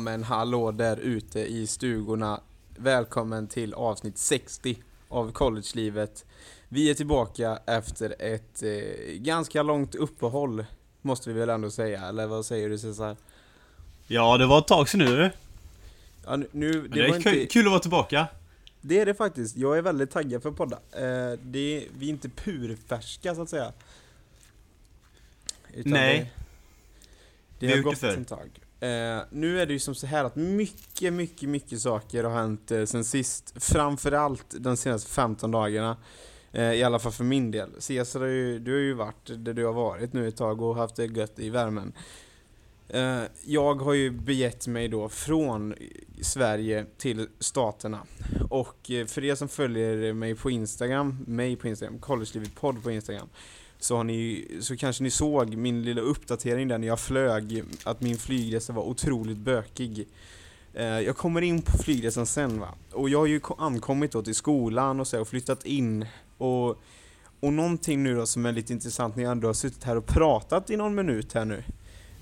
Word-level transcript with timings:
Men 0.00 0.22
hallå 0.22 0.70
där 0.70 0.96
ute 0.96 1.40
i 1.40 1.66
stugorna. 1.66 2.40
Välkommen 2.76 3.48
till 3.48 3.74
avsnitt 3.74 4.18
60 4.18 4.82
av 5.08 5.32
Collegelivet. 5.32 6.24
Vi 6.68 6.90
är 6.90 6.94
tillbaka 6.94 7.58
efter 7.66 8.14
ett 8.18 8.62
eh, 8.62 9.14
ganska 9.14 9.62
långt 9.62 9.94
uppehåll, 9.94 10.64
måste 11.02 11.32
vi 11.32 11.40
väl 11.40 11.48
ändå 11.48 11.70
säga, 11.70 12.08
eller 12.08 12.26
vad 12.26 12.46
säger 12.46 12.68
du 12.68 12.78
Cesar? 12.78 13.16
Ja, 14.06 14.38
det 14.38 14.46
var 14.46 14.58
ett 14.58 14.66
tag 14.66 14.88
sedan 14.88 15.00
nu. 15.00 15.30
Ja, 16.24 16.36
nu, 16.36 16.72
Det, 16.72 16.88
det, 16.88 17.00
är 17.00 17.20
kul, 17.20 17.34
inte, 17.34 17.46
kul 17.46 17.66
att 17.66 17.70
vara 17.70 17.80
tillbaka. 17.80 18.26
det 18.80 19.00
är 19.00 19.06
det 19.06 19.14
faktiskt, 19.14 19.56
jag 19.56 19.78
är 19.78 19.82
väldigt 19.82 20.10
taggad 20.10 20.42
för 20.42 20.50
podda. 20.50 20.76
Eh, 20.92 21.38
det, 21.42 21.86
vi 21.98 22.06
är 22.06 22.10
inte 22.10 22.28
purfärska 22.28 23.34
så 23.34 23.42
att 23.42 23.50
säga. 23.50 23.72
Utan 25.74 25.92
Nej. 25.92 26.32
Det, 27.58 27.66
det 27.66 27.72
har 27.72 27.82
gått 27.82 28.02
en 28.02 28.24
tag. 28.24 28.50
Eh, 28.80 29.22
nu 29.30 29.60
är 29.60 29.66
det 29.66 29.72
ju 29.72 29.78
som 29.78 29.94
så 29.94 30.06
här 30.06 30.24
att 30.24 30.36
mycket, 30.36 31.12
mycket, 31.12 31.48
mycket 31.48 31.80
saker 31.80 32.24
har 32.24 32.30
hänt 32.30 32.70
eh, 32.70 32.84
sen 32.84 33.04
sist. 33.04 33.54
Framförallt 33.56 34.54
de 34.58 34.76
senaste 34.76 35.10
15 35.10 35.50
dagarna. 35.50 35.96
Eh, 36.52 36.72
I 36.72 36.82
alla 36.82 36.98
fall 36.98 37.12
för 37.12 37.24
min 37.24 37.50
del. 37.50 37.70
Cesar, 37.78 38.20
har 38.20 38.26
ju, 38.26 38.58
du 38.58 38.72
har 38.72 38.80
ju 38.80 38.94
varit 38.94 39.44
där 39.44 39.54
du 39.54 39.64
har 39.64 39.72
varit 39.72 40.12
nu 40.12 40.28
ett 40.28 40.36
tag 40.36 40.62
och 40.62 40.76
haft 40.76 40.96
det 40.96 41.06
gött 41.06 41.38
i 41.38 41.50
värmen. 41.50 41.92
Eh, 42.88 43.22
jag 43.44 43.74
har 43.74 43.94
ju 43.94 44.10
begett 44.10 44.66
mig 44.66 44.88
då 44.88 45.08
från 45.08 45.74
Sverige 46.20 46.86
till 46.98 47.28
Staterna. 47.38 48.06
Och 48.50 48.90
eh, 48.90 49.06
för 49.06 49.24
er 49.24 49.34
som 49.34 49.48
följer 49.48 50.12
mig 50.12 50.34
på 50.34 50.50
Instagram, 50.50 51.24
mig 51.26 51.56
på 51.56 51.68
Instagram, 51.68 51.98
Collegelivet 51.98 52.54
podd 52.54 52.82
på 52.82 52.90
Instagram, 52.90 53.28
så, 53.80 53.96
har 53.96 54.04
ni, 54.04 54.46
så 54.60 54.76
kanske 54.76 55.02
ni 55.02 55.10
såg 55.10 55.56
min 55.56 55.82
lilla 55.82 56.00
uppdatering 56.00 56.68
där 56.68 56.78
när 56.78 56.86
jag 56.86 57.00
flög, 57.00 57.62
att 57.84 58.00
min 58.00 58.16
flygresa 58.18 58.72
var 58.72 58.82
otroligt 58.82 59.36
bökig. 59.38 60.08
Eh, 60.74 60.84
Jag 60.84 61.16
kommer 61.16 61.42
in 61.42 61.62
på 61.62 61.78
flygresan 61.78 62.26
sen 62.26 62.60
va, 62.60 62.68
och 62.92 63.08
jag 63.08 63.18
har 63.18 63.26
ju 63.26 63.40
ko- 63.40 63.54
ankommit 63.58 64.12
då 64.12 64.22
till 64.22 64.34
skolan 64.34 65.00
och 65.00 65.06
så 65.06 65.20
och 65.20 65.28
flyttat 65.28 65.64
in 65.66 66.06
och, 66.38 66.68
och 67.40 67.52
någonting 67.52 68.02
nu 68.02 68.14
då 68.14 68.26
som 68.26 68.46
är 68.46 68.52
lite 68.52 68.72
intressant 68.72 69.16
när 69.16 69.22
jag 69.22 69.32
ändå 69.32 69.48
har 69.48 69.54
suttit 69.54 69.84
här 69.84 69.96
och 69.96 70.06
pratat 70.06 70.70
i 70.70 70.76
någon 70.76 70.94
minut 70.94 71.32
här 71.32 71.44
nu, 71.44 71.64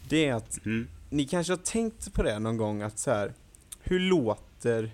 det 0.08 0.26
är 0.26 0.34
att 0.34 0.64
Mm. 0.66 0.88
ni 1.10 1.24
kanske 1.24 1.52
har 1.52 1.58
tänkt 1.58 2.12
på 2.12 2.22
det 2.22 2.38
någon 2.38 2.56
gång 2.56 2.82
att 2.82 2.98
så 2.98 3.10
här, 3.10 3.32
hur 3.82 4.00
låter 4.00 4.90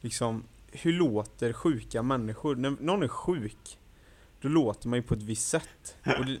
liksom, 0.00 0.44
hur 0.72 0.92
låter 0.92 1.52
sjuka 1.52 2.02
människor? 2.02 2.54
När 2.56 2.76
någon 2.80 3.02
är 3.02 3.08
sjuk, 3.08 3.78
då 4.42 4.48
låter 4.48 4.88
man 4.88 4.98
ju 4.98 5.02
på 5.02 5.14
ett 5.14 5.22
visst 5.22 5.48
sätt. 5.48 5.96
Och 6.18 6.26
det, 6.26 6.38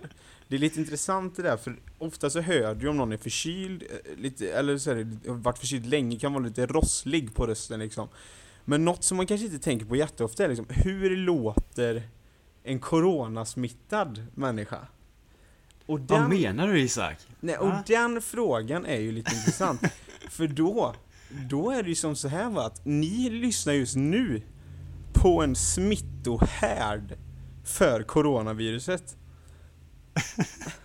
det 0.48 0.56
är 0.56 0.60
lite 0.60 0.80
intressant 0.80 1.36
det 1.36 1.42
där, 1.42 1.56
för 1.56 1.76
ofta 1.98 2.30
så 2.30 2.40
hör 2.40 2.74
du 2.74 2.88
om 2.88 2.96
någon 2.96 3.12
är 3.12 3.16
förkyld, 3.16 3.82
eh, 3.82 4.18
lite, 4.18 4.52
eller 4.52 4.78
så 4.78 4.94
här, 4.94 5.06
varit 5.24 5.58
förkyld 5.58 5.86
länge, 5.86 6.18
kan 6.18 6.32
vara 6.32 6.44
lite 6.44 6.66
rosslig 6.66 7.34
på 7.34 7.46
rösten 7.46 7.80
liksom. 7.80 8.08
Men 8.64 8.84
något 8.84 9.04
som 9.04 9.16
man 9.16 9.26
kanske 9.26 9.46
inte 9.46 9.58
tänker 9.58 9.86
på 9.86 9.96
jätteofta 9.96 10.44
är 10.44 10.48
liksom, 10.48 10.66
hur 10.68 11.16
låter 11.16 12.02
en 12.62 12.80
coronasmittad 12.80 14.26
människa? 14.34 14.78
Och 15.86 16.00
Vad 16.00 16.28
menar 16.28 16.68
du 16.68 16.80
Isak? 16.80 17.16
Nej, 17.40 17.56
och 17.56 17.68
Va? 17.68 17.84
den 17.86 18.22
frågan 18.22 18.86
är 18.86 19.00
ju 19.00 19.12
lite 19.12 19.34
intressant. 19.34 19.82
För 20.30 20.46
då, 20.46 20.94
då 21.50 21.70
är 21.70 21.82
det 21.82 21.88
ju 21.88 21.94
som 21.94 22.16
så 22.16 22.28
här 22.28 22.50
va, 22.50 22.66
att 22.66 22.80
ni 22.84 23.30
lyssnar 23.30 23.72
just 23.72 23.96
nu 23.96 24.42
på 25.12 25.42
en 25.42 25.56
smittohärd 25.56 27.16
för 27.64 28.02
coronaviruset. 28.02 29.16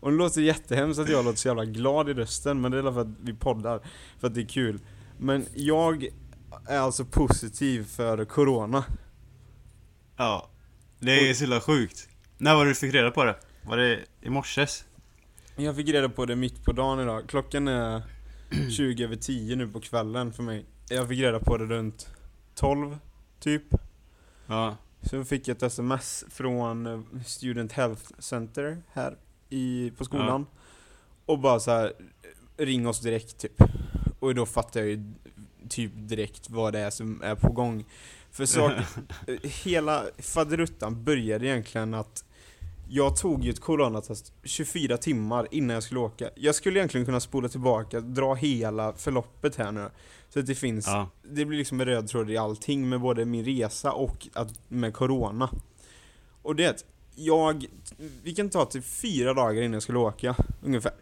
Och 0.00 0.10
det 0.10 0.16
låter 0.16 0.40
jättehemskt 0.40 1.00
att 1.00 1.08
jag 1.08 1.24
låter 1.24 1.38
så 1.38 1.48
jävla 1.48 1.64
glad 1.64 2.08
i 2.08 2.14
rösten, 2.14 2.60
men 2.60 2.72
det 2.72 2.78
är 2.78 2.92
för 2.92 3.00
att 3.00 3.16
vi 3.20 3.34
poddar, 3.34 3.80
för 4.18 4.26
att 4.26 4.34
det 4.34 4.40
är 4.40 4.48
kul. 4.48 4.80
Men 5.18 5.46
jag 5.54 6.08
är 6.68 6.78
alltså 6.78 7.04
positiv 7.04 7.84
för 7.84 8.24
corona. 8.24 8.84
Ja. 10.16 10.50
Det 10.98 11.30
är 11.30 11.34
så 11.34 11.44
jävla 11.44 11.60
sjukt. 11.60 12.08
När 12.38 12.54
var 12.54 12.64
det 12.64 12.70
du 12.70 12.74
fick 12.74 12.94
reda 12.94 13.10
på 13.10 13.24
det? 13.24 13.36
Var 13.62 13.76
det 13.76 14.00
i 14.20 14.30
morses? 14.30 14.84
Jag 15.56 15.76
fick 15.76 15.88
reda 15.88 16.08
på 16.08 16.26
det 16.26 16.36
mitt 16.36 16.64
på 16.64 16.72
dagen 16.72 17.00
idag. 17.00 17.28
Klockan 17.28 17.68
är 17.68 18.02
20 18.70 19.04
över 19.04 19.16
10 19.16 19.56
nu 19.56 19.68
på 19.68 19.80
kvällen 19.80 20.32
för 20.32 20.42
mig. 20.42 20.66
Jag 20.88 21.08
fick 21.08 21.20
reda 21.20 21.40
på 21.40 21.56
det 21.56 21.64
runt 21.64 22.08
12, 22.54 22.98
typ. 23.40 23.62
Ja. 24.46 24.76
Så 25.10 25.24
fick 25.24 25.48
jag 25.48 25.56
ett 25.56 25.62
sms 25.62 26.24
från 26.30 26.86
eh, 26.86 27.00
Student 27.24 27.72
Health 27.72 28.02
Center 28.18 28.82
här 28.92 29.16
i, 29.48 29.92
på 29.98 30.04
skolan. 30.04 30.46
Och 31.26 31.38
bara 31.38 31.60
så 31.60 31.70
här, 31.70 31.92
ring 32.56 32.88
oss 32.88 33.00
direkt 33.00 33.38
typ. 33.38 33.62
Och 34.20 34.34
då 34.34 34.46
fattar 34.46 34.80
jag 34.80 34.88
ju 34.88 35.12
typ 35.68 35.92
direkt 35.94 36.50
vad 36.50 36.72
det 36.72 36.78
är 36.78 36.90
som 36.90 37.22
är 37.22 37.34
på 37.34 37.52
gång. 37.52 37.84
För 38.30 38.46
sak, 38.46 38.72
eh, 39.26 39.50
hela 39.64 40.04
faderuttan 40.18 41.04
började 41.04 41.46
egentligen 41.46 41.94
att 41.94 42.24
jag 42.88 43.16
tog 43.16 43.44
ju 43.44 43.50
ett 43.50 43.60
coronatest 43.60 44.32
24 44.42 44.96
timmar 44.96 45.48
innan 45.50 45.74
jag 45.74 45.82
skulle 45.82 46.00
åka. 46.00 46.30
Jag 46.34 46.54
skulle 46.54 46.78
egentligen 46.78 47.06
kunna 47.06 47.20
spola 47.20 47.48
tillbaka, 47.48 48.00
dra 48.00 48.34
hela 48.34 48.92
förloppet 48.92 49.56
här 49.56 49.72
nu. 49.72 49.90
Så 50.28 50.40
att 50.40 50.46
det 50.46 50.54
finns, 50.54 50.86
Ja. 50.86 51.10
det 51.22 51.44
blir 51.44 51.58
liksom 51.58 51.80
en 51.80 51.86
röd 51.86 52.08
tråd 52.08 52.30
i 52.30 52.36
allting 52.36 52.88
med 52.88 53.00
både 53.00 53.24
min 53.24 53.44
resa 53.44 53.92
och 53.92 54.28
att, 54.32 54.60
med 54.68 54.94
corona. 54.94 55.50
Och 56.42 56.56
det 56.56 56.64
är 56.64 56.76
jag, 57.14 57.66
vi 58.22 58.34
kan 58.34 58.50
ta 58.50 58.64
till 58.64 58.82
fyra 58.82 59.34
dagar 59.34 59.62
innan 59.62 59.72
jag 59.72 59.82
skulle 59.82 59.98
åka, 59.98 60.36
ungefär. 60.62 60.92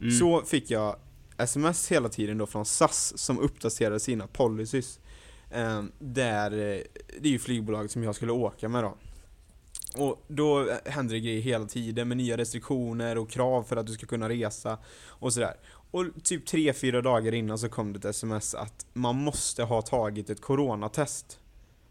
Mm. 0.00 0.18
Så 0.18 0.42
fick 0.42 0.70
jag 0.70 0.96
sms 1.38 1.92
hela 1.92 2.08
tiden 2.08 2.38
då 2.38 2.46
från 2.46 2.64
SAS 2.64 3.18
som 3.18 3.38
uppdaterade 3.38 4.00
sina 4.00 4.26
policies. 4.26 5.00
Eh, 5.50 5.82
där, 5.98 6.52
eh, 6.52 6.80
det 7.20 7.28
är 7.28 7.32
ju 7.32 7.38
flygbolaget 7.38 7.90
som 7.90 8.02
jag 8.02 8.14
skulle 8.14 8.32
åka 8.32 8.68
med 8.68 8.84
då. 8.84 8.96
Och 9.96 10.24
då 10.28 10.68
eh, 10.68 10.76
händer 10.84 11.14
det 11.14 11.20
grejer 11.20 11.40
hela 11.40 11.66
tiden 11.66 12.08
med 12.08 12.16
nya 12.16 12.36
restriktioner 12.36 13.18
och 13.18 13.30
krav 13.30 13.62
för 13.62 13.76
att 13.76 13.86
du 13.86 13.92
ska 13.92 14.06
kunna 14.06 14.28
resa 14.28 14.78
och 15.06 15.32
sådär. 15.32 15.54
Och 15.96 16.04
typ 16.22 16.48
3-4 16.48 17.02
dagar 17.02 17.34
innan 17.34 17.58
så 17.58 17.68
kom 17.68 17.92
det 17.92 17.98
ett 17.98 18.04
sms 18.04 18.54
att 18.54 18.86
man 18.92 19.16
måste 19.16 19.62
ha 19.62 19.82
tagit 19.82 20.30
ett 20.30 20.40
coronatest 20.40 21.38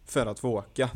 för 0.05 0.25
att 0.25 0.39
få 0.39 0.49
åka. 0.49 0.89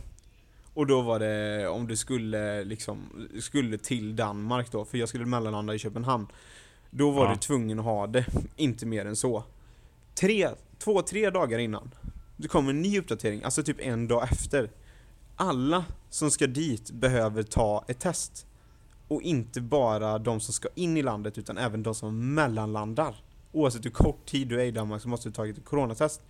Och 0.74 0.88
då 0.88 1.02
var 1.02 1.20
det 1.20 1.68
om 1.68 1.88
du 1.88 1.96
skulle 1.98 2.64
liksom, 2.64 3.28
skulle 3.40 3.78
till 3.78 4.16
Danmark 4.16 4.72
då, 4.72 4.86
för 4.86 4.98
jag 4.98 5.10
skulle 5.10 5.26
mellanlanda 5.26 5.74
i 5.74 5.80
Köpenhamn. 5.80 6.28
Då 6.90 7.12
var 7.12 7.26
Ja. 7.26 7.32
du 7.34 7.40
tvungen 7.40 7.80
att 7.80 7.86
ha 7.86 8.08
det, 8.08 8.26
inte 8.56 8.86
mer 8.86 9.06
än 9.06 9.16
så. 9.16 9.44
Tre, 10.16 10.50
två, 10.80 11.02
tre 11.02 11.30
dagar 11.30 11.60
innan. 11.60 11.92
Det 12.38 12.48
kommer 12.48 12.70
en 12.70 12.82
ny 12.82 13.00
uppdatering, 13.00 13.44
alltså 13.44 13.64
typ 13.64 13.80
en 13.80 14.08
dag 14.08 14.24
efter. 14.32 14.72
Alla 15.36 15.86
som 16.10 16.32
ska 16.32 16.48
dit 16.48 16.92
behöver 16.92 17.44
ta 17.44 17.86
ett 17.88 18.00
test. 18.00 18.46
Och 19.10 19.22
inte 19.22 19.62
bara 19.62 20.20
de 20.20 20.40
som 20.40 20.54
ska 20.54 20.70
in 20.76 20.98
i 20.98 21.02
landet 21.02 21.38
utan 21.38 21.58
även 21.58 21.84
de 21.84 21.96
som 21.96 22.34
mellanlandar. 22.34 23.24
Oavsett 23.52 23.86
hur 23.86 23.90
kort 23.90 24.26
tid 24.26 24.48
du 24.48 24.62
är 24.62 24.66
i 24.66 24.72
Danmark 24.72 25.02
så 25.02 25.10
måste 25.10 25.30
du 25.30 25.34
ta 25.34 25.48
ett 25.48 25.66
coronatest. 25.66 26.22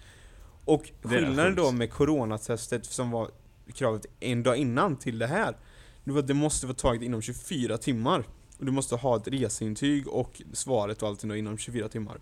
Och 0.65 0.91
skillnaden 1.01 1.55
då 1.55 1.71
med 1.71 1.91
coronatestet 1.91 2.85
som 2.85 3.11
var 3.11 3.29
kravet 3.73 4.05
en 4.19 4.43
dag 4.43 4.57
innan 4.57 4.95
till 4.95 5.19
det 5.19 5.27
här. 5.27 5.55
Det 6.03 6.11
var 6.11 6.19
att 6.19 6.27
det 6.27 6.33
måste 6.33 6.65
vara 6.65 6.75
taget 6.75 7.01
inom 7.01 7.21
24 7.21 7.77
timmar. 7.77 8.23
Och 8.57 8.65
du 8.65 8.71
måste 8.71 8.95
ha 8.95 9.17
ett 9.17 9.27
reseintyg 9.27 10.07
och 10.07 10.41
svaret 10.53 11.01
och 11.01 11.07
allting 11.07 11.29
då 11.29 11.35
inom 11.35 11.57
24 11.57 11.89
timmar. 11.89 12.19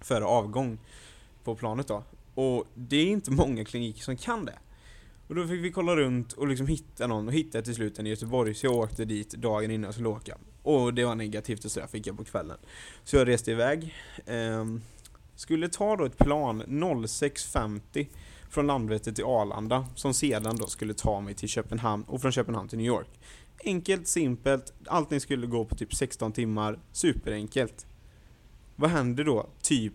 Före 0.00 0.24
avgång 0.24 0.78
på 1.44 1.54
planet 1.54 1.88
då. 1.88 2.04
Och 2.34 2.64
det 2.74 2.96
är 2.96 3.06
inte 3.06 3.30
många 3.30 3.64
kliniker 3.64 4.02
som 4.02 4.16
kan 4.16 4.44
det. 4.44 4.58
Och 5.28 5.34
då 5.34 5.46
fick 5.46 5.64
vi 5.64 5.72
kolla 5.72 5.96
runt 5.96 6.32
och 6.32 6.48
liksom 6.48 6.66
hitta 6.66 7.06
någon 7.06 7.28
och 7.28 7.34
hittade 7.34 7.64
till 7.64 7.74
slut 7.74 7.98
en 7.98 8.06
i 8.06 8.10
Göteborg 8.10 8.54
så 8.54 8.66
jag 8.66 8.76
åkte 8.76 9.04
dit 9.04 9.30
dagen 9.30 9.70
innan 9.70 9.84
jag 9.84 9.94
skulle 9.94 10.08
åka. 10.08 10.38
Och 10.62 10.94
det 10.94 11.04
var 11.04 11.14
negativt 11.14 11.64
och 11.64 11.70
så 11.70 11.80
där 11.80 11.86
fick 11.86 12.06
jag 12.06 12.16
på 12.16 12.24
kvällen. 12.24 12.56
Så 13.04 13.16
jag 13.16 13.28
reste 13.28 13.50
iväg. 13.50 13.94
Ehm, 14.26 14.82
skulle 15.36 15.68
ta 15.68 15.96
då 15.96 16.04
ett 16.04 16.18
plan 16.18 16.62
06.50 16.62 18.06
från 18.48 18.66
Landvetter 18.66 19.12
till 19.12 19.24
Arlanda 19.24 19.86
som 19.94 20.14
sedan 20.14 20.56
då 20.56 20.66
skulle 20.66 20.94
ta 20.94 21.20
mig 21.20 21.34
till 21.34 21.48
Köpenhamn 21.48 22.04
och 22.04 22.20
från 22.20 22.32
Köpenhamn 22.32 22.68
till 22.68 22.78
New 22.78 22.86
York. 22.86 23.20
Enkelt, 23.64 24.08
simpelt, 24.08 24.72
allting 24.86 25.20
skulle 25.20 25.46
gå 25.46 25.64
på 25.64 25.74
typ 25.74 25.94
16 25.94 26.32
timmar, 26.32 26.78
superenkelt. 26.92 27.86
Vad 28.76 28.90
händer 28.90 29.24
då 29.24 29.48
typ 29.62 29.94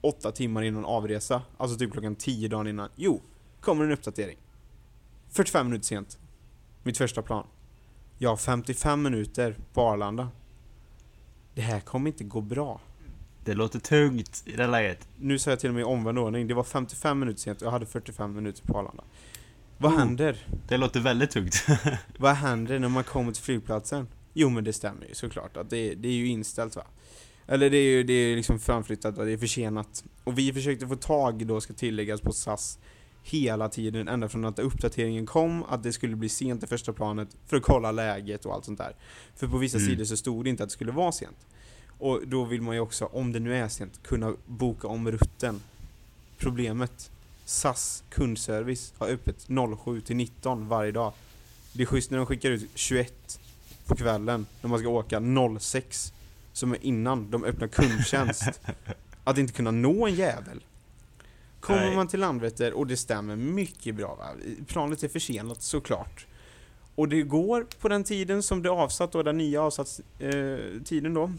8 0.00 0.32
timmar 0.32 0.62
innan 0.62 0.84
avresa? 0.84 1.42
Alltså 1.56 1.78
typ 1.78 1.92
klockan 1.92 2.16
10 2.16 2.48
dagen 2.48 2.66
innan. 2.66 2.88
Jo, 2.96 3.22
kommer 3.60 3.84
en 3.84 3.92
uppdatering. 3.92 4.38
45 5.30 5.66
minuter 5.66 5.86
sent. 5.86 6.18
Mitt 6.82 6.98
första 6.98 7.22
plan. 7.22 7.46
Jag 8.18 8.30
har 8.30 8.36
55 8.36 9.02
minuter 9.02 9.56
på 9.72 9.82
Arlanda. 9.82 10.28
Det 11.54 11.62
här 11.62 11.80
kommer 11.80 12.10
inte 12.10 12.24
gå 12.24 12.40
bra. 12.40 12.80
Det 13.44 13.54
låter 13.54 13.78
tungt 13.78 14.42
i 14.46 14.52
det 14.52 14.66
läget. 14.66 15.08
Nu 15.16 15.38
sa 15.38 15.50
jag 15.50 15.60
till 15.60 15.68
och 15.68 15.74
med 15.74 15.80
i 15.80 15.84
omvänd 15.84 16.18
ordning. 16.18 16.46
Det 16.46 16.54
var 16.54 16.64
55 16.64 17.18
minuter 17.18 17.40
sent 17.40 17.60
och 17.62 17.66
jag 17.66 17.72
hade 17.72 17.86
45 17.86 18.34
minuter 18.34 18.62
på 18.66 18.78
Arlanda. 18.78 19.04
Vad 19.78 19.92
Oh. 19.92 19.98
händer? 19.98 20.46
Det 20.68 20.76
låter 20.76 21.00
väldigt 21.00 21.30
tungt. 21.30 21.66
Vad 22.18 22.34
händer 22.34 22.78
när 22.78 22.88
man 22.88 23.04
kommer 23.04 23.32
till 23.32 23.42
flygplatsen? 23.42 24.08
Jo 24.34 24.48
men 24.48 24.64
det 24.64 24.72
stämmer 24.72 25.06
ju 25.06 25.14
såklart 25.14 25.56
att 25.56 25.70
det, 25.70 25.94
det 25.94 26.08
är 26.08 26.12
ju 26.12 26.26
inställt 26.28 26.76
va. 26.76 26.84
Eller 27.46 27.70
det 27.70 27.76
är 27.76 27.90
ju 27.90 28.02
det 28.02 28.12
är 28.12 28.36
liksom 28.36 28.58
framflyttat 28.60 29.18
och 29.18 29.24
det 29.26 29.32
är 29.32 29.38
försenat. 29.38 30.04
Och 30.24 30.38
vi 30.38 30.52
försökte 30.52 30.86
få 30.88 30.96
tag 30.96 31.46
då, 31.46 31.60
ska 31.60 31.72
tilläggas, 31.74 32.20
på 32.20 32.32
SAS 32.32 32.78
hela 33.22 33.68
tiden, 33.68 34.08
ända 34.08 34.28
från 34.28 34.44
att 34.44 34.58
uppdateringen 34.58 35.26
kom, 35.26 35.64
att 35.64 35.82
det 35.82 35.92
skulle 35.92 36.16
bli 36.16 36.28
sent 36.28 36.62
i 36.62 36.66
första 36.66 36.92
planet, 36.92 37.28
för 37.46 37.56
att 37.56 37.62
kolla 37.62 37.92
läget 37.92 38.46
och 38.46 38.54
allt 38.54 38.64
sånt 38.64 38.78
där. 38.78 38.94
För 39.36 39.48
på 39.48 39.58
vissa 39.58 39.78
Mm. 39.78 39.90
sidor 39.90 40.04
så 40.04 40.16
stod 40.16 40.44
det 40.44 40.50
inte 40.50 40.62
att 40.62 40.68
det 40.68 40.72
skulle 40.72 40.92
vara 40.92 41.12
sent. 41.12 41.36
Och 41.98 42.20
då 42.26 42.44
vill 42.44 42.62
man 42.62 42.74
ju 42.74 42.80
också, 42.80 43.04
om 43.04 43.32
det 43.32 43.40
nu 43.40 43.56
är 43.56 43.68
sent, 43.68 44.00
kunna 44.02 44.34
boka 44.46 44.88
om 44.88 45.10
rutten. 45.10 45.60
Problemet, 46.38 47.10
SAS 47.44 48.02
kundservice 48.10 48.92
har 48.98 49.08
öppet 49.08 49.46
07 49.84 50.00
till 50.00 50.16
19 50.16 50.68
varje 50.68 50.92
dag. 50.92 51.12
Det 51.72 51.82
är 51.82 51.86
schysst 51.86 52.10
när 52.10 52.18
de 52.18 52.26
skickar 52.26 52.50
ut 52.50 52.70
21 52.74 53.40
på 53.86 53.94
kvällen, 53.96 54.46
när 54.62 54.70
man 54.70 54.78
ska 54.78 54.88
åka 54.88 55.20
06, 55.60 56.12
som 56.52 56.72
är 56.72 56.78
innan 56.84 57.30
de 57.30 57.44
öppnar 57.44 57.68
kundtjänst. 57.68 58.60
Att 59.24 59.38
inte 59.38 59.52
kunna 59.52 59.70
nå 59.70 60.06
en 60.06 60.14
jävel. 60.14 60.64
Kommer 61.60 61.80
Nej. 61.80 61.96
man 61.96 62.08
till 62.08 62.20
Landvetter, 62.20 62.72
och 62.72 62.86
det 62.86 62.96
stämmer 62.96 63.36
mycket 63.36 63.94
bra 63.94 64.14
va? 64.14 64.26
Planet 64.66 65.02
är 65.02 65.08
försenat 65.08 65.62
såklart. 65.62 66.26
Och 66.94 67.08
det 67.08 67.22
går 67.22 67.66
på 67.80 67.88
den 67.88 68.04
tiden 68.04 68.42
som 68.42 68.62
det 68.62 68.68
är 68.68 68.72
avsatt 68.72 69.12
då, 69.12 69.22
den 69.22 69.38
nya 69.38 69.62
avsatts 69.62 70.00
eh, 70.18 70.58
tiden 70.84 71.14
då. 71.14 71.32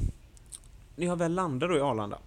När 0.96 1.06
jag 1.06 1.16
väl 1.16 1.34
landar 1.34 1.68
då 1.68 1.78
i 1.78 1.82
Arlanda. 1.82 2.20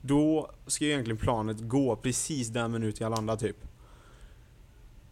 Då 0.00 0.50
ska 0.66 0.84
ju 0.84 0.90
egentligen 0.90 1.18
planet 1.18 1.56
gå 1.60 1.96
precis 1.96 2.48
den 2.48 2.72
minut 2.72 3.00
jag 3.00 3.10
landar 3.10 3.36
typ. 3.36 3.56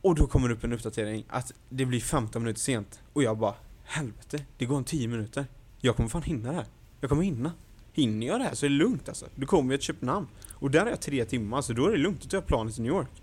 Och 0.01 0.15
då 0.15 0.27
kommer 0.27 0.49
det 0.49 0.55
upp 0.55 0.65
en 0.65 0.73
uppdatering 0.73 1.25
att 1.29 1.53
det 1.69 1.85
blir 1.85 2.01
15 2.01 2.43
minuter 2.43 2.61
sent. 2.61 3.01
Och 3.13 3.23
jag 3.23 3.39
bara, 3.39 3.55
helvete, 3.85 4.45
det 4.59 4.65
går 4.65 4.77
om 4.77 4.85
10 4.85 5.09
minuter. 5.09 5.47
Jag 5.81 5.97
kommer 5.97 6.09
fan 6.09 6.23
hinna 6.23 6.49
det 6.49 6.57
här. 6.57 6.67
Jag 7.01 7.11
kommer 7.11 7.23
hinna. 7.23 7.53
Hinner 7.93 8.27
jag 8.27 8.41
det 8.41 8.45
här 8.45 8.55
så 8.55 8.67
är 8.67 8.71
det 8.71 8.77
lugnt 8.77 9.09
alltså. 9.09 9.27
Då 9.35 9.47
kommer 9.47 9.73
jag 9.73 9.81
till 9.81 9.87
Köpenhamn. 9.87 10.27
Och 10.55 10.71
där 10.71 10.87
är 10.87 10.91
jag 10.91 11.01
tre 11.01 11.25
timmar, 11.25 11.63
så 11.63 11.73
då 11.73 11.87
är 11.87 11.91
det 11.91 11.99
lugnt 11.99 12.25
att 12.25 12.31
ta 12.31 12.41
planet 12.41 12.75
till 12.75 12.83
New 12.83 12.93
York. 12.93 13.23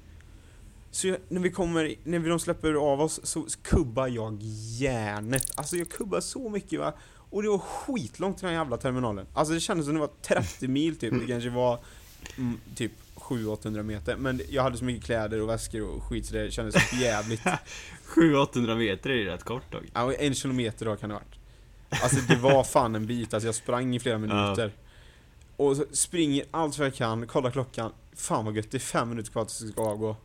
Så 0.92 1.08
jag, 1.08 1.18
när 1.30 1.42
vi 1.42 1.52
kommer, 1.52 1.96
när 2.04 2.20
vi 2.20 2.30
de 2.30 2.40
släpper 2.40 2.74
av 2.74 3.02
oss 3.02 3.20
så 3.24 3.46
kubbar 3.62 4.08
jag 4.08 4.38
järnet. 4.80 5.52
Alltså 5.56 5.76
jag 5.76 5.90
kubbar 5.90 6.20
så 6.20 6.50
mycket 6.50 6.80
va. 6.80 6.94
Och 7.16 7.44
det 7.44 7.50
var 7.50 7.58
skitlångt 7.58 8.38
till 8.38 8.46
den 8.46 8.56
jävla 8.56 8.78
terminalen. 8.78 9.26
Alltså 9.34 9.54
det 9.54 9.60
kändes 9.60 9.86
som 9.86 9.94
det 9.96 10.00
var 10.00 10.10
30 10.22 10.68
mil 10.68 10.96
typ. 10.96 11.14
Det 11.20 11.28
kanske 11.28 11.50
var 11.50 11.80
mm, 12.38 12.60
typ 12.76 12.92
700-800 13.16 13.84
meter. 13.84 14.16
Men 14.16 14.42
jag 14.50 14.64
hade 14.64 14.78
så 14.78 14.86
mycket 14.86 15.06
kläder 15.06 15.42
och 15.42 15.50
väskor 15.50 15.82
och 15.82 16.04
skit 16.04 16.26
så 16.26 16.34
det 16.34 16.52
kändes 16.52 16.76
för 16.76 16.98
jävligt. 16.98 17.42
700-800 18.08 18.76
meter 18.76 19.10
är 19.10 19.14
ju 19.14 19.26
rätt 19.26 19.44
kort 19.44 19.72
dock. 19.72 19.84
Ja, 19.94 20.14
en 20.14 20.34
kilometer 20.34 20.86
då 20.86 20.96
kan 20.96 21.10
det 21.10 21.16
ha 21.16 21.22
varit. 21.22 21.42
Alltså 22.04 22.20
det 22.28 22.36
var 22.36 22.64
fan 22.64 22.96
en 22.96 23.08
bit, 23.08 23.34
alltså 23.34 23.48
jag 23.48 23.56
sprang 23.56 23.96
i 23.96 24.00
flera 24.00 24.18
minuter. 24.18 24.72
Och 25.62 25.78
springer 25.92 26.46
allt 26.52 26.78
vad 26.78 26.88
jag 26.88 26.96
kan, 26.96 27.28
kollar 27.28 27.52
klockan. 27.52 27.92
Fan 28.16 28.46
vad 28.46 28.56
gött, 28.56 28.72
det 28.72 28.78
är 28.78 28.80
fem 28.80 29.10
minuter 29.10 29.32
kvar 29.32 29.46
tills 29.46 29.60
det 29.60 29.68
ska 29.68 29.82
avgå. 29.82 30.16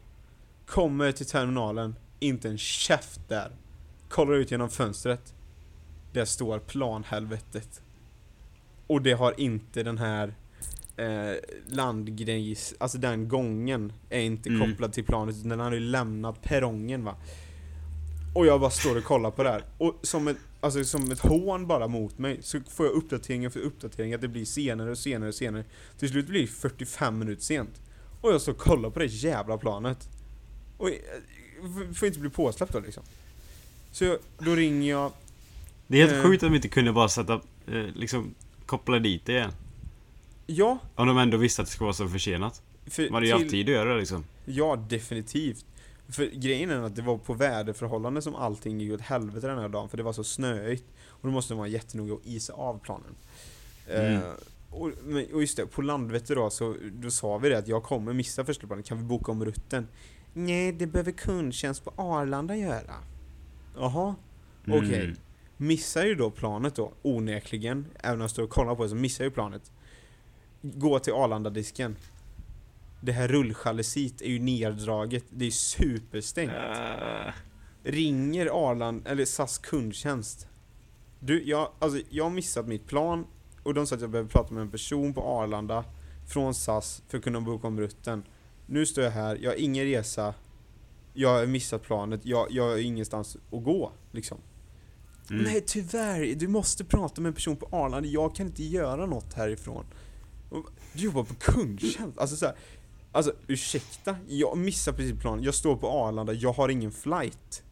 Kommer 0.66 1.12
till 1.12 1.26
terminalen, 1.26 1.96
inte 2.20 2.48
en 2.48 2.58
käft 2.58 3.20
där. 3.28 3.50
Kollar 4.08 4.32
ut 4.34 4.50
genom 4.50 4.70
fönstret. 4.70 5.34
Där 6.12 6.24
står 6.24 6.58
planhelvetet. 6.58 7.80
Och 8.86 9.02
det 9.02 9.12
har 9.12 9.40
inte 9.40 9.82
den 9.82 9.98
här 9.98 10.34
eh, 10.96 11.34
landgrejs, 11.66 12.74
alltså 12.78 12.98
den 12.98 13.28
gången 13.28 13.92
är 14.10 14.20
inte 14.20 14.48
Mm. 14.48 14.70
kopplad 14.70 14.92
till 14.92 15.04
planet 15.04 15.36
utan 15.36 15.48
den 15.48 15.60
har 15.60 15.72
ju 15.72 15.80
lämnat 15.80 16.42
perrongen 16.42 17.04
va. 17.04 17.14
Och 18.34 18.46
jag 18.46 18.60
bara 18.60 18.70
står 18.70 18.98
och 18.98 19.04
kollar 19.04 19.30
på 19.30 19.42
det 19.42 19.50
här. 19.50 19.64
Och 19.78 19.94
som 20.02 20.28
ett, 20.28 20.36
alltså 20.60 20.84
som 20.84 21.10
ett 21.10 21.18
hån 21.20 21.66
bara 21.66 21.88
mot 21.88 22.18
mig 22.18 22.38
så 22.42 22.60
får 22.70 22.86
jag 22.86 22.92
uppdatering 22.94 23.44
efter 23.44 23.60
uppdatering 23.60 24.14
att 24.14 24.20
det 24.20 24.28
blir 24.28 24.44
senare 24.44 24.90
och 24.90 24.98
senare 24.98 25.28
och 25.28 25.34
senare. 25.34 25.64
Till 25.98 26.08
slut 26.08 26.26
blir 26.26 26.40
det 26.40 26.46
45 26.46 27.18
minuter 27.18 27.42
sent. 27.42 27.80
Och 28.20 28.32
jag 28.32 28.40
står 28.40 28.52
och 28.52 28.58
kollar 28.58 28.90
på 28.90 28.98
det 28.98 29.06
jävla 29.06 29.58
planet. 29.58 30.08
Och 30.78 30.88
jag, 30.90 30.98
jag 31.88 31.96
får 31.96 32.08
inte 32.08 32.20
bli 32.20 32.30
påsläppt 32.30 32.72
då 32.72 32.80
liksom. 32.80 33.02
Så 33.92 34.04
jag, 34.04 34.18
då 34.38 34.54
ringer 34.54 34.90
jag 34.90 35.12
Det 35.86 36.00
är 36.02 36.06
helt 36.06 36.18
Eh. 36.18 36.22
sjukt 36.30 36.42
att 36.42 36.50
de 36.50 36.56
inte 36.56 36.68
kunde 36.68 36.92
bara 36.92 37.08
sätta, 37.08 37.34
eh, 37.66 37.84
liksom, 37.94 38.34
koppla 38.66 38.98
dit 38.98 39.26
det 39.26 39.32
igen. 39.32 39.50
Ja, 40.46 40.78
Om 40.94 41.06
de 41.06 41.18
ändå 41.18 41.36
visste 41.36 41.62
att 41.62 41.68
det 41.68 41.72
skulle 41.72 41.84
vara 41.86 41.94
så 41.94 42.08
försenat. 42.08 42.62
för 42.86 43.02
De 43.02 43.14
hade 43.14 43.26
ju 43.26 43.32
haft 43.32 43.50
tid 43.50 43.68
att 43.68 43.72
göra 43.74 43.94
det 43.94 43.98
liksom. 44.00 44.24
Ja, 44.44 44.76
definitivt. 44.88 45.64
För 46.08 46.26
grejen 46.26 46.70
är 46.70 46.82
att 46.82 46.96
det 46.96 47.02
var 47.02 47.18
på 47.18 47.34
väderförhållanden 47.34 48.22
som 48.22 48.34
allting 48.34 48.80
gick 48.80 48.92
åt 48.92 49.00
helvete 49.00 49.46
den 49.46 49.58
här 49.58 49.68
dagen, 49.68 49.88
för 49.88 49.96
det 49.96 50.02
var 50.02 50.12
så 50.12 50.24
snöigt. 50.24 50.84
Och 51.08 51.28
då 51.28 51.30
måste 51.30 51.52
man 51.52 51.58
vara 51.58 51.68
jättenoga 51.68 52.14
och 52.14 52.20
isa 52.24 52.52
av 52.52 52.78
planen. 52.78 53.14
Mm. 53.88 54.14
Eh, 54.14 54.22
och, 54.70 54.90
och 55.32 55.40
just 55.40 55.56
det, 55.56 55.66
på 55.66 55.82
Landvetter 55.82 56.34
då, 56.34 56.50
så 56.50 56.74
då 56.92 57.10
sa 57.10 57.38
vi 57.38 57.48
det 57.48 57.58
att 57.58 57.68
jag 57.68 57.82
kommer 57.82 58.12
missa 58.12 58.44
första 58.44 58.66
planen, 58.66 58.82
kan 58.82 58.98
vi 58.98 59.04
boka 59.04 59.32
om 59.32 59.44
rutten? 59.44 59.88
Nej, 60.32 60.72
det 60.72 60.86
behöver 60.86 61.12
kundtjänst 61.12 61.84
på 61.84 61.92
Arlanda 61.96 62.56
göra. 62.56 62.94
Jaha, 63.76 64.14
okej. 64.66 65.04
Mm. 65.04 65.16
Missar 65.56 66.04
ju 66.04 66.14
då 66.14 66.30
planet 66.30 66.74
då, 66.74 66.92
onekligen, 67.02 67.86
även 68.00 68.14
om 68.14 68.20
jag 68.20 68.30
står 68.30 68.42
och 68.42 68.50
kollar 68.50 68.74
på 68.74 68.82
det 68.82 68.88
så 68.88 68.94
missar 68.94 69.24
jag 69.24 69.30
ju 69.30 69.34
planet. 69.34 69.72
Gå 70.62 70.98
till 70.98 71.12
Arlanda-disken. 71.12 71.96
Det 73.06 73.12
här 73.12 73.28
rulljalesiet 73.28 74.22
är 74.22 74.28
ju 74.28 74.38
neddraget, 74.38 75.24
det 75.30 75.46
är 75.46 75.50
superstängt. 75.50 76.52
Eh, 76.52 77.32
Ringer 77.82 78.70
Arland, 78.70 79.06
eller 79.06 79.24
SAS 79.24 79.58
kundtjänst. 79.58 80.48
Du, 81.20 81.42
jag, 81.44 81.72
alltså, 81.78 82.00
jag 82.10 82.24
har 82.24 82.30
missat 82.30 82.66
mitt 82.66 82.86
plan 82.86 83.26
och 83.62 83.74
de 83.74 83.86
sa 83.86 83.94
att 83.94 84.00
jag 84.00 84.10
behöver 84.10 84.30
prata 84.30 84.54
med 84.54 84.60
en 84.60 84.70
person 84.70 85.14
på 85.14 85.22
Arlanda 85.22 85.84
från 86.28 86.54
SAS 86.54 87.02
för 87.08 87.18
att 87.18 87.24
kunna 87.24 87.40
boka 87.40 87.66
om 87.66 87.80
rutten. 87.80 88.22
Nu 88.66 88.86
står 88.86 89.04
jag 89.04 89.10
här, 89.10 89.38
jag 89.42 89.50
har 89.50 89.56
ingen 89.56 89.84
resa, 89.84 90.34
jag 91.14 91.28
har 91.28 91.46
missat 91.46 91.82
planet, 91.82 92.20
jag, 92.24 92.46
jag 92.50 92.64
har 92.64 92.76
ingenstans 92.76 93.36
att 93.36 93.64
gå 93.64 93.92
liksom. 94.12 94.38
mm. 95.30 95.42
Nej 95.42 95.64
tyvärr, 95.66 96.34
du 96.34 96.48
måste 96.48 96.84
prata 96.84 97.20
med 97.20 97.28
en 97.28 97.34
person 97.34 97.56
på 97.56 97.68
Arlanda, 97.72 98.08
jag 98.08 98.34
kan 98.34 98.46
inte 98.46 98.64
göra 98.64 99.06
något 99.06 99.34
härifrån. 99.34 99.84
Du 100.92 101.04
jobbar 101.04 101.24
på 101.24 101.34
kundtjänst, 101.34 102.18
alltså 102.18 102.36
så 102.36 102.46
här, 102.46 102.54
Alltså 103.16 103.32
ursäkta, 103.46 104.16
jag 104.28 104.58
missar 104.58 104.92
precis 104.92 105.20
planen, 105.20 105.44
jag 105.44 105.54
står 105.54 105.76
på 105.76 105.88
Arlanda, 105.88 106.32
jag 106.32 106.52
har 106.52 106.68
ingen 106.68 106.92
flight. 106.92 107.62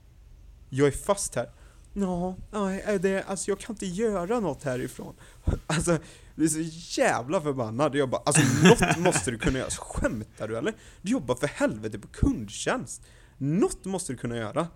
Jag 0.71 0.87
är 0.89 0.93
fast 0.93 1.35
här. 1.35 1.51
Ja, 1.93 2.37
nej, 2.51 2.99
det, 3.01 3.23
alltså 3.23 3.51
jag 3.51 3.59
kan 3.59 3.75
inte 3.75 3.87
göra 3.87 4.41
något 4.41 4.63
härifrån. 4.63 5.15
Alltså, 5.67 5.93
är 6.37 6.47
så 6.47 7.01
jävla 7.01 7.41
förbannad. 7.41 7.95
Jag 7.95 8.09
bara, 8.09 8.23
alltså 8.25 8.43
något 8.69 8.99
måste 8.99 9.31
du 9.31 9.39
kunna 9.39 9.59
göra. 9.59 9.71
Skämtar 9.71 10.49
du 10.49 10.59
eller? 10.59 10.75
Du 11.03 11.13
jobbar 11.13 11.35
för 11.35 11.47
helvete 11.47 11.99
på 11.99 12.09
kundtjänst. 12.09 13.03
Något 13.39 13.85
måste 13.85 14.13
du 14.13 14.17
kunna 14.17 14.37
göra. 14.37 14.69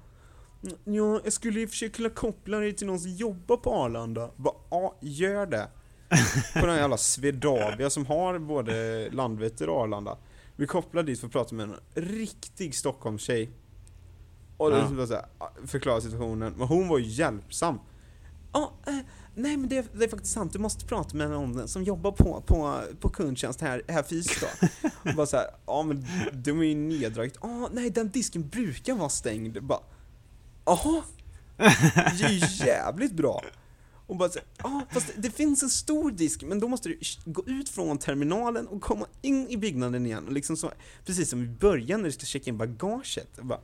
Ja, 0.85 1.21
jag 1.25 1.33
skulle 1.33 1.61
i 1.61 1.67
och 1.67 1.71
för 1.71 1.77
sig 1.77 1.91
kunna 1.91 2.11
koppla 2.11 2.59
dig 2.59 2.73
till 2.73 2.87
någon 2.87 3.01
som 3.01 3.11
jobbar 3.11 3.57
på 3.57 3.75
Arlanda. 3.75 4.31
Bara, 4.37 4.55
ja, 4.71 4.99
gör 5.01 5.47
det. 5.47 5.69
På 6.61 6.67
den 6.67 6.77
jävla 6.77 6.97
Swedavia 6.97 7.91
som 7.91 8.07
har 8.07 8.39
både 8.39 9.09
Landvetter 9.11 9.69
och 9.69 9.81
Arlanda. 9.81 10.19
Vi 10.59 10.67
kopplar 10.67 11.03
dit 11.03 11.21
för 11.21 11.27
att 11.27 11.33
prata 11.33 11.55
med 11.55 11.69
en 11.71 11.77
riktig 11.95 12.75
Stockholmstjej. 12.75 13.51
Och 14.57 14.73
Ja. 14.73 14.91
ja. 14.99 15.07
så 15.07 15.15
här, 15.15 15.27
förklara 15.67 16.01
situationen. 16.01 16.55
Men 16.57 16.67
hon 16.69 16.89
var 16.89 16.99
ju 16.99 17.05
hjälpsam. 17.07 17.79
Ja, 18.53 18.73
eh, 18.87 18.99
nej 19.35 19.57
men 19.57 19.69
det, 19.69 19.87
det 19.93 20.05
är 20.05 20.09
faktiskt 20.09 20.35
sant. 20.35 20.53
Du 20.53 20.59
måste 20.59 20.87
prata 20.87 21.17
med 21.17 21.31
någon 21.31 21.69
som 21.69 21.83
jobbar 21.85 22.13
på, 22.13 22.43
på, 22.47 22.81
på 23.01 23.09
kundtjänst 23.09 23.61
här, 23.61 23.83
här 23.89 24.03
fys 24.03 24.41
då. 24.41 24.47
Och 25.11 25.15
bara 25.17 25.27
så 25.27 25.37
här, 25.37 25.47
ja 25.67 25.83
men 25.83 26.07
de 26.33 26.61
är 26.61 26.65
ju 26.65 26.75
neddraget. 26.75 27.35
Ja, 27.43 27.69
nej 27.73 27.91
den 27.91 28.11
disken 28.11 28.49
brukar 28.49 28.95
vara 28.95 29.09
stängd. 29.09 29.63
Bara, 29.63 29.81
jaha? 30.65 31.03
Det 32.19 32.25
är 32.25 32.31
ju 32.31 32.67
jävligt 32.67 33.13
bra. 33.13 33.43
Och 34.09 34.17
bara 34.17 34.29
så, 34.29 34.39
ja 34.59 34.87
fast 34.91 35.11
det 35.17 35.31
finns 35.31 35.63
en 35.63 35.71
stor 35.71 36.11
disk, 36.11 36.43
men 36.43 36.61
då 36.61 36.69
måste 36.69 36.89
du 36.89 36.99
gå 37.25 37.45
ut 37.47 37.69
från 37.69 37.99
terminalen 37.99 38.69
och 38.69 38.83
komma 38.83 39.07
in 39.23 39.49
i 39.49 39.57
byggnaden 39.57 40.07
igen. 40.07 40.27
Och 40.27 40.33
liksom 40.33 40.57
så, 40.57 40.73
precis 41.05 41.31
som 41.31 41.43
i 41.43 41.47
början 41.47 42.01
när 42.01 42.07
du 42.09 42.13
ska 42.13 42.27
checka 42.27 42.51
in 42.51 42.59
bagaget. 42.59 43.29
Jag 43.37 43.47
bara, 43.47 43.61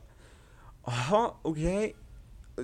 Jaha, 0.85 1.31
okej. 1.41 1.95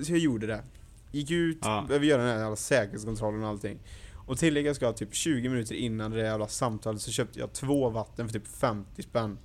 Så 0.02 0.12
jag 0.12 0.18
gjorde 0.18 0.46
det. 0.46 0.64
Gick 1.12 1.30
ut, 1.30 1.58
Ja. 1.62 1.84
behöver 1.88 2.06
göra 2.06 2.22
den 2.22 2.30
här 2.30 2.38
jävla 2.38 2.56
säkerhetskontrollen 2.56 3.42
och 3.42 3.48
allting. 3.48 3.78
Och 4.26 4.38
tillägga 4.38 4.74
ska 4.74 4.92
typ 4.92 5.14
20 5.14 5.48
minuter 5.48 5.74
innan 5.74 6.10
det 6.10 6.18
jävla 6.18 6.48
samtalet 6.48 7.02
så 7.02 7.10
köpte 7.10 7.38
jag 7.38 7.52
två 7.52 7.90
vatten 7.90 8.28
för 8.28 8.38
typ 8.38 8.48
50 8.48 9.02
spänn. 9.02 9.38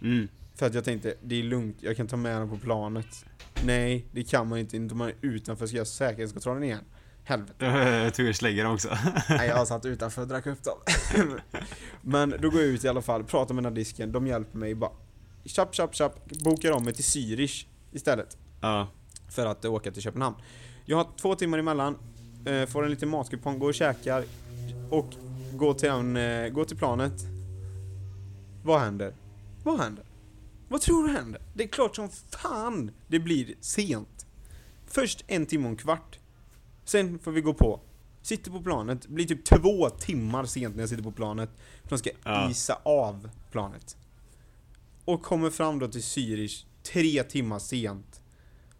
Mm. 0.00 0.28
För 0.54 0.66
att 0.66 0.74
jag 0.74 0.84
tänkte, 0.84 1.14
det 1.22 1.34
är 1.36 1.42
lugnt, 1.42 1.76
jag 1.80 1.96
kan 1.96 2.06
ta 2.06 2.16
med 2.16 2.40
dem 2.40 2.50
på 2.50 2.58
planet. 2.58 3.24
Nej, 3.64 4.06
det 4.12 4.24
kan 4.24 4.48
man 4.48 4.58
inte, 4.58 4.76
inte 4.76 4.94
man 4.94 5.08
är 5.08 5.14
utanför 5.20 5.66
ska 5.66 5.76
göra 5.76 5.86
säkerhetskontrollen 5.86 6.62
igen. 6.62 6.84
Helvete. 7.28 7.66
Jag 8.04 8.14
tog 8.14 8.28
och 8.28 8.36
slägga 8.36 8.64
dem 8.64 8.74
också. 8.74 8.88
Nej, 9.28 9.48
jag 9.48 9.68
satt 9.68 9.84
utanför 9.84 10.22
och 10.22 10.28
drack 10.28 10.46
upp 10.46 10.62
dem. 10.64 10.78
Men 12.02 12.30
då 12.40 12.50
går 12.50 12.60
jag 12.60 12.70
ut 12.70 12.84
i 12.84 12.88
alla 12.88 13.02
fall, 13.02 13.24
pratar 13.24 13.54
med 13.54 13.64
den 13.64 13.72
här 13.72 13.76
disken, 13.76 14.12
de 14.12 14.26
hjälper 14.26 14.58
mig 14.58 14.74
bara. 14.74 14.90
Tjapp, 15.44 15.74
tjapp, 15.74 15.94
tjapp, 15.94 16.30
bokar 16.44 16.72
om 16.72 16.84
mig 16.84 16.94
till 16.94 17.04
Zürich 17.04 17.66
istället. 17.92 18.36
Ja. 18.60 18.88
För 19.28 19.46
att 19.46 19.64
åka 19.64 19.90
till 19.90 20.02
Köpenhamn. 20.02 20.36
Jag 20.84 20.96
har 20.96 21.06
två 21.16 21.34
timmar 21.34 21.58
emellan, 21.58 21.98
eh, 22.46 22.66
får 22.66 22.84
en 22.84 22.90
liten 22.90 23.08
matkupong, 23.08 23.58
går 23.58 23.68
och 23.68 23.74
käkar. 23.74 24.24
Och 24.90 25.14
gå 25.52 25.74
till, 25.74 25.88
en, 25.88 26.16
eh, 26.16 26.48
gå 26.48 26.64
till 26.64 26.76
planet. 26.76 27.12
Vad 28.64 28.80
händer? 28.80 29.14
Vad 29.64 29.80
händer? 29.80 30.04
Vad 30.68 30.80
tror 30.80 31.08
du 31.08 31.12
händer? 31.12 31.42
Det 31.54 31.64
är 31.64 31.68
klart 31.68 31.96
som 31.96 32.08
fan 32.42 32.90
det 33.06 33.18
blir 33.18 33.54
sent. 33.60 34.26
Först 34.86 35.24
en 35.26 35.46
timme 35.46 35.64
och 35.64 35.70
en 35.70 35.76
kvart. 35.76 36.18
Sen 36.86 37.18
får 37.18 37.30
vi 37.32 37.40
gå 37.40 37.54
på. 37.54 37.80
Sitter 38.22 38.50
på 38.50 38.62
planet, 38.62 39.06
blir 39.06 39.24
typ 39.26 39.44
två 39.44 39.90
timmar 39.90 40.44
sent 40.44 40.74
när 40.76 40.82
jag 40.82 40.88
sitter 40.88 41.02
på 41.02 41.12
planet. 41.12 41.50
För 41.82 41.88
de 41.90 41.98
ska 41.98 42.10
Ja. 42.24 42.50
isa 42.50 42.78
av 42.84 43.28
planet. 43.52 43.96
Och 45.04 45.22
kommer 45.22 45.50
fram 45.50 45.78
då 45.78 45.88
till 45.88 46.00
Zürich 46.00 46.64
tre 46.82 47.22
timmar 47.22 47.58
sent. 47.58 48.20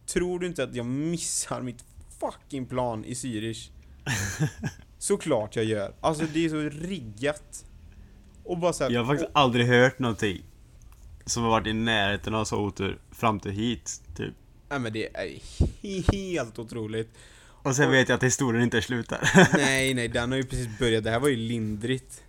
Tror 0.07 0.39
du 0.39 0.47
inte 0.47 0.65
att 0.65 0.75
jag 0.75 0.87
missar 0.87 1.63
mitt 1.63 1.85
fucking 2.21 2.67
plan 2.67 3.05
i 3.05 3.13
Zürich? 3.15 3.71
Såklart 4.99 5.57
jag 5.57 5.65
gör. 5.65 5.95
Alltså 6.01 6.25
det 6.35 6.45
är 6.45 6.49
så 6.49 6.61
riggat. 6.87 7.65
Och 8.45 8.59
bara 8.59 8.73
såhär, 8.73 8.91
Jag 8.91 9.01
har 9.05 9.07
faktiskt 9.15 9.31
aldrig 9.35 9.67
hört 9.67 9.99
någonting 9.99 10.43
som 11.25 11.43
har 11.43 11.51
varit 11.51 11.67
i 11.67 11.73
närheten 11.73 12.35
av 12.35 12.45
så 12.45 12.57
otur 12.57 12.99
fram 13.11 13.41
till 13.41 13.51
hit, 13.53 14.03
typ. 14.17 14.35
Nej 14.69 14.79
men 14.79 14.93
det 14.93 15.17
är 15.17 16.13
helt 16.13 16.59
otroligt. 16.59 17.11
Och 17.67 17.77
sen 17.77 17.89
Och- 17.89 17.95
vet 17.95 18.09
jag 18.09 18.17
att 18.17 18.23
historien 18.23 18.63
inte 18.65 18.83
slutar. 18.83 19.31
Nej, 19.57 19.95
nej, 19.95 20.09
den 20.09 20.31
har 20.31 20.37
ju 20.39 20.45
precis 20.45 20.79
börjat. 20.79 21.05
Det 21.05 21.11
här 21.11 21.21
var 21.21 21.29
ju 21.29 21.37
lindrigt. 21.37 22.23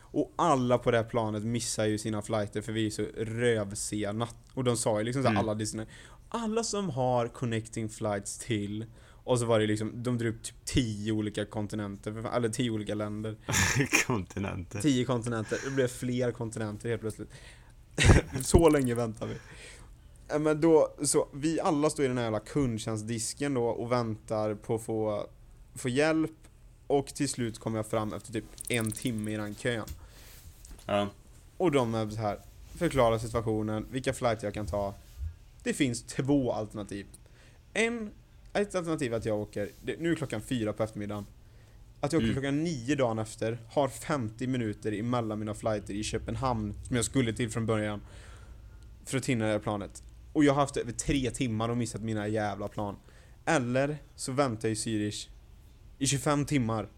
Och 0.00 0.32
alla 0.36 0.78
på 0.78 0.90
det 0.90 0.96
här 0.96 1.04
planet 1.04 1.42
missar 1.44 1.84
ju 1.86 1.98
sina 1.98 2.22
flighter 2.22 2.60
för 2.60 2.72
vi 2.72 2.86
är 2.86 2.90
så 2.90 3.02
rövsena. 3.16 4.28
Och 4.54 4.64
de 4.64 4.76
sa 4.76 4.98
ju 4.98 5.04
liksom 5.04 5.22
så 5.22 5.28
här, 5.28 5.34
Mm. 5.34 5.40
alla 5.48 5.54
Disney. 5.54 5.86
Alla 6.28 6.64
som 6.64 6.90
har 6.90 7.28
connecting 7.28 7.88
flights 7.88 8.38
till 8.38 8.86
och 9.24 9.38
så 9.38 9.44
var 9.46 9.60
det 9.60 9.66
liksom, 9.66 10.02
de 10.02 10.18
drog 10.18 10.34
upp 10.34 10.42
typ 10.42 10.64
10 10.64 11.12
olika 11.12 11.44
kontinenter, 11.44 12.36
eller 12.36 12.48
10 12.48 12.70
olika 12.70 12.94
länder. 12.94 13.36
Kontinenter. 14.06 14.80
10 14.80 15.04
kontinenter, 15.04 15.58
det 15.64 15.70
blev 15.70 15.88
fler 15.88 16.32
kontinenter 16.32 16.88
helt 16.88 17.00
plötsligt. 17.00 17.30
så 18.42 18.68
länge 18.68 18.94
väntar 18.94 19.26
vi. 19.26 19.34
Men 20.28 20.60
då, 20.60 20.94
så 21.02 21.28
vi 21.32 21.60
alla 21.60 21.90
står 21.90 22.04
i 22.04 22.08
den 22.08 22.16
här 22.16 22.24
jävla 22.24 22.40
kundtjänstdisken 22.40 23.54
då 23.54 23.64
och 23.64 23.92
väntar 23.92 24.54
på 24.54 24.74
att 24.74 24.82
få, 24.82 25.26
få 25.74 25.88
hjälp 25.88 26.30
och 26.86 27.06
till 27.06 27.28
slut 27.28 27.58
kommer 27.58 27.78
jag 27.78 27.86
fram 27.86 28.12
efter 28.12 28.32
typ 28.32 28.44
en 28.68 28.90
timme 28.90 29.30
i 29.30 29.36
den 29.36 29.54
kön. 29.54 29.86
Ja. 30.86 31.08
Och 31.56 31.70
de 31.72 31.94
är 31.94 32.10
så 32.10 32.16
här, 32.16 32.38
förklarar 32.76 33.18
situationen, 33.18 33.86
vilka 33.90 34.12
flights 34.12 34.42
jag 34.44 34.54
kan 34.54 34.66
ta. 34.66 34.94
Det 35.62 35.72
finns 35.74 36.02
två 36.02 36.52
alternativ. 36.52 37.06
En, 37.72 38.10
ett 38.52 38.74
alternativ 38.74 39.12
är 39.12 39.16
att 39.16 39.24
jag 39.24 39.38
åker, 39.38 39.70
det, 39.82 40.00
nu 40.00 40.10
är 40.12 40.14
klockan 40.14 40.40
fyra 40.40 40.72
på 40.72 40.82
eftermiddagen. 40.82 41.26
Att 42.00 42.12
jag 42.12 42.18
åker 42.18 42.30
Mm. 42.30 42.34
klockan 42.34 42.64
nio 42.64 42.94
dagen 42.94 43.18
efter, 43.18 43.58
har 43.70 43.88
50 43.88 44.46
minuter 44.46 44.92
emellan 44.92 45.38
mina 45.38 45.54
flighter 45.54 45.94
i 45.94 46.02
Köpenhamn, 46.02 46.74
som 46.86 46.96
jag 46.96 47.04
skulle 47.04 47.32
till 47.32 47.50
från 47.50 47.66
början. 47.66 48.00
För 49.04 49.18
att 49.18 49.26
hinna 49.26 49.44
det 49.44 49.50
här 49.50 49.58
planet. 49.58 50.02
Och 50.34 50.44
jag 50.44 50.52
har 50.52 50.60
haft 50.60 50.76
över 50.76 50.92
tre 50.92 51.30
timmar 51.30 51.68
och 51.68 51.76
missat 51.76 52.02
mina 52.02 52.28
jävla 52.28 52.68
plan. 52.68 52.96
Eller 53.44 53.96
så 54.14 54.32
väntar 54.32 54.68
jag 54.68 54.72
i 54.72 54.74
Zürich 54.74 55.28
i 55.98 56.06
25 56.06 56.44
timmar 56.44 56.88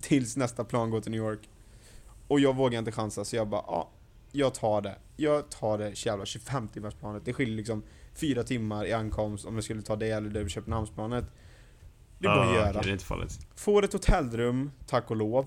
tills 0.00 0.36
nästa 0.36 0.64
plan 0.64 0.90
går 0.90 1.00
till 1.00 1.10
New 1.10 1.20
York. 1.20 1.48
Och 2.28 2.40
jag 2.40 2.56
vågar 2.56 2.78
inte 2.78 2.92
chansa 2.92 3.24
så 3.24 3.36
jag 3.36 3.48
bara, 3.48 3.64
ja, 3.66 3.90
jag 4.32 4.54
tar 4.54 4.80
det. 4.80 4.98
Jag 5.16 5.50
tar 5.50 5.78
det 5.78 6.06
jävla 6.06 6.26
25 6.26 6.68
timmars 6.68 6.94
planet. 6.94 7.24
Det 7.24 7.32
skiljer 7.32 7.56
liksom 7.56 7.82
fyra 8.14 8.42
timmar 8.42 8.86
i 8.86 8.92
ankomst 8.92 9.44
om 9.44 9.54
jag 9.54 9.64
skulle 9.64 9.82
ta 9.82 9.96
det 9.96 10.10
eller 10.10 10.30
det 10.30 10.48
Köpenhamnsplanet. 10.48 11.24
Det 12.18 12.26
är 12.26 12.34
bara 12.36 12.48
att 12.48 12.54
göra. 12.54 12.68
okej, 12.68 12.82
det. 12.82 12.88
Får 13.54 13.84
ett 13.84 13.92
hotellrum, 13.92 14.70
tack 14.86 15.10
och 15.10 15.16
lov. 15.16 15.46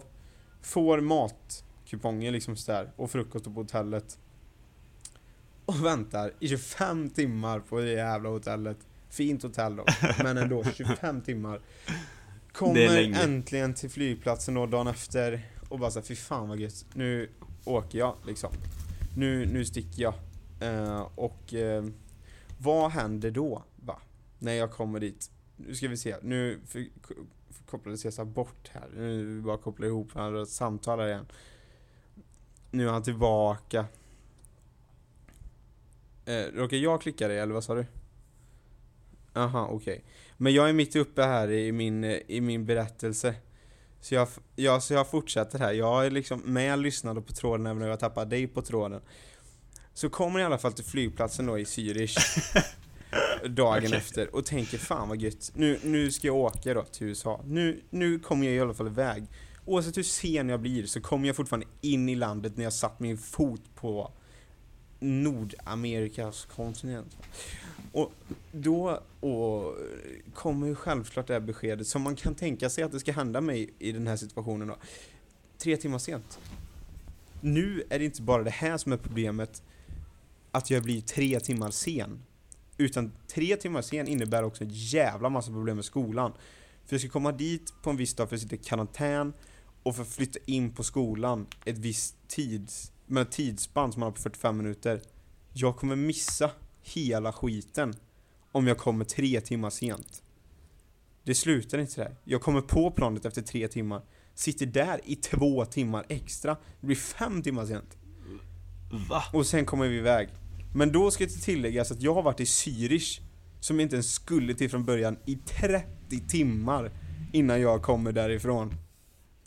Får 0.61 1.01
matkuponger 1.01 2.31
liksom 2.31 2.55
sådär 2.55 2.91
och 2.95 3.11
frukost 3.11 3.45
på 3.45 3.51
hotellet. 3.51 4.19
Och 5.65 5.85
väntar 5.85 6.31
i 6.39 6.47
25 6.47 7.09
timmar 7.09 7.59
på 7.59 7.79
det 7.79 7.91
jävla 7.91 8.29
hotellet. 8.29 8.77
Fint 9.09 9.43
hotell 9.43 9.75
då, 9.75 9.85
men 10.23 10.37
ändå 10.37 10.63
25 10.63 11.21
timmar. 11.21 11.61
Kommer 12.51 13.23
äntligen 13.23 13.73
till 13.73 13.89
flygplatsen 13.89 14.53
då 14.53 14.65
dagen 14.65 14.87
efter 14.87 15.45
och 15.69 15.79
bara 15.79 15.91
såhär, 15.91 16.05
fy 16.05 16.15
fan 16.15 16.49
vad 16.49 16.59
gött. 16.59 16.85
Nu 16.93 17.29
åker 17.65 17.99
jag 17.99 18.15
liksom. 18.25 18.49
Nu, 19.17 19.45
nu 19.45 19.65
sticker 19.65 20.01
jag. 20.03 20.13
Eh, 20.59 21.07
och 21.15 21.53
eh, 21.53 21.85
vad 22.57 22.91
händer 22.91 23.31
då? 23.31 23.63
Va? 23.75 23.99
När 24.39 24.53
jag 24.53 24.71
kommer 24.71 24.99
dit? 24.99 25.31
Nu 25.55 25.75
ska 25.75 25.87
vi 25.87 25.97
se, 25.97 26.15
nu 26.21 26.59
för, 26.67 26.87
för 27.49 27.63
kopplade 27.65 27.97
Cesar 27.97 28.25
bort 28.25 28.71
här. 28.73 28.89
Nu 28.95 29.41
bara 29.41 29.57
kopplar 29.57 29.87
ihop 29.87 30.15
och 30.15 30.47
samtalar 30.47 31.07
igen. 31.07 31.25
Nu 32.71 32.87
är 32.87 32.91
han 32.91 33.03
tillbaka. 33.03 33.85
Eh, 36.25 36.45
råkar 36.53 36.77
jag 36.77 37.01
klicka 37.01 37.27
dig 37.27 37.39
eller 37.39 37.53
vad 37.53 37.63
sa 37.63 37.75
du? 37.75 37.85
Aha, 39.33 39.67
okej. 39.71 40.03
Men 40.37 40.53
jag 40.53 40.69
är 40.69 40.73
mitt 40.73 40.95
uppe 40.95 41.23
här 41.23 41.51
i 41.51 41.71
min, 41.71 42.03
i 42.03 42.41
min 42.41 42.65
berättelse. 42.65 43.35
Så 44.01 44.15
jag, 44.15 44.27
ja, 44.55 44.79
så 44.81 44.93
jag 44.93 45.09
fortsätter 45.09 45.59
här. 45.59 45.73
Jag 45.73 46.05
är 46.05 46.11
liksom 46.11 46.39
med 46.39 46.79
lyssnade 46.79 47.21
på 47.21 47.33
tråden 47.33 47.65
även 47.65 47.83
om 47.83 47.89
jag 47.89 47.99
tappade 47.99 48.29
dig 48.29 48.47
på 48.47 48.61
tråden. 48.61 49.01
Så 49.93 50.09
kommer 50.09 50.39
jag 50.39 50.45
i 50.45 50.47
alla 50.47 50.57
fall 50.57 50.73
till 50.73 50.85
flygplatsen 50.85 51.45
då 51.45 51.59
i 51.59 51.63
Zürich. 51.63 52.17
dagen 53.47 53.85
Okej. 53.85 53.97
efter 53.97 54.35
och 54.35 54.45
tänker 54.45 54.77
fan 54.77 55.09
vad 55.09 55.21
gött. 55.21 55.51
Nu, 55.53 55.79
nu 55.83 56.11
ska 56.11 56.27
jag 56.27 56.35
åka 56.35 56.73
då 56.73 56.83
till 56.83 57.07
USA. 57.07 57.41
Nu, 57.45 57.81
nu 57.89 58.19
kommer 58.19 58.45
jag 58.45 58.55
i 58.55 58.59
alla 58.59 58.73
fall 58.73 58.87
iväg. 58.87 59.23
Oavsett 59.65 59.97
hur 59.97 60.03
sen 60.03 60.49
jag 60.49 60.59
blir 60.59 60.85
så 60.85 61.01
kommer 61.01 61.27
jag 61.27 61.35
fortfarande 61.35 61.67
in 61.81 62.09
i 62.09 62.15
landet 62.15 62.57
när 62.57 62.63
jag 62.63 62.73
satt 62.73 62.99
min 62.99 63.17
fot 63.17 63.75
på 63.75 64.11
Nordamerikas 64.99 66.45
kontinent. 66.45 67.17
Och 67.91 68.11
då 68.51 69.01
och 69.19 69.77
kommer 70.33 70.67
ju 70.67 70.75
självklart 70.75 71.27
det 71.27 71.33
här 71.33 71.39
beskedet 71.39 71.87
som 71.87 72.01
man 72.01 72.15
kan 72.15 72.35
tänka 72.35 72.69
sig 72.69 72.83
att 72.83 72.91
det 72.91 72.99
ska 72.99 73.11
hända 73.11 73.41
mig 73.41 73.69
i 73.79 73.91
den 73.91 74.07
här 74.07 74.15
situationen 74.15 74.67
då. 74.67 74.77
Tre 75.57 75.77
timmar 75.77 75.97
sent. 75.97 76.39
Nu 77.41 77.83
är 77.89 77.99
det 77.99 78.05
inte 78.05 78.21
bara 78.21 78.43
det 78.43 78.49
här 78.49 78.77
som 78.77 78.91
är 78.93 78.97
problemet, 78.97 79.63
att 80.51 80.69
jag 80.69 80.83
blir 80.83 81.01
tre 81.01 81.39
timmar 81.39 81.71
sen. 81.71 82.23
Utan 82.77 83.11
tre 83.27 83.55
timmar 83.55 83.81
sen 83.81 84.07
innebär 84.07 84.43
också 84.43 84.63
en 84.63 84.69
jävla 84.71 85.29
massa 85.29 85.51
problem 85.51 85.75
med 85.75 85.85
skolan. 85.85 86.31
För 86.85 86.93
jag 86.93 87.01
ska 87.01 87.09
komma 87.09 87.31
dit 87.31 87.73
på 87.81 87.89
en 87.89 87.97
viss 87.97 88.13
dag 88.13 88.29
för 88.29 88.35
att 88.35 88.41
sitta 88.41 88.55
i 88.55 88.57
karantän 88.57 89.33
och 89.83 89.95
för 89.95 90.01
att 90.01 90.09
flytta 90.09 90.39
in 90.45 90.71
på 90.71 90.83
skolan 90.83 91.47
ett 91.65 91.77
visst 91.77 92.15
tids, 92.27 92.91
med 93.05 93.31
tidsspann 93.31 93.91
som 93.91 93.99
man 93.99 94.07
har 94.07 94.11
på 94.11 94.21
45 94.21 94.57
minuter. 94.57 95.01
Jag 95.53 95.75
kommer 95.75 95.95
missa 95.95 96.51
hela 96.81 97.33
skiten 97.33 97.95
om 98.51 98.67
jag 98.67 98.77
kommer 98.77 99.05
tre 99.05 99.41
timmar 99.41 99.69
sent. 99.69 100.23
Det 101.23 101.35
slutar 101.35 101.77
inte 101.77 102.01
där. 102.03 102.15
Jag 102.23 102.41
kommer 102.41 102.61
på 102.61 102.91
planet 102.91 103.25
efter 103.25 103.41
tre 103.41 103.67
timmar, 103.67 104.01
sitter 104.33 104.65
där 104.65 105.01
i 105.03 105.15
två 105.15 105.65
timmar 105.65 106.05
extra. 106.09 106.57
Det 106.81 106.87
blir 106.87 106.95
fem 106.95 107.41
timmar 107.41 107.65
sent. 107.65 107.97
Va? 109.09 109.23
Och 109.33 109.45
sen 109.45 109.65
kommer 109.65 109.87
vi 109.87 109.97
iväg. 109.97 110.29
Men 110.75 110.91
då 110.91 111.11
ska 111.11 111.23
det 111.23 111.31
tilläggas 111.31 111.91
att 111.91 112.01
jag 112.01 112.13
har 112.13 112.21
varit 112.21 112.39
i 112.39 112.43
Zürich, 112.43 113.21
som 113.59 113.79
jag 113.79 113.85
inte 113.85 113.95
ens 113.95 114.13
skulle 114.13 114.53
till 114.53 114.69
från 114.69 114.85
början, 114.85 115.17
i 115.25 115.35
30 115.35 116.27
timmar 116.27 116.91
innan 117.33 117.61
jag 117.61 117.81
kommer 117.81 118.11
därifrån. 118.11 118.73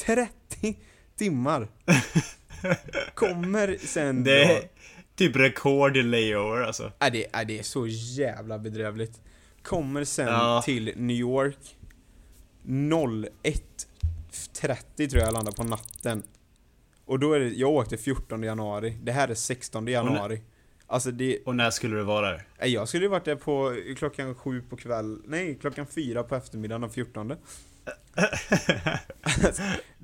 30 0.07 0.79
timmar! 1.17 1.69
Kommer 3.15 3.77
sen 3.81 4.25
Det 4.25 4.45
då... 4.45 4.51
är 4.53 4.63
typ 5.17 5.37
rekord 5.37 5.97
i 5.97 6.03
layover 6.03 6.63
alltså. 6.63 6.93
Är 6.99 7.11
det, 7.11 7.27
är 7.33 7.45
det 7.45 7.59
är 7.59 7.63
så 7.63 7.87
jävla 7.87 8.59
bedrövligt. 8.59 9.21
Kommer 9.63 10.05
sen 10.05 10.27
Ja. 10.27 10.63
till 10.65 10.93
New 10.97 11.17
York 11.17 11.57
01.30 12.67 15.09
tror 15.09 15.19
jag 15.21 15.27
jag 15.27 15.33
landar 15.33 15.53
på 15.53 15.65
natten. 15.65 16.23
Och 17.05 17.19
då 17.19 17.33
är 17.33 17.41
det, 17.41 17.49
jag 17.49 17.71
åkte 17.71 17.97
14 17.97 18.43
januari. 18.43 18.99
Det 19.03 19.13
här 19.13 19.29
är 19.29 19.35
16 19.35 19.87
januari. 19.87 20.43
Alltså 20.87 21.11
det, 21.11 21.39
Och 21.45 21.57
när 21.57 21.71
skulle 21.71 21.97
du 21.97 22.03
vara 22.03 22.31
där? 22.31 22.47
jag 22.67 22.89
skulle 22.89 23.09
varit 23.09 23.25
där 23.25 23.37
på 23.37 23.77
klockan 23.97 24.35
sju 24.35 24.63
på 24.71 24.77
kväll, 24.77 25.23
nej 25.27 25.59
klockan 25.61 25.87
fyra 25.87 26.23
på 26.23 26.37
eftermiddagen 26.37 26.81
den 26.81 26.91
14. 26.91 27.35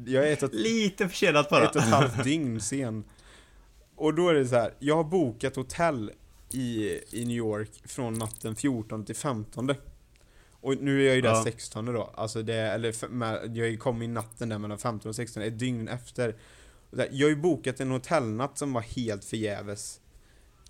Jag 0.04 0.28
är 0.28 0.32
ett 0.32 0.42
och, 0.42 0.54
Lite 0.54 1.08
försenat 1.08 1.50
bara. 1.50 1.64
ett 1.64 1.76
och 1.76 1.82
ett 1.82 1.88
halvt 1.88 2.24
dygn 2.24 2.60
sen. 2.60 3.04
Och 3.96 4.14
då 4.14 4.28
är 4.28 4.34
det 4.34 4.46
så 4.46 4.54
här, 4.56 4.74
jag 4.78 4.96
har 4.96 5.04
bokat 5.04 5.56
hotell 5.56 6.10
i, 6.50 6.90
i 7.10 7.24
New 7.24 7.36
York 7.36 7.70
från 7.84 8.14
natten 8.14 8.56
14 8.56 9.04
till 9.04 9.16
15. 9.16 9.74
Och 10.50 10.82
nu 10.82 11.02
är 11.02 11.06
jag 11.06 11.16
ju 11.16 11.20
där 11.20 11.30
Ja. 11.30 11.44
16 11.44 11.84
då, 11.84 12.02
alltså 12.14 12.42
det, 12.42 12.54
eller 12.54 13.08
med, 13.08 13.56
jag 13.56 13.78
kom 13.78 14.02
i 14.02 14.06
natten 14.08 14.48
där 14.48 14.58
mellan 14.58 14.78
15 14.78 15.08
och 15.08 15.16
16, 15.16 15.42
ett 15.42 15.58
dygn 15.58 15.88
efter. 15.88 16.36
Jag 16.90 17.26
har 17.26 17.30
ju 17.30 17.36
bokat 17.36 17.80
en 17.80 17.90
hotellnatt 17.90 18.58
som 18.58 18.72
var 18.72 18.80
helt 18.80 19.24
förgäves. 19.24 20.00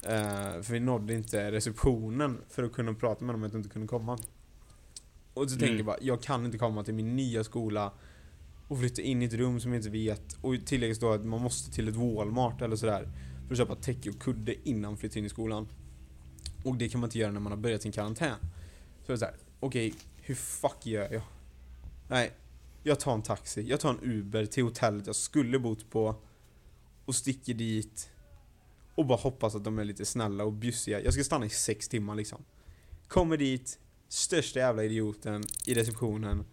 Uh, 0.06 0.62
för 0.62 0.72
vi 0.72 0.80
nådde 0.80 1.14
inte 1.14 1.52
receptionen 1.52 2.40
för 2.48 2.62
att 2.62 2.72
kunna 2.72 2.94
prata 2.94 3.24
med 3.24 3.34
dem 3.34 3.42
att 3.42 3.52
jag 3.52 3.58
inte 3.58 3.68
kunde 3.68 3.88
komma. 3.88 4.18
Och 5.34 5.50
så 5.50 5.56
tänker 5.58 5.66
Mm. 5.66 5.76
jag 5.76 5.86
bara, 5.86 5.98
jag 6.00 6.22
kan 6.22 6.44
inte 6.44 6.58
komma 6.58 6.84
till 6.84 6.94
min 6.94 7.16
nya 7.16 7.44
skola 7.44 7.92
Och 8.68 8.78
flytta 8.78 9.02
in 9.02 9.22
i 9.22 9.24
ett 9.24 9.32
rum 9.32 9.60
som 9.60 9.72
jag 9.72 9.78
inte 9.78 9.90
vet. 9.90 10.36
Och 10.40 10.54
tilläggas 10.66 10.98
då 10.98 11.12
att 11.12 11.24
man 11.24 11.40
måste 11.42 11.70
till 11.70 11.88
ett 11.88 11.96
Walmart 11.96 12.62
eller 12.62 12.76
sådär. 12.76 13.08
För 13.46 13.54
att 13.54 13.58
köpa 13.58 13.74
täcke 13.74 14.10
och 14.10 14.18
kudde 14.20 14.68
innan 14.68 14.90
man 14.90 14.96
flyttar 14.96 15.18
in 15.18 15.24
i 15.24 15.28
skolan. 15.28 15.68
Och 16.64 16.76
det 16.76 16.88
kan 16.88 17.00
man 17.00 17.08
inte 17.08 17.18
göra 17.18 17.32
när 17.32 17.40
man 17.40 17.52
har 17.52 17.56
börjat 17.58 17.82
sin 17.82 17.92
karantän. 17.92 18.36
Så 19.00 19.06
det 19.06 19.12
är 19.12 19.16
såhär, 19.16 19.34
okej, 19.60 19.94
hur 20.16 20.34
fuck 20.34 20.86
gör 20.86 21.12
jag? 21.12 21.22
Nej, 22.08 22.32
jag 22.82 23.00
tar 23.00 23.14
en 23.14 23.22
taxi, 23.22 23.62
jag 23.62 23.80
tar 23.80 23.90
en 23.90 24.00
Uber 24.02 24.46
till 24.46 24.64
hotellet 24.64 25.06
jag 25.06 25.16
skulle 25.16 25.58
bott 25.58 25.90
på. 25.90 26.14
Och 27.04 27.14
sticker 27.14 27.54
dit. 27.54 28.10
Och 28.94 29.06
bara 29.06 29.18
hoppas 29.18 29.54
att 29.54 29.64
de 29.64 29.78
är 29.78 29.84
lite 29.84 30.04
snälla 30.04 30.44
och 30.44 30.52
bjussiga. 30.52 31.00
Jag 31.00 31.12
ska 31.14 31.24
stanna 31.24 31.46
i 31.46 31.50
sex 31.50 31.88
timmar 31.88 32.14
liksom. 32.14 32.44
Kommer 33.08 33.36
dit, 33.36 33.78
största 34.08 34.58
jävla 34.58 34.84
idioten 34.84 35.44
i 35.66 35.74
receptionen. 35.74 36.44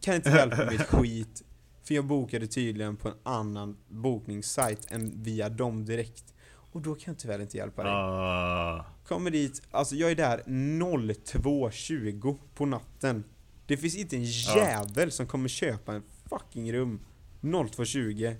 Kan 0.00 0.14
inte 0.14 0.30
hjälpa 0.30 0.56
mig 0.56 0.76
ett 0.76 0.86
skit. 0.86 1.42
För 1.82 1.94
jag 1.94 2.04
bokade 2.06 2.46
tydligen 2.46 2.96
på 2.96 3.08
en 3.08 3.14
annan 3.22 3.76
bokningssajt 3.88 4.90
än 4.90 5.22
via 5.22 5.48
dem 5.48 5.84
direkt. 5.84 6.34
Och 6.72 6.82
då 6.82 6.94
kan 6.94 7.14
jag 7.14 7.18
tyvärr 7.18 7.38
inte 7.38 7.56
hjälpa 7.56 7.82
dig. 7.82 7.92
Ah. 7.92 8.84
Kommer 9.08 9.30
dit, 9.30 9.62
alltså 9.70 9.94
jag 9.94 10.10
är 10.10 10.14
där 10.14 10.42
02.20 10.46 12.38
på 12.54 12.66
natten. 12.66 13.24
Det 13.66 13.76
finns 13.76 13.96
inte 13.96 14.16
en 14.16 14.24
jävel 14.24 15.10
som 15.10 15.26
kommer 15.26 15.48
köpa 15.48 15.94
en 15.94 16.02
fucking 16.30 16.72
rum 16.72 17.00
02.20 17.40 18.36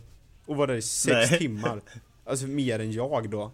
och 0.46 0.56
vara 0.56 0.66
där 0.66 0.74
i 0.74 0.82
6 0.82 1.30
Nej. 1.30 1.38
timmar. 1.38 1.82
Alltså 2.24 2.46
mer 2.46 2.78
än 2.78 2.92
jag 2.92 3.30
då. 3.30 3.52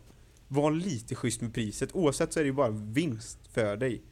Var 0.48 0.70
lite 0.70 1.14
schysst 1.14 1.40
med 1.40 1.54
priset, 1.54 1.94
oavsett 1.94 2.32
så 2.32 2.40
är 2.40 2.44
det 2.44 2.48
ju 2.48 2.54
bara 2.54 2.70
vinst 2.70 3.38
för 3.52 3.76
dig. 3.76 4.02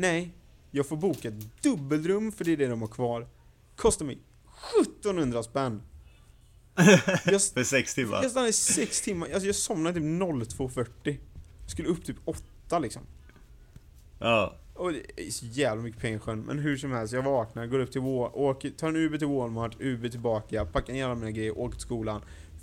Nej, 0.00 0.34
jag 0.70 0.86
får 0.86 0.96
boka 0.96 1.28
ett 1.28 1.62
dubbelrum 1.62 2.32
för 2.32 2.44
det 2.44 2.52
är 2.52 2.56
det 2.56 2.66
de 2.66 2.80
har 2.80 2.88
kvar. 2.88 3.28
Kostar 3.76 4.06
mig 4.06 4.18
1700 4.80 5.42
spänn. 5.42 5.82
Jag, 7.24 7.42
För 7.42 7.64
sex 7.64 7.94
timmar. 7.94 8.22
jag 8.22 8.30
stannade 8.30 8.50
i 8.50 8.52
6 8.52 9.00
timmar, 9.00 9.28
alltså 9.32 9.46
jag 9.46 9.56
somnade 9.56 9.94
typ 10.00 10.04
02.40. 10.04 11.18
Skulle 11.66 11.88
upp 11.88 12.04
typ 12.04 12.16
8 12.24 12.78
liksom. 12.78 13.02
Ja. 14.18 14.56
Och 14.74 14.92
det 14.92 15.26
är 15.26 15.30
så 15.30 15.46
jävla 15.46 15.82
mycket 15.82 16.00
pengar 16.00 16.16
i 16.16 16.20
sjön, 16.20 16.40
men 16.40 16.58
hur 16.58 16.76
som 16.76 16.92
helst, 16.92 17.12
jag 17.12 17.22
vaknar, 17.22 17.66
går 17.66 17.78
upp 17.78 17.92
till 17.92 18.00
åker, 18.00 18.70
tar 18.70 18.88
en 18.88 18.96
Uber 18.96 19.18
till 19.18 19.26
Walmart, 19.26 19.76
Uber 19.80 20.08
tillbaka, 20.08 20.64
packar 20.64 20.92
ner 20.92 21.04
alla 21.04 21.14
mina 21.14 21.30
grejer, 21.30 21.58
åker 21.58 21.72
till 21.76 21.86
skolan, 21.86 22.22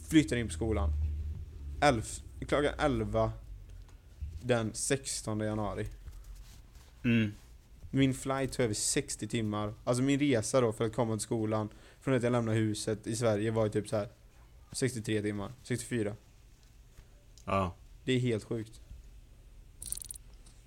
flyttar 0.09 0.35
in 0.37 0.47
på 0.47 0.53
skolan. 0.53 0.89
Elf, 1.81 2.19
klockan 2.47 2.73
11 2.79 3.31
den 4.41 4.73
16 4.73 5.39
januari. 5.39 5.87
Mm. 7.07 7.31
Min 7.91 8.13
flight 8.13 8.51
tog 8.51 8.63
över 8.63 8.73
60 8.73 9.27
timmar, 9.27 9.73
alltså 9.83 10.03
min 10.03 10.19
resa 10.19 10.61
då 10.61 10.73
för 10.73 10.85
att 10.85 10.95
komma 10.95 11.13
till 11.13 11.21
skolan, 11.21 11.69
från 12.01 12.13
att 12.13 12.23
jag 12.23 12.31
lämnade 12.31 12.57
huset 12.57 13.07
i 13.07 13.15
Sverige 13.15 13.51
var 13.51 13.65
ju 13.65 13.71
typ 13.71 13.87
så 13.89 13.95
här 13.95 14.09
63 14.71 15.21
timmar, 15.21 15.51
64. 15.63 16.15
Ja. 17.45 17.75
Det 18.03 18.13
är 18.13 18.19
helt 18.19 18.43
sjukt. 18.43 18.81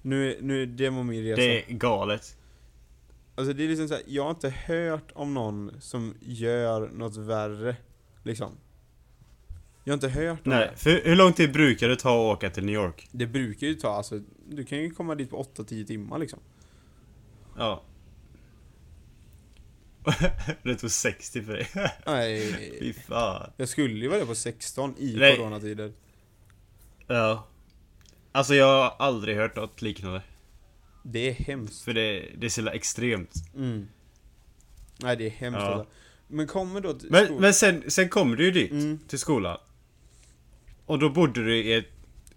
Nu, 0.02 0.38
nu 0.40 0.66
det 0.66 0.90
var 0.90 1.02
min 1.02 1.24
resa. 1.24 1.40
Det 1.40 1.70
är 1.70 1.74
galet. 1.74 2.36
Alltså 3.34 3.52
det 3.52 3.64
är 3.64 3.68
liksom 3.68 3.88
så 3.88 3.94
här, 3.94 4.02
jag 4.06 4.22
har 4.22 4.30
inte 4.30 4.50
hört 4.50 5.12
om 5.14 5.34
någon 5.34 5.80
som 5.80 6.14
gör 6.20 6.88
något 6.88 7.16
värre. 7.16 7.76
Liksom. 8.22 8.52
Jag 9.90 9.96
har 9.96 10.08
inte 10.08 10.20
hört 10.20 10.46
om 10.46 10.50
Nej, 10.52 10.70
det. 10.72 10.76
för 10.76 11.00
hur 11.04 11.16
lång 11.16 11.32
tid 11.32 11.52
brukar 11.52 11.88
det 11.88 11.96
ta 11.96 12.30
att 12.32 12.36
åka 12.36 12.50
till 12.50 12.64
New 12.64 12.74
York? 12.74 13.08
Det 13.12 13.26
brukar 13.26 13.66
ju 13.66 13.74
ta, 13.74 13.88
alltså, 13.96 14.20
du 14.48 14.64
kan 14.64 14.78
ju 14.78 14.90
komma 14.90 15.14
dit 15.14 15.30
på 15.30 15.42
8-10 15.56 15.86
timmar 15.86 16.18
liksom. 16.18 16.38
Ja. 17.58 17.82
det 20.62 20.74
tog 20.76 20.90
60 20.90 21.42
för 21.42 21.52
dig. 21.52 21.64
Fy 21.64 21.80
Nej, 22.06 22.92
fan. 23.08 23.50
jag 23.56 23.68
skulle 23.68 23.94
ju 23.94 24.08
vara 24.08 24.18
där 24.18 24.26
på 24.26 24.34
16 24.34 24.94
i 24.98 25.16
Nej. 25.18 25.36
coronatider. 25.36 25.92
Ja. 27.06 27.46
Alltså 28.32 28.54
jag 28.54 28.66
har 28.66 29.06
aldrig 29.06 29.36
hört 29.36 29.56
något 29.56 29.82
liknande. 29.82 30.22
Det 31.02 31.28
är 31.28 31.32
hemskt. 31.32 31.82
För 31.84 31.92
det, 31.94 32.28
det 32.38 32.46
är 32.46 32.50
så 32.50 32.60
jävla 32.60 32.72
extremt. 32.72 33.32
Mm. 33.56 33.88
Nej, 35.02 35.16
det 35.16 35.26
är 35.26 35.30
hemskt 35.30 35.60
Ja. 35.60 35.66
alltså. 35.66 35.86
Men 36.28 36.46
kommer 36.46 36.80
då 36.80 36.92
till 36.92 37.10
Men, 37.10 37.26
skol- 37.26 37.40
men 37.40 37.54
sen, 37.54 37.90
sen 37.90 38.08
kommer 38.08 38.36
du 38.36 38.44
ju 38.44 38.50
dit, 38.50 38.70
Mm. 38.70 38.98
till 39.08 39.18
skolan. 39.18 39.58
Och 40.90 40.98
då 40.98 41.10
bodde 41.10 41.44
du 41.44 41.56
i 41.56 41.72
ett, 41.72 41.86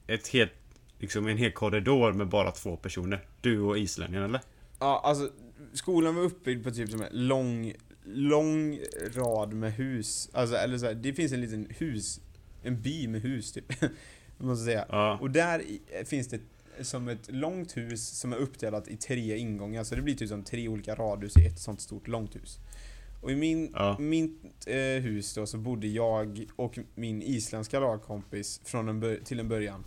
ett 0.07 0.27
helt, 0.27 0.51
liksom 0.99 1.27
en 1.27 1.37
hel 1.37 1.51
korridor 1.51 2.13
med 2.13 2.27
bara 2.27 2.51
två 2.51 2.77
personer. 2.77 3.25
Du 3.41 3.59
och 3.59 3.77
islänningen 3.77 4.23
eller? 4.23 4.41
Ja, 4.79 5.01
alltså 5.03 5.29
skolan 5.73 6.15
var 6.15 6.23
uppbyggd 6.23 6.63
på 6.63 6.71
typ 6.71 6.89
som 6.89 7.01
en 7.01 7.27
lång, 7.27 7.73
lång 8.05 8.79
rad 9.15 9.53
med 9.53 9.73
hus. 9.73 10.29
Alltså, 10.33 10.55
eller 10.55 10.77
så 10.77 10.85
här, 10.85 10.93
det 10.93 11.13
finns 11.13 11.31
en 11.31 11.41
liten 11.41 11.67
hus, 11.69 12.21
en 12.63 12.81
by 12.81 13.07
med 13.07 13.21
hus 13.21 13.51
typ. 13.51 13.73
Måste 14.37 14.65
säga. 14.65 14.85
Ja. 14.89 15.17
Och 15.21 15.31
där 15.31 15.61
i, 15.61 15.81
finns 16.05 16.27
det 16.27 16.39
som 16.81 17.07
ett 17.07 17.31
långt 17.31 17.77
hus 17.77 18.07
som 18.07 18.33
är 18.33 18.37
uppdelat 18.37 18.87
i 18.87 18.97
tre 18.97 19.37
ingångar. 19.37 19.83
Så 19.83 19.95
det 19.95 20.01
blir 20.01 20.15
typ 20.15 20.29
som 20.29 20.43
tre 20.43 20.67
olika 20.67 20.95
radhus 20.95 21.37
i 21.37 21.45
ett 21.45 21.59
sånt 21.59 21.81
stort 21.81 22.07
långt 22.07 22.35
hus. 22.35 22.59
Och 23.23 23.31
i 23.31 23.35
min, 23.35 23.71
Ja. 23.73 23.97
mitt 23.99 24.41
eh, 24.67 24.75
hus 24.77 25.33
då 25.35 25.45
så 25.45 25.57
bodde 25.57 25.87
jag 25.87 26.45
och 26.55 26.79
min 26.95 27.21
isländska 27.21 27.79
lagkompis 27.79 28.61
från 28.63 28.89
en 28.89 29.19
till 29.25 29.39
en 29.39 29.47
början. 29.49 29.83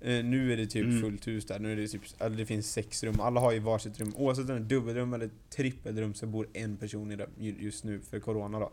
Eh, 0.00 0.24
nu 0.24 0.52
är 0.52 0.56
det 0.56 0.66
typ 0.66 0.84
Mm. 0.84 1.00
fullt 1.00 1.26
hus 1.26 1.46
där. 1.46 1.58
Nu 1.58 1.72
är 1.72 1.76
det 1.76 1.88
typ, 1.88 2.02
eller 2.18 2.36
det 2.36 2.46
finns 2.46 2.72
sex 2.72 3.04
rum. 3.04 3.20
Alla 3.20 3.40
har 3.40 3.52
ju 3.52 3.58
varsitt 3.58 4.00
rum. 4.00 4.12
Oavsett 4.16 4.42
om 4.42 4.46
det 4.48 4.54
är 4.54 4.60
dubbelrum 4.60 5.12
eller 5.14 5.30
trippelrum 5.50 6.14
så 6.14 6.26
bor 6.26 6.48
en 6.52 6.76
person 6.76 7.12
i 7.12 7.16
det 7.16 7.28
ju- 7.38 7.56
just 7.58 7.84
nu 7.84 8.00
för 8.00 8.20
corona 8.20 8.58
då. 8.60 8.72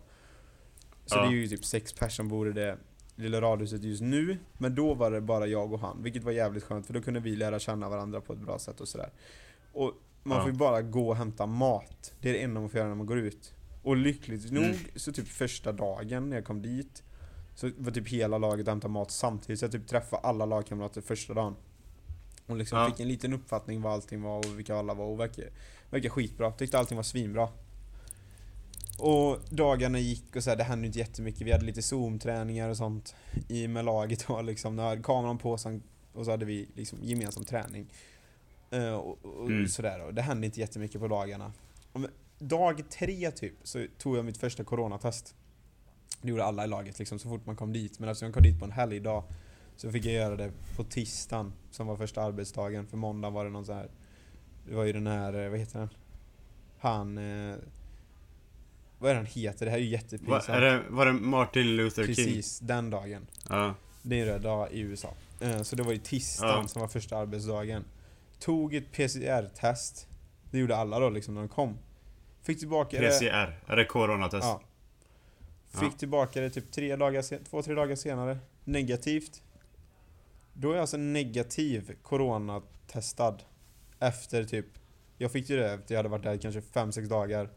Så 1.06 1.16
Ja. 1.18 1.22
det 1.22 1.28
är 1.28 1.32
ju 1.32 1.48
typ 1.48 1.66
sex 1.66 1.94
personer 1.94 2.10
som 2.10 2.28
bor 2.30 2.50
i 2.50 2.52
det 2.54 2.78
lilla 3.16 3.42
radhuset 3.42 3.84
just 3.84 4.02
nu. 4.02 4.38
Men 4.58 4.76
då 4.76 4.94
var 4.94 5.12
det 5.12 5.22
bara 5.22 5.48
jag 5.48 5.74
och 5.74 5.80
han, 5.80 6.04
vilket 6.04 6.24
var 6.24 6.32
jävligt 6.32 6.64
skönt 6.64 6.86
för 6.88 6.94
då 6.94 7.02
kunde 7.02 7.20
vi 7.20 7.36
lära 7.36 7.60
känna 7.60 7.90
varandra 7.90 8.22
på 8.22 8.34
ett 8.34 8.40
bra 8.40 8.60
sätt 8.60 8.82
och 8.82 8.88
sådär. 8.88 9.10
Och 9.74 9.94
man 10.24 10.38
Ja. 10.38 10.44
får 10.44 10.52
ju 10.52 10.58
bara 10.58 10.82
gå 10.82 11.10
och 11.10 11.16
hämta 11.16 11.46
mat. 11.46 12.14
Det 12.22 12.30
är 12.30 12.34
det 12.34 12.42
enda 12.44 12.60
man 12.62 12.70
får 12.70 12.78
göra 12.78 12.90
när 12.90 12.96
man 12.96 13.06
går 13.06 13.18
ut. 13.20 13.54
Och 13.84 13.98
lyckligt 13.98 14.52
nog 14.52 14.64
Mm. 14.64 14.78
så 14.96 15.12
typ 15.12 15.28
första 15.28 15.72
dagen 15.72 16.30
när 16.30 16.38
jag 16.38 16.46
kom 16.46 16.62
dit 16.62 17.04
så 17.56 17.70
var 17.78 17.92
typ 17.92 18.08
hela 18.08 18.38
laget 18.38 18.68
och 18.68 18.72
hämtade 18.72 18.94
mat 18.94 19.12
samtidigt. 19.12 19.60
Så 19.60 19.66
jag 19.66 19.72
typ 19.72 19.88
träffade 19.88 20.22
alla 20.22 20.46
lagkamrater 20.46 21.02
första 21.02 21.34
dagen. 21.34 21.56
Och 22.46 22.58
liksom 22.58 22.78
Ja. 22.80 22.90
fick 22.90 23.00
en 23.00 23.08
liten 23.08 23.34
uppfattning 23.34 23.82
vad 23.82 23.94
allting 23.94 24.22
var 24.22 24.38
och 24.38 24.60
vilka 24.60 24.76
alla 24.76 24.94
var 24.94 25.06
och 25.06 25.20
verkar, 25.20 25.46
verkar 25.90 26.10
skitbra. 26.10 26.52
Tyckte 26.52 26.80
allting 26.80 26.96
var 26.96 27.04
svinbra. 27.04 27.50
Och 29.00 29.40
dagarna 29.50 30.00
gick 30.00 30.36
och 30.36 30.44
så 30.44 30.50
här, 30.50 30.58
det 30.58 30.64
hände 30.64 30.88
inte 30.88 31.00
jättemycket. 31.00 31.42
Vi 31.48 31.52
hade 31.52 31.66
lite 31.66 31.82
zoom-träningar 31.82 32.70
och 32.70 32.78
sånt 32.78 33.16
i 33.50 33.68
med 33.68 33.86
laget 33.86 34.28
då 34.28 34.42
liksom. 34.42 34.76
När 34.76 35.04
kameran 35.04 35.38
på 35.38 35.58
sen, 35.58 35.84
och 36.14 36.26
så 36.26 36.32
hade 36.32 36.46
vi 36.46 36.70
liksom 36.76 37.00
gemensam 37.02 37.44
träning. 37.44 37.88
Eh, 38.72 38.94
och 38.94 39.26
och 39.26 39.48
Mm. 39.50 39.68
sådär 39.68 40.06
och 40.06 40.14
det 40.14 40.22
hände 40.22 40.46
inte 40.46 40.60
jättemycket 40.60 41.02
på 41.02 41.08
dagarna. 41.08 41.52
Dag 42.48 42.84
tre 42.90 43.32
typ 43.32 43.54
så 43.64 43.86
tog 43.98 44.18
jag 44.18 44.26
mitt 44.26 44.38
första 44.38 44.64
coronatest. 44.64 45.36
Det 46.22 46.30
gjorde 46.30 46.44
alla 46.44 46.64
i 46.64 46.68
laget 46.68 47.00
liksom 47.00 47.20
så 47.20 47.30
fort 47.30 47.46
man 47.46 47.56
kom 47.56 47.74
dit. 47.74 48.00
Men 48.00 48.10
eftersom 48.10 48.26
jag 48.26 48.34
kom 48.34 48.44
dit 48.44 48.60
på 48.60 48.66
en 48.66 48.72
helgdag 48.72 49.24
så 49.76 49.92
fick 49.92 50.06
jag 50.06 50.14
göra 50.14 50.36
det 50.36 50.52
på 50.76 50.84
tisdagen 50.84 51.54
som 51.72 51.88
var 51.88 51.98
första 51.98 52.22
arbetsdagen. 52.22 52.88
För 52.88 52.98
måndag 52.98 53.30
var 53.30 53.46
det 53.46 53.52
någon 53.52 53.66
så 53.66 53.74
här. 53.74 53.90
Det 54.70 54.76
var 54.76 54.84
ju 54.84 54.94
den 54.94 55.08
här, 55.08 55.34
eh, 55.44 55.50
vad 55.50 55.60
heter 55.60 55.80
den? 55.80 55.90
Han... 56.80 57.18
Eh, 57.18 57.56
vad 59.00 59.12
är 59.12 59.16
han 59.16 59.26
heter? 59.26 59.66
Det 59.66 59.72
här 59.72 59.78
är 59.78 59.82
ju 59.82 59.90
jättepinsamt. 59.90 60.50
är 60.50 60.62
det, 60.62 60.84
var 60.90 61.06
det 61.06 61.14
Martin 61.14 61.76
Luther 61.76 62.04
King? 62.06 62.16
Precis, 62.16 62.60
den 62.60 62.90
dagen. 62.90 63.28
Ja. 63.50 63.76
Det 64.02 64.16
är 64.16 64.22
en 64.22 64.26
röd 64.28 64.42
dag 64.42 64.72
i 64.72 64.80
USA. 64.80 65.14
Eh, 65.42 65.62
Så 65.62 65.76
det 65.76 65.84
var 65.84 65.92
ju 65.92 65.98
tisdagen 65.98 66.62
Ja. 66.62 66.68
som 66.68 66.82
var 66.82 66.88
första 66.90 67.18
arbetsdagen. 67.18 67.84
Tog 68.40 68.76
ett 68.76 68.92
PCR-test. 68.92 70.08
Det 70.52 70.58
gjorde 70.60 70.76
alla 70.78 71.00
då 71.00 71.10
liksom 71.10 71.34
när 71.34 71.42
de 71.42 71.48
kom. 71.50 71.78
Fick 72.44 72.60
tillbaka. 72.60 72.98
PCR. 72.98 73.76
Det 73.76 73.86
coronatest? 73.86 74.44
Ja. 74.48 74.62
Fick 75.72 75.94
Ja. 75.94 75.98
tillbaka 75.98 76.42
det 76.42 76.50
typ 76.50 76.72
tre 76.72 76.96
dagar 76.96 77.22
sen, 77.22 77.44
två, 77.44 77.62
tre 77.62 77.74
dagar 77.74 77.96
senare. 77.96 78.38
Negativt. 78.64 79.44
Då 80.54 80.70
är 80.70 80.74
jag 80.74 80.82
alltså 80.82 80.98
negativ 80.98 81.96
coronatestad. 82.04 83.44
Efter 84.00 84.44
typ, 84.44 84.66
jag 85.18 85.32
fick 85.32 85.50
ju 85.50 85.58
det 85.58 85.74
efter 85.74 85.94
jag 85.96 86.00
hade 86.00 86.10
varit 86.10 86.24
där 86.24 86.38
kanske 86.38 86.62
fem 86.62 86.92
sex 86.92 87.10
dagar. 87.10 87.50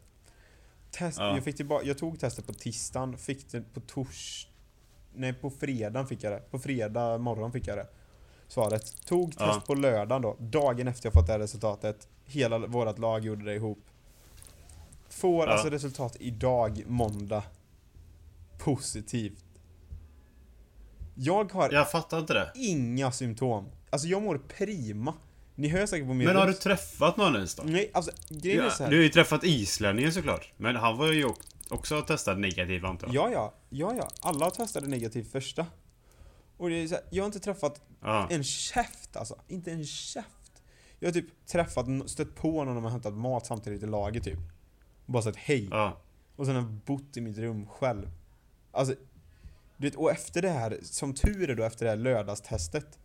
Test, 0.91 1.19
Ja. 1.19 1.35
jag, 1.35 1.43
fick 1.43 1.55
tillbaka, 1.55 1.85
jag 1.85 1.97
tog 1.97 2.19
testet 2.19 2.47
på 2.47 2.53
tisdagen, 2.53 3.17
fick 3.17 3.51
det 3.51 3.61
på 3.73 3.79
tors... 3.79 4.47
Nej, 5.13 5.33
på 5.33 5.49
fredagen 5.49 6.07
fick 6.07 6.23
jag 6.23 6.33
det. 6.33 6.39
På 6.51 6.59
fredag 6.59 7.17
morgon 7.17 7.51
fick 7.51 7.67
jag 7.67 7.77
det. 7.77 7.87
Svaret. 8.47 9.05
Tog 9.05 9.31
test 9.31 9.39
Ja. 9.41 9.63
på 9.67 9.73
lördagen 9.73 10.21
då, 10.21 10.35
dagen 10.39 10.87
efter 10.87 11.05
jag 11.07 11.13
fått 11.13 11.25
det 11.27 11.31
här 11.33 11.39
resultatet. 11.39 12.07
Hela 12.25 12.57
vårt 12.59 12.99
lag 12.99 13.25
gjorde 13.25 13.45
det 13.45 13.55
ihop. 13.55 13.79
Får 15.17 15.45
Ja. 15.47 15.53
alltså 15.53 15.69
resultat 15.69 16.15
idag, 16.19 16.83
måndag. 16.87 17.43
Positivt. 18.57 19.45
Jag 21.15 21.51
har 21.53 21.71
Jag 21.73 21.91
fattar 21.91 22.19
inte 22.19 22.33
det. 22.33 22.51
inga 22.55 23.11
symptom. 23.11 23.65
Alltså 23.89 24.07
jag 24.07 24.21
mår 24.21 24.37
prima. 24.37 25.13
Ni 25.55 25.67
hör 25.67 25.85
säkert 25.85 26.07
på 26.07 26.13
min 26.13 26.27
Men 26.27 26.35
har 26.35 26.45
du 26.45 26.51
röst. 26.51 26.61
träffat 26.61 27.17
någon 27.17 27.35
ens 27.35 27.55
då? 27.55 27.63
Nej, 27.65 27.91
alltså 27.93 28.11
grejen 28.29 28.59
är 28.59 28.63
Ja, 28.63 28.71
så 28.71 28.77
du 28.77 28.83
här. 28.89 28.95
har 28.95 29.03
ju 29.03 29.09
träffat 29.09 29.43
islänningen 29.43 30.13
såklart. 30.13 30.53
Men 30.57 30.75
han 30.75 30.97
var 30.97 31.11
ju 31.11 31.29
också 31.69 31.95
har 31.95 32.01
testat 32.01 32.39
negativ 32.39 32.85
antar 32.85 33.07
jag? 33.07 33.15
Ja, 33.15 33.31
ja, 33.31 33.53
ja, 33.69 33.93
ja. 33.97 34.07
Alla 34.21 34.49
det 34.81 34.87
negativt 34.87 35.31
första. 35.31 35.65
Och 36.57 36.69
det 36.69 36.75
är 36.83 36.87
så 36.87 36.95
här, 36.95 37.03
jag 37.09 37.23
har 37.23 37.25
inte 37.25 37.39
träffat 37.39 37.81
Ja. 38.01 38.27
en 38.31 38.43
käft 38.43 39.15
alltså. 39.17 39.35
Inte 39.47 39.71
en 39.71 39.85
käft. 39.85 40.61
Jag 40.99 41.07
har 41.07 41.13
typ 41.13 41.45
träffat, 41.47 41.85
stött 42.05 42.35
på 42.35 42.63
någon 42.63 42.73
när 42.73 42.81
man 42.81 42.91
hämtat 42.91 43.13
mat 43.13 43.45
samtidigt 43.45 43.83
i 43.83 43.85
lager 43.85 44.19
typ. 44.21 44.39
Och 45.07 45.13
bara 45.13 45.23
sagt 45.23 45.37
hej. 45.37 45.67
Ja. 45.71 45.97
Och 46.35 46.45
sen 46.45 46.55
har 46.55 46.61
jag 46.61 46.71
bott 46.71 47.17
i 47.17 47.21
mitt 47.21 47.37
rum 47.37 47.65
själv. 47.65 48.09
Alltså, 48.71 48.95
du 49.77 49.87
vet, 49.87 49.95
och 49.95 50.11
efter 50.11 50.41
det 50.41 50.49
här, 50.49 50.77
som 50.83 51.13
tur 51.13 51.49
är 51.49 51.55
då 51.55 51.63
efter 51.63 51.85
det 51.85 51.89
här 51.91 51.97
lördagstestet, 51.97 52.99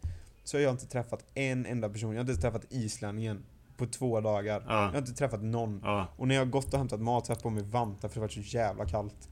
så 0.45 0.57
har 0.57 0.63
jag 0.63 0.71
inte 0.73 0.87
träffat 0.87 1.25
en 1.35 1.67
enda 1.67 1.89
person. 1.89 2.15
Jag 2.15 2.25
har 2.25 2.31
inte 2.31 2.43
träffat 2.43 2.65
islänningen 2.73 3.43
på 3.77 3.87
två 3.87 4.21
dagar. 4.21 4.65
Jag 4.69 4.75
har 4.75 4.93
Ja. 4.93 4.99
inte 4.99 5.13
träffat 5.13 5.43
någon. 5.43 5.81
Ja. 5.85 6.07
Och 6.17 6.29
när 6.29 6.35
jag 6.35 6.43
har 6.45 6.51
gått 6.51 6.73
och 6.73 6.79
hämtat 6.79 7.01
mat 7.01 7.27
så 7.27 7.31
har 7.33 7.37
jag 7.37 7.43
på 7.43 7.51
mig 7.51 7.63
vantar 7.63 8.09
för 8.09 8.15
det 8.15 8.21
har 8.21 8.25
varit 8.29 8.33
så 8.51 8.57
jävla 8.57 8.87
kallt. 8.87 9.29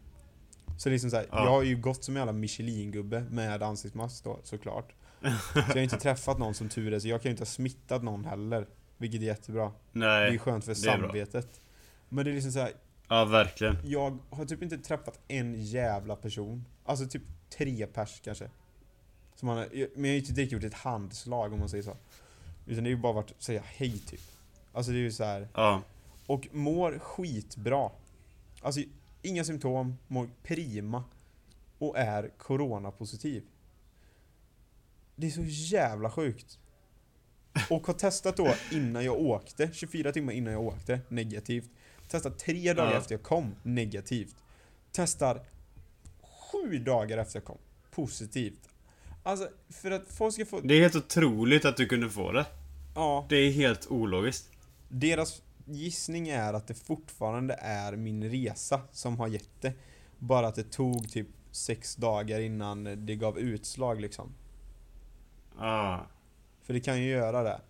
Så 0.79 0.89
det 0.89 0.91
är 0.91 0.93
liksom 0.93 1.11
så 1.11 1.17
här, 1.17 1.27
Ja. 1.31 1.45
jag 1.45 1.51
har 1.51 1.63
ju 1.63 1.77
gått 1.77 2.05
som 2.05 2.17
en 2.17 2.21
jävla 2.21 2.33
Michelin-gubbe 2.33 3.25
med 3.31 3.63
ansiktsmask 3.63 4.25
då, 4.25 4.41
såklart. 4.43 4.93
Så 5.23 5.59
jag 5.59 5.63
har 5.63 5.79
inte 5.81 5.97
träffat 5.97 6.39
någon 6.39 6.55
som 6.55 6.69
tur 6.69 6.93
är, 6.93 6.99
så 6.99 7.09
jag 7.09 7.23
kan 7.23 7.29
ju 7.29 7.31
inte 7.31 7.41
ha 7.41 7.47
smittat 7.47 8.03
någon 8.03 8.25
heller. 8.25 8.67
Vilket 8.99 9.21
är 9.21 9.25
jättebra. 9.25 9.73
Det 9.93 9.99
är 10.07 10.29
Nej. 10.31 10.39
skönt 10.39 10.65
för 10.65 10.71
det 10.71 10.77
samvetet. 10.77 11.61
Men 12.13 12.25
det 12.25 12.31
är 12.31 12.35
liksom 12.35 12.53
så 12.53 12.59
här, 12.59 12.73
Ja, 13.09 13.25
verkligen. 13.25 13.77
jag 13.85 14.19
har 14.31 14.45
typ 14.45 14.63
inte 14.63 14.79
träffat 14.79 15.21
en 15.29 15.63
jävla 15.63 16.17
person. 16.17 16.65
Alltså 16.85 17.07
typ 17.07 17.23
tre 17.59 17.87
pers 17.87 18.21
kanske. 18.25 18.51
Som 19.35 19.47
man, 19.47 19.57
har- 19.59 19.69
men 19.73 20.05
jag 20.05 20.09
har 20.11 20.13
ju 20.15 20.19
inte 20.19 20.33
direkt 20.33 20.53
gjort 20.53 20.65
ett 20.65 20.75
handslag 20.75 21.53
om 21.53 21.59
man 21.59 21.69
säger 21.69 21.85
så. 21.85 21.97
Utan 22.67 22.85
det 22.85 22.89
är 22.91 22.93
ju 22.93 22.97
bara 22.97 23.13
varit 23.13 23.31
att 23.31 23.43
säga 23.43 23.63
hej 23.67 23.99
typ. 23.99 24.21
Alltså 24.73 24.93
det 24.93 24.99
är 24.99 25.03
ju 25.03 25.13
så 25.13 25.25
här. 25.25 25.49
Ja. 25.55 25.83
Och 26.27 26.49
mår 26.53 26.99
skitbra. 26.99 27.91
Alltså 28.63 28.81
inga 29.23 29.45
symptom, 29.45 29.99
mår 30.09 30.29
prima. 30.43 31.05
Och 31.79 31.99
är 31.99 32.31
coronapositiv. 32.39 33.43
Det 35.17 35.27
är 35.27 35.31
så 35.31 35.43
jävla 35.45 36.11
sjukt. 36.11 36.59
Och 37.71 37.87
har 37.87 37.95
testat 37.95 38.37
då 38.37 38.55
innan 38.73 39.05
jag 39.05 39.21
åkte, 39.21 39.71
24 39.73 40.13
timmar 40.13 40.33
innan 40.33 40.53
jag 40.53 40.63
åkte, 40.63 41.01
negativt. 41.09 41.71
Testat 42.11 42.39
tre 42.39 42.73
dagar 42.73 42.93
Ja. 42.93 42.99
efter 42.99 43.15
jag 43.15 43.23
kom, 43.23 43.55
negativt. 43.63 44.37
Testar 44.93 45.41
sju 46.53 46.79
dagar 46.79 47.19
efter 47.19 47.37
jag 47.39 47.45
kom, 47.45 47.59
positivt. 47.91 48.69
Alltså, 49.23 49.49
för 49.69 49.91
att 49.91 50.03
folk 50.09 50.35
ska 50.35 50.47
få... 50.47 50.61
Det 50.61 50.75
är 50.75 50.81
helt 50.81 50.97
otroligt 50.97 51.65
att 51.65 51.77
du 51.77 51.87
kunde 51.87 52.11
få 52.11 52.33
det. 52.33 52.47
Ja, 52.95 53.27
Det 53.29 53.37
är 53.37 53.51
helt 53.53 53.87
ologiskt. 53.91 54.51
deras 54.89 55.43
gissning 55.65 56.29
är 56.29 56.53
att 56.55 56.67
det 56.67 56.75
fortfarande 56.75 57.55
är 57.61 57.97
min 57.97 58.31
resa 58.31 58.81
som 58.93 59.19
har 59.19 59.29
gett 59.29 59.61
det. 59.61 59.73
Bara 60.19 60.47
att 60.49 60.55
det 60.55 60.71
tog 60.71 61.11
typ 61.13 61.27
sex 61.51 61.97
dagar 61.97 62.41
innan 62.41 63.07
det 63.07 63.17
gav 63.17 63.39
utslag 63.39 64.01
liksom. 64.01 64.33
Ja. 65.59 66.07
För 66.63 66.75
det 66.75 66.81
kan 66.81 67.03
ju 67.03 67.09
göra 67.11 67.43
det. 67.43 67.61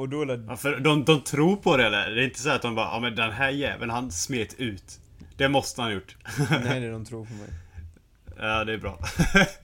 Och 0.00 0.08
då 0.08 0.22
är 0.22 0.26
det... 0.26 0.44
ja 0.48 0.56
för 0.56 0.80
de, 0.80 1.04
de 1.04 1.20
tror 1.20 1.56
på 1.56 1.76
det 1.76 1.86
eller? 1.86 2.10
Det 2.10 2.22
är 2.22 2.24
inte 2.24 2.40
så 2.40 2.50
att 2.50 2.62
de 2.62 2.74
bara, 2.74 2.86
ja 2.86 3.00
men 3.00 3.16
den 3.16 3.32
här 3.32 3.50
jäveln 3.50 3.90
han 3.90 4.12
smet 4.12 4.54
ut. 4.54 5.00
Det 5.36 5.48
måste 5.48 5.80
han 5.82 5.90
ha 5.90 5.94
gjort. 5.94 6.16
Nej, 6.50 6.80
det 6.80 6.90
de 6.92 7.04
tror 7.04 7.24
på 7.24 7.32
mig. 7.32 7.48
Ja, 8.36 8.64
det 8.64 8.72
är 8.72 8.78
bra. 8.78 8.98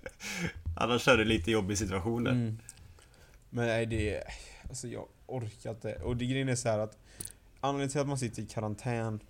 Annars 0.76 1.08
är 1.08 1.16
det 1.16 1.24
lite 1.24 1.50
jobbig 1.50 1.78
situation 1.78 2.24
där. 2.24 2.30
Mm. 2.30 2.58
Men 3.50 3.66
nej, 3.66 3.86
det. 3.86 4.22
Alltså 4.68 4.88
jag 4.88 5.06
orkar 5.26 5.70
inte. 5.70 5.94
Och 5.94 6.16
det 6.16 6.26
grejen 6.26 6.48
är 6.48 6.54
så 6.54 6.68
att 6.68 6.98
anledningen 7.60 7.90
till 7.90 8.00
att 8.00 8.08
man 8.08 8.18
sitter 8.18 8.42
i 8.42 8.46
karantän 8.46 9.20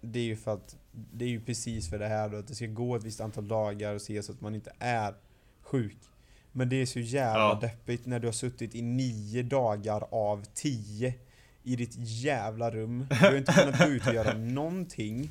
det 0.00 0.18
är 0.18 0.24
ju 0.24 0.36
för 0.36 0.54
att 0.54 0.76
det 0.92 1.24
är 1.24 1.28
ju 1.28 1.40
precis 1.40 1.90
för 1.90 1.98
det 1.98 2.08
här 2.08 2.28
då, 2.28 2.36
att 2.36 2.48
det 2.48 2.54
ska 2.54 2.66
gå 2.66 2.96
ett 2.96 3.04
visst 3.04 3.20
antal 3.20 3.48
dagar 3.48 3.94
och 3.94 4.02
se 4.02 4.22
så 4.22 4.32
att 4.32 4.40
man 4.40 4.54
inte 4.54 4.72
är 4.78 5.14
sjuk. 5.62 6.09
Men 6.52 6.68
det 6.68 6.76
är 6.82 6.86
så 6.86 7.00
jävla 7.00 7.40
Ja. 7.40 7.58
deppigt 7.60 8.06
när 8.06 8.18
du 8.20 8.26
har 8.26 8.32
suttit 8.32 8.74
i 8.74 8.82
nio 8.82 9.42
dagar 9.42 10.04
av 10.10 10.44
tio 10.54 11.14
i 11.62 11.76
ditt 11.76 11.94
jävla 11.96 12.70
rum. 12.70 13.06
Du 13.10 13.14
har 13.16 13.36
inte 13.36 13.52
kunnat 13.52 13.78
gå 13.78 13.84
ut 13.84 14.06
och 14.06 14.14
göra 14.14 14.34
någonting. 14.38 15.30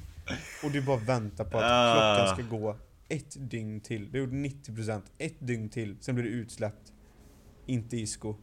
Och 0.63 0.71
du 0.71 0.81
bara 0.81 0.97
väntar 0.97 1.45
på 1.45 1.57
att 1.57 1.63
Ah. 1.63 2.15
klockan 2.25 2.35
ska 2.47 2.55
gå 2.57 2.75
ett 3.09 3.49
dygn 3.51 3.79
till. 3.81 4.11
Du 4.11 4.19
gjort 4.19 4.29
90%, 4.31 5.01
ett 5.17 5.35
dygn 5.39 5.69
till, 5.69 5.97
sen 6.01 6.15
blir 6.15 6.25
du 6.25 6.31
utsläppt. 6.31 6.93
Inte 7.65 7.97
isko. 7.97 8.35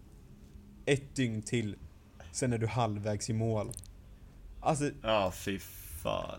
Ett 0.86 1.14
dygn 1.16 1.42
till, 1.42 1.76
sen 2.32 2.52
är 2.52 2.58
du 2.58 2.66
halvvägs 2.66 3.30
i 3.30 3.32
mål. 3.32 3.72
Alltså, 4.60 4.90
Ja, 5.02 5.32
fy 5.36 5.58
fan. 6.02 6.38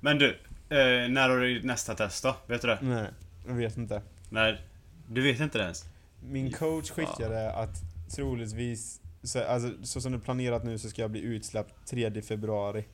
Men 0.00 0.18
du, 0.18 0.28
eh, 0.68 1.08
när 1.08 1.28
har 1.28 1.38
du 1.40 1.62
nästa 1.62 1.94
test 1.94 2.22
då? 2.22 2.36
Vet 2.46 2.62
du 2.62 2.68
det? 2.68 2.78
nej, 2.82 3.06
jag 3.46 3.54
vet 3.54 3.76
inte. 3.76 4.02
När? 4.30 4.60
Du 5.06 5.22
vet 5.22 5.40
inte 5.40 5.58
det 5.58 5.64
ens? 5.64 5.84
Min 6.22 6.52
coach 6.52 6.90
skickade 6.90 7.52
att 7.52 7.76
troligtvis, 8.16 9.00
så, 9.22 9.44
alltså, 9.44 9.72
så 9.82 10.00
som 10.00 10.12
det 10.12 10.18
är 10.18 10.20
planerat 10.20 10.64
nu 10.64 10.78
så 10.78 10.88
ska 10.88 11.02
jag 11.02 11.10
bli 11.10 11.20
utsläppt 11.20 11.86
3 11.86 12.22
februari. 12.22 12.84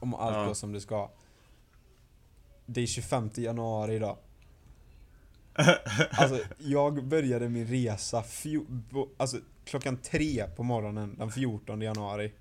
Om 0.00 0.14
allt 0.14 0.36
Ja. 0.36 0.46
går 0.46 0.54
som 0.54 0.72
det 0.72 0.80
ska. 0.80 1.10
Det 2.66 2.80
är 2.80 2.86
25 2.86 3.30
januari 3.34 3.94
idag. 3.94 4.16
Alltså, 6.10 6.40
jag 6.58 7.04
började 7.04 7.48
min 7.48 7.66
resa 7.66 8.22
fjo, 8.22 8.66
alltså, 9.16 9.36
klockan 9.64 9.96
tre 9.96 10.46
på 10.56 10.62
morgonen 10.62 11.16
den 11.18 11.30
14 11.30 11.80
januari. 11.80 12.32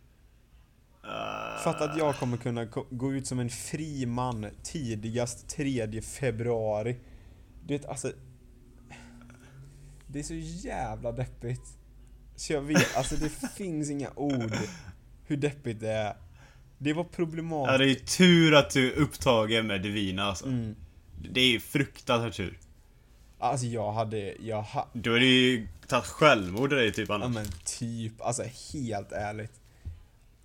Fatta 1.63 1.84
att 1.84 1.98
jag 1.98 2.15
kommer 2.15 2.38
kunna 2.38 2.65
gå 2.89 3.13
ut 3.13 3.28
som 3.28 3.39
en 3.39 3.50
fri 3.50 4.06
man 4.06 4.48
tidigast 4.63 5.50
3 5.50 6.02
februari. 6.02 6.96
Det 7.65 7.76
är 7.76 7.89
alltså... 7.89 8.12
Det 10.13 10.19
är 10.19 10.23
så 10.23 10.34
jävla 10.67 11.12
deppigt. 11.12 11.62
Så 12.36 12.54
jag 12.54 12.62
vet, 12.62 12.97
alltså 12.97 13.15
det 13.15 13.30
finns 13.58 13.89
inga 13.89 14.10
ord 14.15 14.52
hur 15.26 15.38
deppigt 15.38 15.80
det 15.80 15.91
är. 15.91 16.15
Det 16.78 16.93
var 16.93 17.04
Ja, 17.04 17.10
problematiskt. 17.15 17.78
det 17.80 17.86
är 17.86 17.88
ju 17.88 17.95
tur 17.95 18.54
att 18.56 18.69
du 18.69 18.91
är 18.93 18.95
upptagen 18.95 19.67
med 19.67 19.82
Divina 19.82 20.23
alltså. 20.23 20.45
Mm. 20.45 20.76
Det 21.32 21.41
är 21.41 21.47
ju 21.52 21.60
fruktansvärt 21.60 22.36
tur. 22.38 22.60
Alltså 23.39 23.65
jag 23.65 23.91
hade, 23.91 24.36
jag 24.41 24.62
ha, 24.62 24.88
är 24.93 25.19
det 25.19 25.26
ju 25.26 25.67
tagit 25.88 26.06
självmord 26.06 26.69
dig 26.69 26.93
typ 26.93 27.10
ja 27.10 27.15
annars. 27.15 27.34
men 27.36 27.45
typ, 27.65 28.21
alltså 28.21 28.43
helt 28.73 29.12
ärligt. 29.12 29.52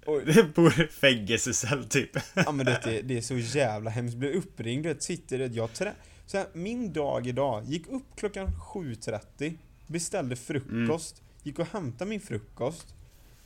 Och, 0.07 0.21
Det 0.27 0.55
bor 0.55 0.81
i 0.81 0.87
fängelsecell 0.87 1.85
typ. 1.85 2.11
Ja 2.35 2.53
men 2.53 2.67
det, 2.67 3.03
det, 3.05 3.17
är 3.19 3.21
så 3.21 3.37
jävla 3.37 3.91
hemskt. 3.91 4.17
Blir 4.17 4.33
uppringd, 4.33 4.83
du 4.83 4.89
vet, 4.89 5.03
sitter 5.03 5.39
det, 5.39 5.47
jag 5.47 5.73
trä... 5.73 5.95
Så 6.29 6.37
här, 6.37 6.47
min 6.53 6.93
dag 6.93 7.27
idag, 7.27 7.65
gick 7.65 7.89
upp 7.89 8.17
klockan 8.17 8.49
7.30, 8.49 9.55
beställde 9.87 10.37
frukost, 10.37 11.23
gick 11.43 11.59
och 11.59 11.67
hämtade 11.67 12.09
min 12.09 12.21
frukost, 12.21 12.95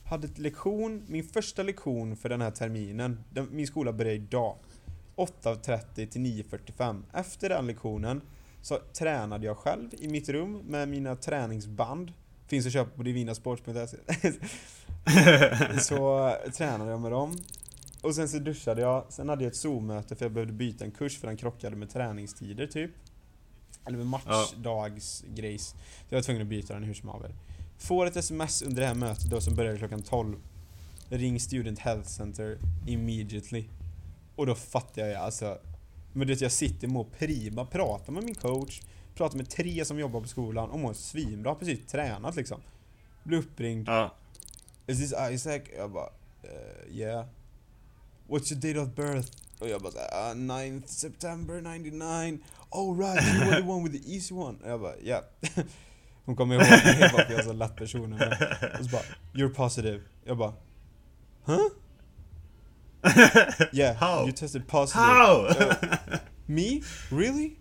hade 0.05 0.27
ett 0.27 0.37
lektion, 0.37 1.03
min 1.07 1.23
första 1.23 1.63
lektion 1.63 2.15
för 2.15 2.29
den 2.29 2.41
här 2.41 2.51
terminen, 2.51 3.23
den, 3.29 3.47
min 3.51 3.67
skola 3.67 3.93
börjar 3.93 4.13
idag, 4.13 4.55
8.30 5.15 6.05
till 6.07 6.21
9.45. 6.21 7.01
Efter 7.13 7.49
den 7.49 7.67
lektionen 7.67 8.21
så 8.61 8.79
tränade 8.93 9.45
jag 9.45 9.57
själv 9.57 9.89
i 9.99 10.07
mitt 10.07 10.29
rum 10.29 10.61
med 10.67 10.89
mina 10.89 11.15
träningsband, 11.15 12.13
finns 12.47 12.65
att 12.65 12.73
köpa 12.73 12.97
på 12.97 13.03
divinasports.se. 13.03 13.97
så 15.81 16.33
tränade 16.53 16.91
jag 16.91 17.01
med 17.01 17.11
dem. 17.11 17.37
Och 18.03 18.15
sen 18.15 18.29
så 18.29 18.39
duschade 18.39 18.81
jag, 18.81 19.05
sen 19.09 19.29
hade 19.29 19.43
jag 19.43 19.51
ett 19.51 19.57
Zoom-möte 19.57 20.15
för 20.15 20.25
jag 20.25 20.31
behövde 20.31 20.53
byta 20.53 20.85
en 20.85 20.91
kurs 20.91 21.17
för 21.17 21.27
den 21.27 21.37
krockade 21.37 21.75
med 21.75 21.89
träningstider 21.89 22.67
typ. 22.67 22.91
Eller 23.85 23.97
med 23.97 24.07
matchdagsgrejs. 24.07 25.67
Så 25.69 25.75
jag 26.09 26.17
var 26.17 26.23
tvungen 26.23 26.41
att 26.41 26.47
byta 26.47 26.73
den 26.73 26.83
hur 26.83 26.93
som 26.93 27.09
haver. 27.09 27.35
Får 27.77 28.05
ett 28.05 28.15
sms 28.15 28.61
under 28.61 28.81
det 28.81 28.87
här 28.87 28.95
mötet 28.95 29.29
då 29.29 29.41
som 29.41 29.55
började 29.55 29.77
klockan 29.77 30.01
12. 30.01 30.35
Ring 31.09 31.39
Student 31.39 31.79
Health 31.79 32.09
Center 32.09 32.57
immediately. 32.87 33.65
Och 34.35 34.45
då 34.45 34.55
fattar 34.55 35.01
jag 35.01 35.15
alltså. 35.21 35.57
Men 36.13 36.27
det 36.27 36.41
jag 36.41 36.51
sitter 36.51 36.97
och 36.97 37.11
prima, 37.11 37.65
pratar 37.65 38.13
med 38.13 38.23
min 38.23 38.35
coach, 38.35 38.81
pratar 39.15 39.37
med 39.37 39.49
tre 39.49 39.85
som 39.85 39.99
jobbar 39.99 40.21
på 40.21 40.27
skolan 40.27 40.69
och 40.69 40.79
mår 40.79 40.93
svinbra, 40.93 41.55
precis 41.55 41.85
tränat 41.87 42.35
liksom. 42.35 42.61
Blir 43.23 43.37
uppringd. 43.37 43.87
Ja. 43.87 44.15
Is 44.87 44.97
this 44.97 45.13
Isaac? 45.31 45.61
Jag 45.77 45.91
bara, 45.91 46.09
uh, 46.43 46.97
yeah. 46.97 47.25
What's 48.27 48.51
your 48.51 48.61
date 48.61 48.79
of 48.79 48.95
birth? 48.95 49.31
Och 49.59 49.69
jag 49.69 49.81
bara 49.81 49.91
såhär, 49.91 50.31
uh, 50.31 50.37
9th 50.37 50.87
September 50.87 51.61
99. 51.61 52.39
Oh 52.69 52.97
right, 52.99 53.23
you 53.35 53.45
were 53.45 53.61
the 53.61 53.67
one 53.67 53.89
with 53.89 54.03
the 54.03 54.13
easy 54.15 54.33
one. 54.33 54.57
Och 54.63 54.69
jag 54.69 54.81
bara, 54.81 54.97
yeah. 54.97 55.23
Hon 56.25 56.35
kommer 56.35 56.55
ihåg 56.55 56.63
mig 56.63 57.09
bara 57.13 57.25
för 57.25 57.31
jag 57.31 57.39
är 57.39 57.43
så 57.43 57.53
lätt 57.53 57.75
person. 57.75 58.09
Men, 58.09 58.33
och 58.79 58.85
så 58.85 58.91
bara, 58.91 59.03
you're 59.33 59.53
positive. 59.53 60.01
Jag 60.23 60.37
bara, 60.37 60.53
huh? 61.45 61.67
Yeah, 63.73 63.95
How? 63.95 64.23
you 64.23 64.31
tested 64.31 64.67
positive. 64.67 65.03
How? 65.03 65.43
Bara, 65.43 65.77
Me? 66.45 66.81
Really? 67.09 67.57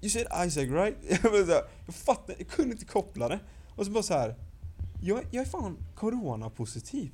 You 0.00 0.10
said 0.10 0.26
Isaac 0.46 0.68
right? 0.70 0.96
Jag, 1.08 1.32
bara 1.32 1.44
här, 1.44 1.62
jag 1.86 1.94
fattade, 1.94 2.34
jag 2.38 2.48
kunde 2.48 2.72
inte 2.72 2.84
koppla 2.84 3.28
det. 3.28 3.40
Och 3.76 3.86
så 3.86 3.92
bara 3.92 4.02
så 4.02 4.14
här. 4.14 4.34
Jag, 5.02 5.24
jag 5.30 5.42
är 5.46 5.48
fan 5.48 5.78
coronapositiv. 5.94 7.10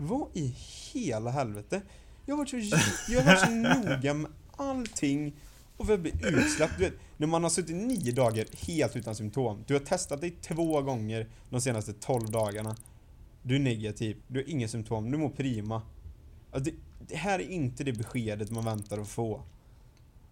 Vad 0.00 0.28
i 0.34 0.54
hela 0.92 1.30
helvete? 1.30 1.82
Jag 2.26 2.34
har 2.34 2.38
varit 2.38 2.50
så, 2.50 2.56
jag 3.12 3.20
har 3.22 3.26
varit 3.26 3.40
så 3.40 3.50
noga 3.90 4.14
med 4.14 4.30
allting 4.56 5.36
och 5.76 5.86
för 5.86 5.94
att 5.94 6.00
bli 6.00 6.12
utsläppt. 6.22 6.72
Du 6.78 6.84
vet, 6.84 6.94
när 7.16 7.26
man 7.26 7.42
har 7.42 7.50
suttit 7.50 7.76
nio 7.76 8.12
dagar 8.12 8.46
helt 8.66 8.96
utan 8.96 9.14
symptom. 9.14 9.64
Du 9.66 9.74
har 9.74 9.80
testat 9.80 10.20
dig 10.20 10.30
två 10.30 10.82
gånger 10.82 11.28
de 11.50 11.60
senaste 11.60 11.92
12 11.92 12.30
dagarna. 12.30 12.76
Du 13.42 13.54
är 13.56 13.60
negativ, 13.60 14.16
du 14.28 14.38
har 14.40 14.48
inga 14.50 14.68
symptom, 14.68 15.10
du 15.10 15.18
mår 15.18 15.28
prima. 15.28 15.82
Alltså, 16.52 16.70
det, 16.70 16.76
det 17.08 17.16
här 17.16 17.38
är 17.38 17.50
inte 17.50 17.84
det 17.84 17.92
beskedet 17.92 18.50
man 18.50 18.64
väntar 18.64 18.98
att 18.98 19.08
få. 19.08 19.42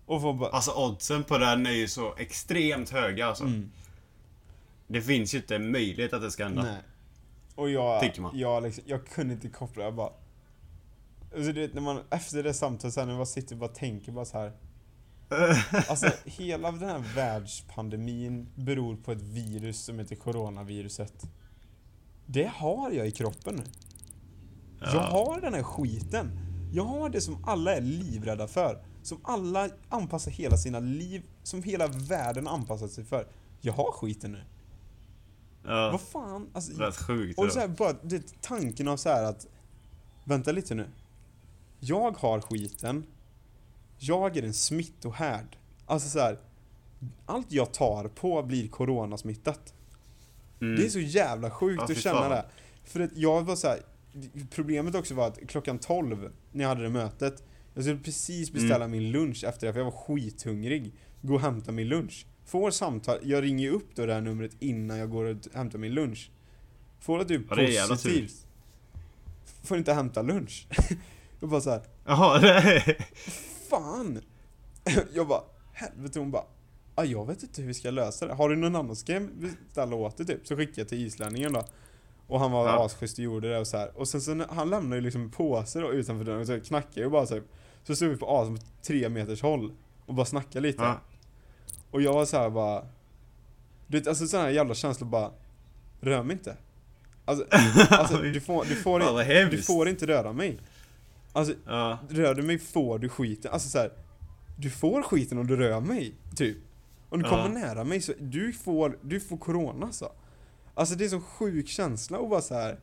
Och 0.07 0.21
få 0.21 0.33
bara... 0.33 0.51
Alltså 0.51 0.71
oddsen 0.73 1.25
på 1.25 1.39
den 1.39 1.67
är 1.67 1.71
ju 1.71 1.89
så 1.89 2.15
extremt 2.17 2.91
höga 2.91 3.27
alltså. 3.27 3.45
Mm, 3.45 3.71
Det 4.87 5.03
finns 5.03 5.35
ju 5.35 5.39
inte 5.39 5.57
en 5.57 5.71
möjlighet 5.71 6.13
att 6.13 6.23
det 6.23 6.31
ska 6.31 6.45
hända. 6.45 6.63
nej. 6.63 6.83
Och 7.57 7.71
jag, 7.71 8.01
Tycker 8.01 8.21
man. 8.23 8.39
jag, 8.39 8.63
liksom, 8.63 8.85
jag 8.87 9.07
kunde 9.07 9.35
inte 9.35 9.49
koppla, 9.49 9.85
jag 9.85 9.95
bara... 9.95 10.13
Alltså, 11.35 11.53
du 11.53 11.61
vet, 11.61 11.75
när 11.75 11.81
man, 11.83 12.01
efter 12.11 12.43
det 12.43 12.55
samtalet 12.55 12.95
sen, 12.95 13.09
när 13.09 13.17
man 13.17 13.27
sitter 13.27 13.55
och 13.55 13.59
bara 13.59 13.71
tänker 13.71 14.13
bara 14.13 14.25
så 14.25 14.39
här. 14.39 14.53
Alltså 15.89 16.11
hela 16.25 16.73
den 16.73 16.89
här 16.89 17.05
världspandemin 17.17 18.49
beror 18.55 18.97
på 18.97 19.13
ett 19.13 19.23
virus 19.23 19.85
som 19.85 19.99
heter 19.99 20.17
coronaviruset. 20.17 21.23
Det 22.27 22.51
har 22.55 22.91
jag 22.91 23.07
i 23.07 23.11
kroppen 23.11 23.55
nu. 23.55 23.63
Jag 24.81 24.95
Ja. 24.95 25.01
har 25.01 25.41
den 25.41 25.55
här 25.55 25.63
skiten. 25.63 26.39
Jag 26.73 26.85
har 26.85 27.09
det 27.09 27.21
som 27.21 27.45
alla 27.45 27.75
är 27.75 27.81
livrädda 27.81 28.49
för. 28.49 28.85
Som 29.03 29.19
alla 29.25 29.69
anpassar 29.89 30.31
hela 30.31 30.57
sina 30.57 30.81
liv, 30.81 31.23
som 31.43 31.63
hela 31.63 31.87
världen 31.87 32.49
anpassat 32.49 32.91
sig 32.91 33.05
för. 33.05 33.29
Jag 33.61 33.73
har 33.73 33.93
skiten 33.93 34.33
nu. 34.33 34.43
Ja. 35.67 35.91
Vad 35.91 36.01
fan? 36.01 36.51
Alltså, 36.53 36.83
Rätt 36.83 36.97
sjukt. 36.97 37.39
och 37.39 37.53
så 37.53 37.59
här, 37.61 37.69
bara 37.69 37.93
det, 38.03 38.43
tanken 38.43 38.89
av 38.89 38.97
så 38.97 39.09
här 39.09 39.25
att 39.25 39.47
Vänta 40.25 40.53
lite 40.53 40.75
nu. 40.75 40.87
Jag 41.81 42.17
har 42.19 42.41
skiten. 42.41 43.07
Jag 43.99 44.37
är 44.37 44.43
en 44.43 44.55
smittohärd. 44.55 45.57
Alltså 45.87 46.09
så 46.09 46.19
här. 46.19 46.39
Allt 47.27 47.53
jag 47.53 47.73
tar 47.73 48.09
på 48.09 48.43
blir 48.43 48.69
coronasmittat. 48.69 49.75
Mm. 50.61 50.77
Det 50.77 50.87
är 50.87 50.89
så 50.91 50.99
jävla 51.01 51.51
sjukt 51.51 51.83
Ja, 51.89 51.95
att 51.95 51.99
känna 52.03 52.21
fan. 52.21 52.31
det. 52.31 52.45
För 52.85 53.01
att 53.01 53.17
jag 53.17 53.43
var 53.43 53.57
så 53.57 53.67
här, 53.69 53.79
Problemet 54.51 54.95
också 54.95 55.15
var 55.15 55.27
att 55.27 55.39
klockan 55.49 55.79
12 55.79 56.31
när 56.53 56.63
jag 56.65 56.69
hade 56.69 56.83
det 56.83 56.89
mötet 56.91 57.43
Jag 57.75 57.85
skulle 57.85 57.99
precis 57.99 58.51
Mm. 58.51 58.63
beställa 58.63 58.89
min 58.89 59.11
lunch 59.11 59.45
efter 59.45 59.67
det 59.67 59.73
för 59.73 59.81
jag 59.81 59.85
var 59.85 59.93
skithungrig 60.07 60.93
Gå 61.23 61.35
och 61.35 61.41
hämta 61.41 61.73
min 61.73 61.89
lunch 61.89 62.27
Får 62.47 62.71
samtal, 62.71 63.19
jag 63.23 63.43
ringer 63.45 63.65
ju 63.65 63.71
upp 63.71 63.89
då 63.95 64.07
det 64.07 64.15
här 64.15 64.21
numret 64.21 64.53
innan 64.59 64.99
jag 64.99 65.11
går 65.11 65.25
och 65.25 65.37
hämtar 65.55 65.79
min 65.79 65.95
lunch 65.95 66.31
Får 67.01 67.19
det 67.19 67.25
typ 67.25 67.43
Ja, 67.51 67.87
positivt 67.89 68.47
Får 69.65 69.79
inte 69.79 69.93
hämta 69.93 70.23
lunch 70.23 70.67
Jag 71.41 71.51
bara 71.51 71.61
så 71.61 71.71
här, 71.71 71.83
Jaha, 72.05 72.39
det 72.41 72.97
fan! 73.71 74.21
Jag 75.15 75.29
bara, 75.29 75.43
helvete 75.73 76.19
hon 76.19 76.31
bara 76.31 76.45
ah, 76.95 77.05
jag 77.05 77.27
vet 77.27 77.43
inte 77.43 77.61
hur 77.61 77.69
vi 77.69 77.75
ska 77.75 77.91
lösa 77.91 78.27
det. 78.27 78.35
Har 78.35 78.49
du 78.49 78.57
någon 78.57 78.77
annan 78.77 78.97
som 78.97 79.07
kan 79.07 79.31
beställa 79.41 79.97
åt 79.97 80.17
dig 80.17 80.27
typ? 80.27 80.47
Så 80.47 80.57
skickade 80.57 80.81
jag 80.81 80.89
till 80.89 81.07
islänningen 81.07 81.53
då. 81.53 81.65
Och 82.27 82.41
han 82.41 82.53
var 82.53 82.67
Ja. 82.67 82.85
asschysst 82.87 83.19
och 83.19 83.25
gjorde 83.25 83.51
det 83.51 83.59
och 83.59 83.67
så 83.67 83.77
här. 83.77 83.99
Och 83.99 84.09
sen 84.09 84.21
så 84.21 84.45
han 84.51 84.71
lämnade 84.71 84.97
ju 84.97 85.01
liksom 85.03 85.23
en 85.23 85.31
påse 85.31 85.81
då 85.81 85.93
utanför 85.93 86.25
dörren 86.25 86.41
och 86.41 86.47
så 86.47 86.61
knackade 86.61 87.01
jag 87.01 87.11
bara 87.11 87.27
så 87.27 87.35
här. 87.35 87.43
Så 87.85 87.97
stod 87.97 88.09
vi 88.09 88.17
på 88.17 88.39
as 88.39 88.49
på 88.49 88.67
tre 88.83 89.09
meters 89.09 89.43
håll 89.43 89.73
och 90.07 90.15
bara 90.15 90.27
snackade 90.27 90.61
lite. 90.61 90.83
Ja. 90.83 91.01
Och 91.97 92.03
jag 92.03 92.13
var 92.13 92.25
så 92.25 92.37
här 92.37 92.51
bara 92.51 92.85
Du 93.87 93.99
vet 93.99 94.09
alltså 94.09 94.27
här 94.37 94.49
jävla 94.51 94.75
känsla 94.75 95.07
bara 95.07 95.31
Rör 96.01 96.23
mig 96.23 96.33
inte 96.37 96.57
Alltså, 97.25 97.47
alltså 97.91 98.17
du 98.17 98.41
får, 98.41 98.65
du 98.65 98.75
får, 98.75 99.01
du 99.19 99.23
hemskt. 99.35 99.67
får 99.67 99.89
inte 99.89 100.07
röra 100.07 100.33
mig 100.33 100.59
Alltså 101.33 101.55
Ja. 101.67 101.99
rör 102.09 102.35
du 102.35 102.43
mig 102.43 102.59
får 102.59 102.99
du 102.99 103.09
skiten. 103.09 103.53
Alltså 103.53 103.69
så 103.69 103.79
här, 103.79 103.93
du 104.59 104.71
får 104.71 105.03
skiten 105.03 105.39
om 105.39 105.47
du 105.47 105.57
rör 105.57 105.81
mig, 105.81 106.15
typ. 106.37 106.57
Om 107.09 107.23
du 107.23 107.29
Ja. 107.29 107.31
kommer 107.45 107.61
nära 107.61 107.85
mig 107.85 108.01
så, 108.01 108.13
du 108.19 108.53
får, 108.53 108.99
du 109.03 109.21
får 109.21 109.37
corona 109.37 109.93
så. 109.93 110.13
Alltså 110.75 110.95
det 110.95 111.05
är 111.05 111.09
så 111.09 111.21
sjuk 111.21 111.69
känsla 111.69 112.19
och 112.19 112.29
bara 112.29 112.41
så 112.43 112.55
här. 112.55 112.79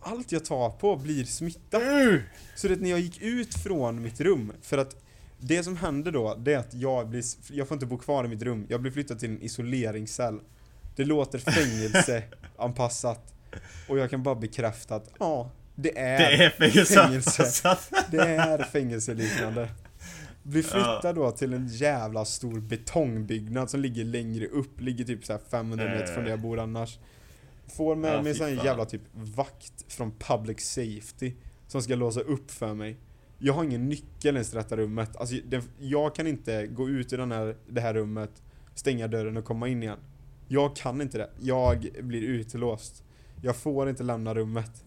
Allt 0.00 0.32
jag 0.32 0.44
tar 0.44 0.70
på 0.70 0.96
blir 0.96 1.24
smittat. 1.24 1.82
Så 2.56 2.68
det 2.68 2.80
när 2.80 2.90
jag 2.90 3.00
gick 3.00 3.22
ut 3.22 3.54
från 3.54 4.02
mitt 4.02 4.20
rum, 4.20 4.52
för 4.62 4.78
att 4.78 4.96
det 5.46 5.62
som 5.64 5.76
hände 5.76 6.10
då, 6.10 6.34
det 6.34 6.52
är 6.54 6.58
att 6.58 6.74
jag 6.74 7.08
blir, 7.08 7.22
jag 7.52 7.68
får 7.68 7.74
inte 7.74 7.86
bo 7.86 7.98
kvar 7.98 8.24
i 8.24 8.28
mitt 8.28 8.42
rum. 8.42 8.66
Jag 8.68 8.80
blir 8.82 8.92
flyttad 8.92 9.18
till 9.18 9.30
en 9.30 9.42
isoleringscell. 9.42 10.40
Det 10.96 11.04
låter 11.04 11.38
fängelseanpassat. 11.38 13.34
Och 13.88 13.98
jag 13.98 14.10
kan 14.10 14.22
bara 14.22 14.34
bekräfta 14.34 14.94
att, 14.94 15.10
ja, 15.18 15.50
det 15.74 15.98
är, 15.98 16.18
Det 16.18 16.44
är 16.44 16.50
fängelse. 16.50 17.76
Det 18.10 18.18
är 18.18 18.62
fängelseliknande. 18.64 19.68
Blir 20.42 20.62
flyttad 20.62 21.14
då 21.14 21.30
till 21.30 21.52
en 21.52 21.68
jävla 21.68 22.24
stor 22.24 22.60
betongbyggnad 22.60 23.70
som 23.70 23.80
ligger 23.80 24.04
längre 24.04 24.46
upp, 24.46 24.80
ligger 24.80 25.04
typ 25.04 25.24
så 25.24 25.32
här 25.32 25.40
500 25.50 25.84
meter 25.84 26.06
från 26.14 26.24
där 26.24 26.30
jag 26.30 26.40
bor 26.40 26.58
annars. 26.58 26.98
Får 27.76 27.96
med 27.96 28.14
Ja, 28.14 28.22
mig 28.22 28.34
sån 28.34 28.56
fan. 28.56 28.64
jävla 28.66 28.84
typ 28.84 29.02
vakt 29.12 29.92
från 29.92 30.12
public 30.18 30.60
safety 30.60 31.32
som 31.66 31.82
ska 31.82 31.94
låsa 31.94 32.20
upp 32.20 32.50
för 32.50 32.74
mig. 32.74 32.96
Jag 33.38 33.52
har 33.54 33.64
ingen 33.64 33.88
nyckel 33.88 34.34
ens 34.36 34.48
till 34.50 34.56
detta 34.56 34.76
rummet. 34.76 35.16
Alltså, 35.16 35.36
det, 35.48 35.64
jag 35.78 36.14
kan 36.14 36.26
inte 36.26 36.66
gå 36.66 36.88
ut 36.88 37.12
ur 37.12 37.18
den 37.18 37.32
här, 37.32 37.56
det 37.68 37.80
här 37.80 37.94
rummet, 37.94 38.42
stänga 38.74 39.08
dörren 39.08 39.36
och 39.36 39.44
komma 39.44 39.68
in 39.68 39.82
igen. 39.82 39.98
Jag 40.48 40.76
kan 40.76 41.00
inte 41.00 41.18
det. 41.18 41.30
Jag 41.40 41.88
blir 42.02 42.22
utelåst. 42.22 43.02
Jag 43.42 43.56
får 43.56 43.88
inte 43.88 44.02
lämna 44.02 44.34
rummet. 44.34 44.84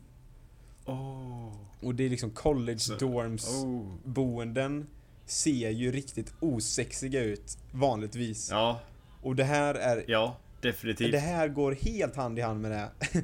Oh. 0.85 1.53
Och 1.81 1.95
det 1.95 2.03
är 2.05 2.09
liksom 2.09 2.29
college 2.29 2.97
dorms 2.99 3.63
Oh. 3.63 3.93
boenden 4.03 4.87
ser 5.25 5.69
ju 5.69 5.91
riktigt 5.91 6.33
osexiga 6.39 7.23
ut 7.23 7.57
vanligtvis. 7.71 8.49
Ja, 8.51 8.79
Och 9.21 9.35
det 9.35 9.43
här 9.43 9.75
är 9.75 10.05
ja, 10.07 10.37
definitivt. 10.61 11.11
det 11.11 11.19
här 11.19 11.47
går 11.47 11.71
helt 11.71 12.15
hand 12.15 12.39
i 12.39 12.41
hand 12.41 12.61
med 12.61 12.71
det. 12.71 12.89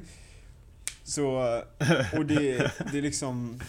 Så, 1.04 1.36
och 2.16 2.26
det, 2.26 2.72
det 2.92 2.98
är 2.98 3.02
liksom 3.02 3.60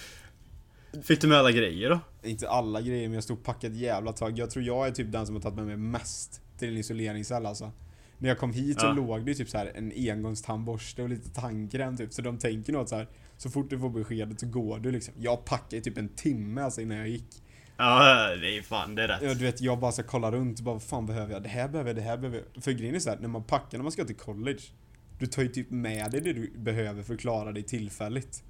Fick 1.03 1.21
du 1.21 1.27
med 1.27 1.37
alla 1.37 1.51
grejer 1.51 1.89
då? 1.89 1.99
Inte 2.23 2.49
alla 2.49 2.81
grejer 2.81 3.07
men 3.07 3.13
jag 3.13 3.23
stod 3.23 3.49
ett 3.63 3.75
jävla 3.75 4.13
tag. 4.13 4.39
Jag 4.39 4.49
tror 4.49 4.65
jag 4.65 4.87
är 4.87 4.91
typ 4.91 5.11
den 5.11 5.25
som 5.25 5.35
har 5.35 5.41
tagit 5.41 5.55
med 5.55 5.65
mig 5.65 5.77
mest 5.77 6.41
till 6.57 6.69
en 6.69 6.77
isoleringscell 6.77 7.45
alltså. 7.45 7.71
När 8.17 8.29
jag 8.29 8.37
kom 8.37 8.53
hit 8.53 8.79
så 8.79 8.85
Ja. 8.85 8.91
låg 8.93 9.25
det 9.25 9.31
ju 9.31 9.35
typ 9.35 9.49
så 9.49 9.57
här 9.57 9.71
en 9.75 9.91
engångstandborste 10.11 11.03
och 11.03 11.09
lite 11.09 11.29
tandkräm 11.29 11.97
typ. 11.97 12.13
Så 12.13 12.21
de 12.21 12.37
tänker 12.37 12.73
nog 12.73 12.81
att 12.81 12.89
så 12.89 12.95
här, 12.95 13.07
så 13.37 13.49
fort 13.49 13.69
du 13.69 13.79
får 13.79 13.89
beskedet 13.89 14.39
så 14.39 14.47
går 14.47 14.79
du 14.79 14.91
liksom. 14.91 15.13
Jag 15.17 15.45
packade 15.45 15.81
typ 15.81 15.97
en 15.97 16.09
timme 16.09 16.61
alltså 16.61 16.81
innan 16.81 16.97
jag 16.97 17.07
gick. 17.09 17.43
Ja, 17.77 18.35
det 18.41 18.57
är 18.57 18.61
fan 18.61 18.95
det 18.95 19.03
är 19.03 19.07
rätt. 19.07 19.21
Ja, 19.21 19.33
du 19.33 19.45
vet, 19.45 19.61
jag 19.61 19.79
bara 19.79 19.91
ska 19.91 20.03
kolla 20.03 20.31
runt 20.31 20.59
och 20.59 20.65
bara 20.65 20.75
vad 20.75 20.83
fan 20.83 21.05
behöver 21.05 21.33
jag? 21.33 21.43
Det 21.43 21.49
här 21.49 21.67
behöver 21.67 21.89
jag, 21.89 21.95
det 21.95 22.01
här 22.01 22.17
behöver 22.17 22.43
jag. 22.53 22.63
För 22.63 22.71
grejen 22.71 22.95
är 22.95 22.99
så 22.99 23.09
här, 23.09 23.17
när 23.21 23.27
man 23.27 23.43
packar 23.43 23.77
när 23.77 23.83
man 23.83 23.91
ska 23.91 24.05
till 24.05 24.15
college. 24.15 24.59
Du 25.19 25.25
tar 25.25 25.41
ju 25.41 25.47
typ 25.47 25.71
med 25.71 26.11
dig 26.11 26.21
det 26.21 26.33
du 26.33 26.53
behöver 26.57 27.03
för 27.03 27.13
att 27.13 27.19
klara 27.19 27.51
dig 27.51 27.63
tillfälligt. 27.63 28.43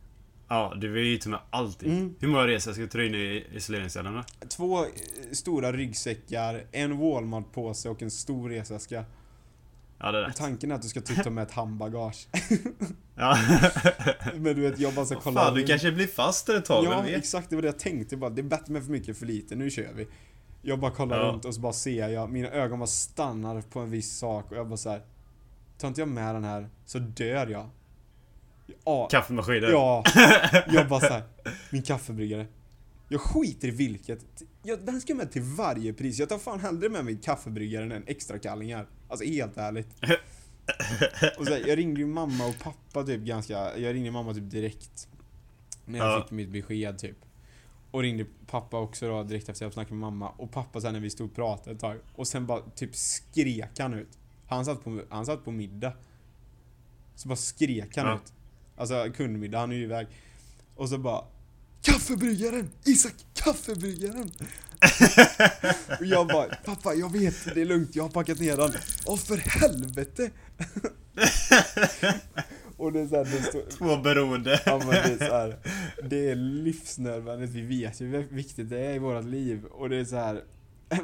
Ja, 0.47 0.73
du 0.77 0.87
vill 0.87 1.05
ju 1.05 1.17
ta 1.17 1.29
med 1.29 1.39
allting. 1.49 1.91
Mm. 1.91 2.15
Hur 2.19 2.27
många 2.27 2.47
resor 2.47 2.71
ska 2.71 2.81
du 2.81 2.87
ta 2.87 3.03
in 3.03 3.15
i 3.15 3.45
isoleringscellerna? 3.53 4.25
Två 4.49 4.85
stora 5.31 5.71
ryggsäckar, 5.71 6.63
en 6.71 6.97
Walmart-påse 6.97 7.89
och 7.89 8.01
en 8.01 8.11
stor 8.11 8.49
resväska. 8.49 9.05
Ja, 9.99 10.11
det 10.11 10.17
är 10.17 10.21
rätt. 10.23 10.35
Tanken 10.35 10.71
är 10.71 10.75
att 10.75 10.81
du 10.81 10.87
ska 10.87 11.01
typ 11.01 11.23
ta 11.23 11.29
med 11.29 11.43
ett 11.43 11.51
handbagage. 11.51 12.27
Ja. 13.19 13.37
Men 14.35 14.55
du 14.55 14.61
vet, 14.61 14.79
jag 14.79 14.93
bara 14.93 15.05
ska 15.05 15.19
kolla 15.19 15.41
Fan, 15.41 15.53
du 15.55 15.63
kanske 15.63 15.91
blir 15.91 16.07
fast 16.07 16.49
ett 16.49 16.65
tag, 16.65 16.85
Ja, 16.85 17.07
exakt. 17.07 17.49
Det 17.49 17.55
var 17.55 17.61
det 17.61 17.67
jag 17.67 17.79
tänkte 17.79 18.17
bara. 18.17 18.29
Det 18.29 18.41
är 18.41 18.43
bättre 18.43 18.73
med 18.73 18.83
för 18.83 18.91
mycket 18.91 19.17
för 19.17 19.25
lite. 19.25 19.55
Nu 19.55 19.69
kör 19.69 19.93
vi. 19.95 20.07
Jag 20.61 20.79
bara 20.79 20.91
kollar 20.91 21.17
Ja. 21.19 21.23
runt 21.23 21.45
och 21.45 21.55
så 21.55 21.61
bara 21.61 21.73
ser 21.73 22.09
jag, 22.09 22.29
mina 22.29 22.47
ögon 22.49 22.79
bara 22.79 22.87
stannar 22.87 23.61
på 23.61 23.79
en 23.79 23.91
viss 23.91 24.17
sak 24.17 24.51
och 24.51 24.57
jag 24.57 24.67
bara 24.67 24.77
så 24.77 24.89
här. 24.89 25.01
Tar 25.77 25.87
inte 25.87 26.01
jag 26.01 26.07
med 26.07 26.35
den 26.35 26.43
här 26.43 26.69
så 26.85 26.99
dör 26.99 27.47
jag. 27.47 27.69
Ja, 28.85 29.07
Kaffemaskinen. 29.11 29.71
ja. 29.71 30.03
Jag 30.67 30.87
bara 30.87 30.99
så 30.99 31.07
här. 31.07 31.23
Min 31.69 31.81
kaffebryggare. 31.83 32.47
Jag 33.09 33.21
skiter 33.21 33.67
i 33.67 33.71
vilket. 33.71 34.25
Jag, 34.63 34.85
den 34.85 35.01
ska 35.01 35.15
med 35.15 35.31
till 35.31 35.41
varje 35.41 35.93
pris. 35.93 36.19
Jag 36.19 36.29
tar 36.29 36.37
fan 36.37 36.59
hellre 36.59 36.89
med 36.89 37.05
mig 37.05 37.17
kaffebryggaren 37.23 37.91
än 37.91 38.03
extra 38.07 38.39
kallingar. 38.39 38.87
Alltså 39.07 39.25
helt 39.25 39.57
ärligt. 39.57 39.87
Och 41.37 41.45
så 41.45 41.53
här, 41.53 41.63
jag 41.67 41.77
ringde 41.77 41.99
ju 41.99 42.07
mamma 42.07 42.45
och 42.47 42.59
pappa 42.63 43.03
typ 43.03 43.21
ganska, 43.21 43.77
jag 43.77 43.93
ringde 43.95 44.11
mamma 44.11 44.33
typ 44.33 44.49
direkt. 44.51 45.07
När 45.85 45.99
jag 45.99 46.07
Ja. 46.07 46.21
fick 46.21 46.31
mitt 46.31 46.49
besked 46.49 46.99
typ. 46.99 47.17
Och 47.91 48.01
ringde 48.01 48.25
pappa 48.47 48.79
också 48.79 49.07
då 49.07 49.23
direkt 49.23 49.49
efter 49.49 49.65
jag 49.65 49.73
snackat 49.73 49.91
med 49.91 49.99
mamma. 49.99 50.29
Och 50.29 50.51
pappa 50.51 50.81
sen 50.81 50.93
när 50.93 50.99
vi 50.99 51.09
stod 51.09 51.29
och 51.29 51.35
pratade 51.35 51.71
ett 51.71 51.79
tag. 51.81 51.97
Och 52.15 52.27
sen 52.27 52.45
bara 52.45 52.61
typ 52.75 52.95
skrek 52.95 53.79
han 53.79 53.93
ut. 53.93 54.17
Han 54.47 54.65
satt 54.65 54.83
på, 54.83 55.01
han 55.09 55.25
satt 55.25 55.45
på 55.45 55.51
middag. 55.51 55.93
Så 57.15 57.27
bara 57.27 57.35
skrek 57.35 57.97
han 57.97 58.05
Ja. 58.05 58.15
ut. 58.15 58.33
Alltså 58.77 59.11
kundmiddag, 59.15 59.59
han 59.59 59.71
är 59.71 59.75
ju 59.75 59.83
iväg. 59.83 60.07
Och 60.75 60.89
så 60.89 60.97
bara 60.97 61.23
Kaffebryggaren! 61.81 62.69
Isak, 62.85 63.13
kaffebryggaren! 63.33 64.31
och 65.99 66.05
jag 66.05 66.27
bara, 66.27 66.55
pappa 66.65 66.93
jag 66.93 67.11
vet, 67.11 67.55
det 67.55 67.61
är 67.61 67.65
lugnt, 67.65 67.95
jag 67.95 68.03
har 68.03 68.09
packat 68.09 68.39
ner 68.39 68.57
den. 68.57 68.71
Åh 69.05 69.17
för 69.17 69.37
helvete! 69.37 70.31
Och 72.77 72.91
det 72.91 72.99
är 72.99 73.07
såhär, 73.07 73.25
det 73.25 73.43
står... 73.43 73.69
Två 73.69 73.97
beroende. 73.97 74.61
Ja 74.65 74.77
men 74.77 74.87
det 74.87 74.97
är 74.97 75.17
så 75.17 75.35
här, 75.35 75.57
det 76.09 76.29
är 76.29 76.35
livsnödvändigt, 76.35 77.51
vi 77.51 77.61
vet 77.61 78.01
ju 78.01 78.07
hur 78.07 78.23
viktigt 78.23 78.69
det 78.69 78.79
är 78.79 78.93
i 78.93 78.99
vårat 78.99 79.25
liv 79.25 79.65
och 79.65 79.89
det 79.89 79.97
är 79.97 80.05
så 80.05 80.15
här. 80.15 80.43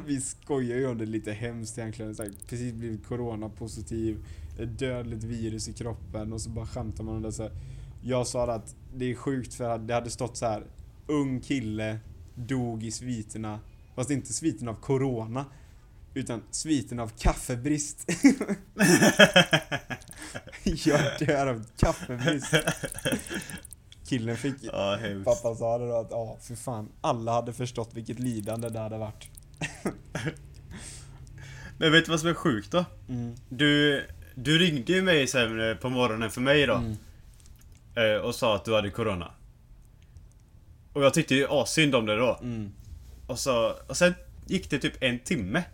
Vi 0.06 0.20
skojar 0.20 0.76
ju 0.76 0.86
om 0.86 0.98
det 0.98 1.06
lite 1.06 1.32
hemskt 1.32 1.78
egentligen, 1.78 2.14
så 2.14 2.22
här, 2.22 2.32
precis 2.48 2.72
blivit 2.72 3.06
corona-positiv, 3.06 4.24
ett 4.58 4.78
dödligt 4.78 5.24
virus 5.24 5.68
i 5.68 5.72
kroppen 5.72 6.32
och 6.32 6.40
så 6.40 6.50
bara 6.50 6.66
skämtar 6.66 7.04
man 7.04 7.16
om 7.16 7.22
det 7.22 7.32
så 7.32 7.42
här. 7.42 7.52
Jag 8.02 8.26
sa 8.26 8.52
att 8.52 8.74
det 8.94 9.04
är 9.10 9.14
sjukt 9.14 9.54
för 9.54 9.70
att 9.70 9.88
det 9.88 9.94
hade 9.94 10.10
stått 10.10 10.36
så 10.36 10.46
här. 10.46 10.66
ung 11.06 11.40
kille 11.40 11.98
dog 12.34 12.84
i 12.84 12.90
sviterna, 12.90 13.60
fast 13.94 14.10
inte 14.10 14.32
sviterna 14.32 14.70
av 14.70 14.74
corona, 14.74 15.44
utan 16.14 16.42
sviterna 16.50 17.02
av 17.02 17.08
kaffebrist. 17.18 18.10
Jag 20.64 21.00
dör 21.18 21.46
av 21.46 21.64
kaffebrist. 21.76 22.54
Killen 24.06 24.36
fick, 24.36 24.54
Ja, 24.60 24.96
hemskt. 25.00 25.24
pappa 25.24 25.54
sa 25.54 25.78
det 25.78 25.86
då 25.88 25.96
att 25.96 26.10
ja, 26.10 26.36
för 26.40 26.54
fan, 26.54 26.88
alla 27.00 27.32
hade 27.32 27.52
förstått 27.52 27.90
vilket 27.94 28.18
lidande 28.18 28.68
det 28.68 28.78
hade 28.78 28.98
varit. 28.98 29.28
Men 31.78 31.92
vet 31.92 32.04
du 32.04 32.10
vad 32.10 32.20
som 32.20 32.28
är 32.28 32.34
sjukt 32.34 32.70
då? 32.70 32.84
Mm. 33.08 33.34
Du, 33.48 34.02
du 34.34 34.58
ringde 34.58 34.92
ju 34.92 35.02
mig 35.02 35.26
sen 35.26 35.70
eh, 35.70 35.76
på 35.76 35.88
morgonen 35.88 36.30
för 36.30 36.40
mig 36.40 36.66
då. 36.66 36.74
Mm. 36.74 36.96
eh, 37.94 38.20
Och 38.20 38.34
sa 38.34 38.54
att 38.56 38.64
du 38.64 38.74
hade 38.74 38.90
corona. 38.90 39.30
Och 40.92 41.04
jag 41.04 41.14
tyckte 41.14 41.34
ju 41.34 41.46
assynd 41.50 41.94
om 41.94 42.06
det 42.06 42.16
då. 42.16 42.38
Mm. 42.42 42.72
Och, 43.26 43.38
så, 43.38 43.74
och 43.88 43.96
sen 43.96 44.14
gick 44.46 44.70
det 44.70 44.78
typ 44.78 45.02
en 45.02 45.18
timme. 45.18 45.64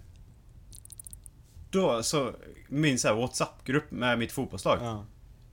Då 1.71 2.03
så, 2.03 2.33
min 2.69 2.99
så 2.99 3.09
här 3.09 3.15
WhatsApp-grupp 3.15 3.91
med 3.91 4.19
mitt 4.19 4.33
fotbollslag. 4.33 4.79
Ja. 4.83 5.05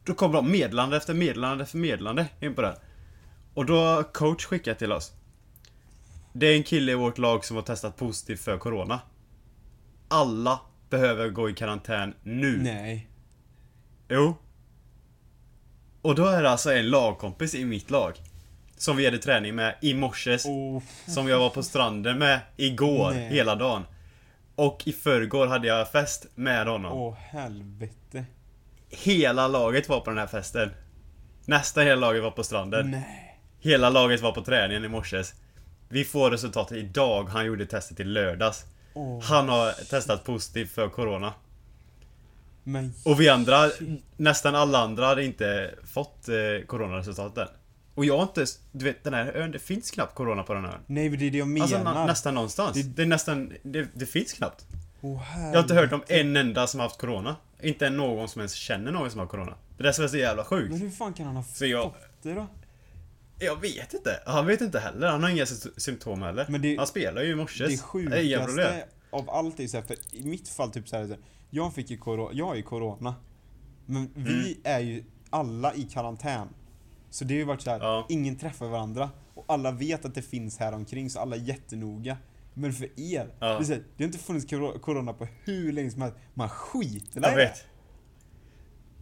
Då 0.04 0.14
kom 0.14 0.32
de 0.32 0.52
meddelande 0.52 0.98
efter 0.98 1.14
meddelande 1.14 1.64
efter 1.64 1.78
meddelande 1.78 2.28
in 2.40 2.56
på 2.56 2.62
det. 2.62 2.80
Och 3.54 3.66
då 3.66 4.04
coach 4.14 4.46
skickat 4.46 4.80
till 4.80 4.92
oss. 4.92 5.12
Det 6.34 6.48
är 6.48 6.56
en 6.56 6.64
kille 6.64 6.92
i 6.92 6.96
vårt 6.96 7.18
lag 7.18 7.46
som 7.46 7.56
har 7.56 7.64
testat 7.64 7.98
positivt 7.98 8.40
för 8.40 8.58
corona. 8.58 9.00
Alla 10.08 10.60
behöver 10.90 11.30
gå 11.30 11.50
i 11.50 11.54
karantän 11.54 12.14
nu. 12.24 12.58
Nej. 12.58 13.08
Jo. 14.10 14.36
Och 16.02 16.16
då 16.16 16.26
är 16.26 16.44
det 16.44 16.50
alltså 16.50 16.74
en 16.74 16.90
lagkompis 16.90 17.56
i 17.56 17.66
mitt 17.66 17.90
lag. 17.90 18.14
Som 18.78 18.98
vi 18.98 19.06
hade 19.06 19.18
träning 19.18 19.56
med 19.56 19.76
i 19.82 19.94
morses. 19.94 20.46
Oh. 20.46 20.84
Som 21.08 21.28
jag 21.28 21.40
var 21.40 21.50
på 21.50 21.64
stranden 21.64 22.18
med 22.18 22.40
igår, 22.58 23.12
Nej. 23.12 23.30
hela 23.30 23.56
dagen. 23.56 23.84
Och 24.56 24.84
i 24.86 24.94
förrgår 24.94 25.48
hade 25.48 25.68
jag 25.68 25.92
fest 25.92 26.28
med 26.36 26.68
honom. 26.68 26.94
Åh 26.94 27.16
helvete. 27.16 28.26
Hela 28.90 29.48
laget 29.48 29.90
var 29.90 30.00
på 30.00 30.10
den 30.10 30.20
här 30.20 30.28
festen. 30.28 30.72
Nästan 31.46 31.84
hela 31.84 32.02
laget 32.02 32.24
var 32.24 32.32
på 32.32 32.44
stranden. 32.44 32.92
Nej. 32.92 33.40
Hela 33.60 33.90
laget 33.90 34.22
var 34.22 34.32
på 34.32 34.44
träningen 34.44 34.86
i 34.86 34.88
morses. 34.88 35.34
Vi 35.90 36.04
får 36.04 36.32
resultatet 36.32 36.78
idag. 36.78 37.24
Han 37.24 37.46
gjorde 37.46 37.66
testet 37.66 38.00
i 38.00 38.04
lördags. 38.04 38.66
Åh. 38.98 39.22
Han 39.24 39.50
har 39.50 39.72
testat 39.72 40.24
positivt 40.24 40.72
för 40.72 40.90
Corona. 40.90 41.34
Men 42.64 42.94
Och 43.06 43.22
vi 43.22 43.30
andra, 43.30 43.70
nästan 44.18 44.56
alla 44.56 44.80
andra 44.80 45.06
hade 45.06 45.26
inte 45.26 45.76
fått 45.84 46.30
eh, 46.30 46.66
Coronaresultatet. 46.68 47.50
Och 47.96 48.06
jag 48.06 48.16
har 48.18 48.24
inte, 48.24 48.46
du 48.72 48.86
vet 48.86 49.04
den 49.04 49.14
här 49.14 49.26
ön, 49.36 49.52
det 49.52 49.60
finns 49.60 49.92
knappt 49.92 50.16
Corona 50.16 50.44
på 50.44 50.54
den 50.54 50.66
här 50.66 50.72
ön. 50.74 50.80
nej 50.88 51.10
men 51.10 51.20
det 51.20 51.26
är 51.28 51.32
det 51.32 51.38
jag 51.38 51.48
menar. 51.48 51.64
Alltså 51.64 51.84
na, 51.84 52.06
nästan 52.06 52.34
någonstans. 52.34 52.74
Det- 52.74 52.84
Det, 52.84 53.02
är 53.02 53.06
nästan, 53.06 53.54
det, 53.64 53.88
det 53.94 54.06
finns 54.06 54.34
knappt. 54.34 54.66
Åh, 55.02 55.22
Jag 55.40 55.54
har 55.54 55.60
inte 55.60 55.74
hört 55.74 55.92
om 55.94 56.04
en 56.08 56.36
enda 56.38 56.68
som 56.68 56.80
har 56.80 56.88
haft 56.88 57.00
Corona. 57.02 57.36
Inte 57.62 57.90
någon 57.90 58.28
som 58.30 58.40
ens 58.40 58.54
känner 58.54 58.92
någon 58.92 59.12
som 59.12 59.20
har 59.20 59.28
Corona. 59.28 59.54
Det 59.78 59.84
där 59.84 60.04
är 60.04 60.08
så 60.08 60.18
jävla 60.18 60.44
sjukt. 60.44 60.72
Men 60.72 60.82
hur 60.82 60.90
fan 60.90 61.14
kan 61.14 61.26
han 61.26 61.36
ha 61.36 61.44
jag- 61.60 61.84
fått 61.84 61.96
det 62.22 62.34
då? 62.34 62.48
Jag 63.40 63.62
vet 63.62 63.94
inte. 63.94 64.20
Han 64.26 64.46
vet 64.46 64.62
inte 64.62 64.80
heller. 64.80 65.08
Han 65.08 65.24
har 65.24 65.30
inga 65.30 65.46
sy- 65.46 65.70
symptom 65.78 66.22
heller. 66.22 66.46
Men 66.50 66.62
det- 66.62 66.78
han 66.78 66.88
spelar 66.88 67.22
ju 67.24 67.32
i 67.32 67.36
morse. 67.36 67.68
Det 67.68 67.78
sjukaste 67.78 68.86
av 69.10 69.30
allt 69.30 69.60
är 69.60 69.68
så 69.68 69.78
här, 69.78 69.84
för 69.84 69.96
i 70.12 70.24
mitt 70.24 70.50
fall 70.50 70.72
typ 70.72 70.90
så 70.90 70.96
här, 70.98 71.04
så 71.04 71.10
här, 71.12 71.20
jag 71.50 71.74
fick 71.74 71.90
ju 71.90 71.98
corona, 71.98 72.30
jag 72.34 72.46
har 72.46 72.56
ju 72.56 72.64
corona. 72.64 73.16
Men 73.86 74.10
vi 74.16 74.32
Mm. 74.52 74.58
är 74.64 74.80
ju 74.80 75.04
alla 75.30 75.74
i 75.74 75.84
karantän. 75.84 76.48
Så 77.10 77.24
det 77.26 77.34
har 77.34 77.40
ju 77.40 77.44
varit 77.46 77.62
så 77.62 77.70
här, 77.72 77.80
Ja. 77.80 78.06
ingen 78.10 78.36
träffar 78.38 78.68
varandra. 78.68 79.10
Och 79.34 79.46
alla 79.48 79.72
vet 79.72 80.06
att 80.06 80.16
det 80.16 80.22
finns 80.22 80.58
här 80.58 80.74
omkring 80.74 81.10
så 81.10 81.20
alla 81.20 81.36
är 81.36 81.40
jättenoga. 81.40 82.18
Men 82.54 82.74
för 82.74 82.86
er, 83.00 83.34
Ja. 83.40 83.48
det, 83.60 83.74
är 83.74 83.84
det 83.98 84.04
har 84.04 84.06
inte 84.06 84.18
funnits 84.18 84.46
coro- 84.46 84.80
corona 84.80 85.14
på 85.14 85.28
hur 85.44 85.72
länge 85.72 85.92
som 85.92 86.02
helst. 86.02 86.18
Man 86.34 86.50
skiter 86.50 87.22
Jag 87.22 87.34
i 87.34 87.36
vet. 87.36 87.66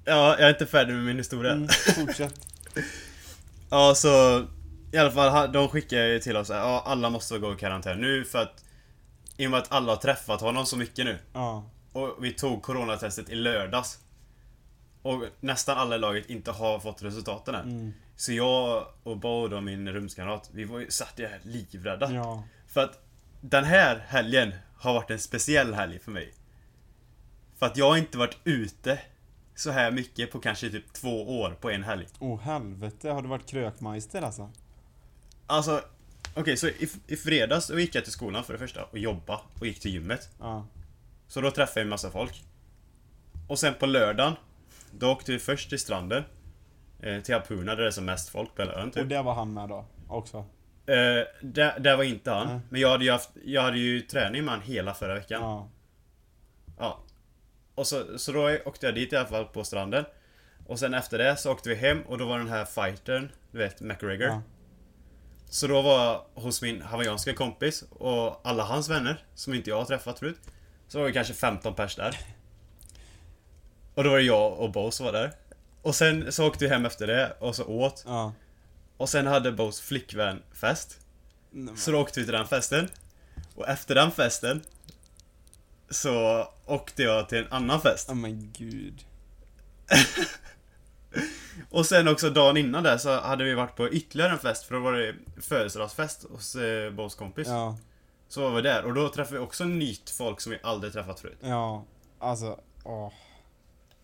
Ja, 0.06 0.36
jag 0.40 0.48
är 0.48 0.50
inte 0.54 0.66
färdig 0.66 0.94
med 0.94 1.04
min 1.04 1.16
det. 1.16 1.20
historia. 1.20 1.52
Mm, 1.52 1.68
fortsätt. 1.96 2.48
Ja, 3.70 3.96
så 3.96 4.46
i 4.92 4.98
alla 4.98 5.12
fall, 5.12 5.52
de 5.52 5.68
skickar 5.70 5.98
ju 5.98 6.20
till 6.20 6.38
oss 6.38 6.50
att 6.50 6.58
ja, 6.58 6.84
alla 6.86 7.10
måste 7.10 7.40
gå 7.40 7.54
i 7.54 7.56
karantän 7.56 8.02
nu 8.02 8.26
för 8.26 8.40
att 8.42 8.64
i 9.38 9.48
och 9.48 9.52
med 9.52 9.60
att 9.60 9.72
alla 9.72 9.92
har 9.92 9.98
träffat 9.98 10.42
honom 10.42 10.66
så 10.66 10.78
mycket 10.78 11.06
nu. 11.06 11.18
Ja. 11.34 11.64
Och 11.94 12.16
vi 12.22 12.32
tog 12.34 12.62
coronatestet 12.64 13.30
i 13.30 13.36
lördags. 13.36 14.00
Och 15.02 15.24
nästan 15.40 15.78
alla 15.78 15.96
i 15.96 16.00
laget 16.00 16.30
inte 16.30 16.52
har 16.52 16.80
fått 16.80 17.04
resultaten 17.04 17.56
än. 17.56 17.70
Mm, 17.70 17.94
Så 18.16 18.32
jag 18.34 18.86
och 19.04 19.18
Bo 19.18 19.56
och 19.56 19.64
min 19.64 19.90
rumskamrat, 19.94 20.50
vi 20.54 20.64
var 20.64 20.80
ju, 20.80 20.92
satt 20.92 21.14
ju 21.20 21.28
här 21.28 21.40
livrädda. 21.44 22.12
ja. 22.12 22.44
För 22.68 22.84
att 22.84 23.00
den 23.42 23.64
här 23.64 24.06
helgen 24.08 24.54
har 24.78 24.94
varit 24.94 25.12
en 25.12 25.20
speciell 25.20 25.74
helg 25.74 26.00
för 26.00 26.12
mig. 26.12 26.34
För 27.60 27.66
att 27.66 27.78
jag 27.78 27.90
har 27.90 27.98
inte 27.98 28.18
varit 28.18 28.38
ute 28.44 29.00
så 29.56 29.72
här 29.72 29.92
mycket 29.92 30.32
på 30.32 30.40
kanske 30.40 30.70
typ 30.70 30.94
två 30.94 31.40
år 31.42 31.58
på 31.62 31.70
en 31.70 31.84
helg. 31.84 32.08
Åh 32.20 32.40
helvete, 32.40 33.10
har 33.10 33.22
du 33.22 33.28
varit 33.28 33.46
krökmeister 33.46 34.22
alltså? 34.22 34.52
Alltså, 35.48 35.82
okej 36.34 36.58
så 36.58 36.68
i, 36.68 36.90
i 37.08 37.16
fredags 37.16 37.68
då 37.68 37.80
gick 37.80 37.96
jag 37.96 38.04
till 38.04 38.14
skolan 38.14 38.44
för 38.44 38.54
det 38.54 38.60
första 38.60 38.84
och 38.84 38.98
jobba 38.98 39.42
och 39.60 39.68
gick 39.68 39.80
till 39.80 39.92
gymmet. 39.92 40.30
Ja. 40.40 40.66
Så 41.28 41.42
då 41.42 41.52
träffade 41.52 41.80
jag 41.80 41.86
en 41.86 41.90
massa 41.90 42.12
folk. 42.12 42.44
Och 43.48 43.60
sen 43.60 43.74
på 43.80 43.86
lördagen, 43.86 44.34
då 44.92 45.12
åkte 45.12 45.32
vi 45.32 45.40
först 45.40 45.70
till 45.70 45.80
stranden. 45.80 46.24
Eh, 47.00 47.22
till 47.22 47.36
Apuna 47.36 47.76
där 47.76 47.82
det 47.82 47.88
är 47.88 47.92
som 47.92 48.06
mest 48.06 48.30
folk 48.30 48.56
på 48.56 48.62
hela 48.62 48.74
ön 48.74 48.88
Och 48.88 48.94
typ. 48.94 49.10
där 49.10 49.24
var 49.24 49.34
han 49.34 49.54
med 49.54 49.70
då, 49.70 49.86
också? 50.08 50.38
Eh, 50.86 51.24
där, 51.42 51.80
där 51.80 51.98
var 51.98 52.04
inte 52.04 52.32
han. 52.32 52.48
Nej. 52.48 52.60
Men 52.70 52.82
jag 52.82 52.90
hade 52.90 53.04
ju 53.06 53.12
haft, 53.12 53.30
jag 53.46 53.62
hade 53.62 53.78
ju 53.80 54.02
träning 54.02 54.46
med 54.46 54.54
han 54.54 54.62
hela 54.64 54.94
förra 54.94 55.14
veckan. 55.16 55.42
Ja. 55.42 55.70
Ja. 56.80 57.00
Och 57.76 57.88
så, 57.88 58.20
så 58.20 58.32
då 58.32 58.58
åkte 58.66 58.86
jag 58.86 58.96
dit 58.96 59.14
i 59.14 59.16
alla 59.16 59.28
fall 59.28 59.46
på 59.46 59.64
stranden. 59.64 60.06
Och 60.68 60.80
sen 60.80 60.94
efter 60.94 61.18
det 61.18 61.38
så 61.38 61.52
åkte 61.52 61.70
vi 61.70 61.76
hem 61.76 62.02
och 62.02 62.18
då 62.18 62.26
var 62.26 62.38
den 62.38 62.50
här 62.50 62.66
fightern, 62.66 63.32
du 63.52 63.58
vet 63.58 63.82
McGregor. 63.82 64.28
Ja. 64.28 64.42
Så 65.50 65.68
då 65.68 65.82
var 65.82 66.04
jag 66.06 66.42
hos 66.42 66.62
min 66.62 66.82
hawaiianska 66.82 67.34
kompis 67.34 67.84
och 67.90 68.42
alla 68.44 68.64
hans 68.64 68.90
vänner, 68.90 69.24
som 69.36 69.54
inte 69.54 69.70
jag 69.70 69.78
har 69.78 69.86
träffat 69.86 70.20
förut. 70.20 70.40
Så 70.88 71.00
var 71.00 71.06
vi 71.06 71.14
kanske 71.14 71.34
15 71.34 71.76
pers 71.76 71.96
där. 71.96 72.20
Och 73.96 74.04
då 74.04 74.10
var 74.10 74.18
det 74.18 74.24
jag 74.24 74.54
och 74.54 74.72
Bo 74.72 74.92
som 74.92 75.06
var 75.06 75.14
där. 75.14 75.32
Och 75.82 75.96
sen 75.96 76.32
så 76.32 76.48
åkte 76.48 76.66
vi 76.66 76.70
hem 76.70 76.86
efter 76.86 77.08
det 77.08 77.36
och 77.40 77.56
så 77.56 77.66
åt. 77.66 78.04
Ja. 78.08 78.34
Och 78.98 79.10
sen 79.10 79.28
hade 79.28 79.52
Bos 79.52 79.82
flickvän 79.82 80.42
fest. 80.54 81.00
Nej, 81.52 81.78
Så 81.78 81.92
då 81.92 82.00
åkte 82.02 82.20
vi 82.20 82.26
till 82.26 82.34
den 82.34 82.48
festen. 82.48 82.90
Och 83.56 83.68
efter 83.68 83.96
den 83.96 84.12
festen 84.12 84.62
så 85.90 86.48
åkte 86.66 87.04
jag 87.04 87.30
till 87.30 87.38
en 87.38 87.52
annan 87.52 87.82
fest. 87.82 88.08
Åh 88.10 88.16
men 88.16 88.52
gud. 88.58 89.06
Och 91.70 91.86
sen 91.86 92.08
också 92.08 92.30
dagen 92.30 92.58
innan 92.58 92.84
där 92.84 92.98
så 92.98 93.20
hade 93.20 93.44
vi 93.44 93.54
varit 93.54 93.76
på 93.76 93.90
ytterligare 93.90 94.32
en 94.32 94.40
fest 94.40 94.64
för 94.64 94.76
då 94.76 94.82
var 94.82 94.94
det 94.94 95.16
födelsedagsfest 95.42 96.26
hos 96.30 96.56
eh, 96.56 96.92
Bos 96.92 97.16
kompis. 97.16 97.48
Ja. 97.48 97.78
Så 98.28 98.42
var 98.42 98.56
vi 98.56 98.62
där 98.62 98.86
och 98.86 98.94
då 98.94 99.10
träffade 99.10 99.40
vi 99.40 99.46
också 99.46 99.64
nytt 99.64 100.10
folk 100.10 100.42
som 100.42 100.52
vi 100.52 100.60
aldrig 100.64 100.94
träffat 100.94 101.20
förut. 101.20 101.38
Ja. 101.42 101.84
Alltså, 102.20 102.60
åh. 102.84 103.12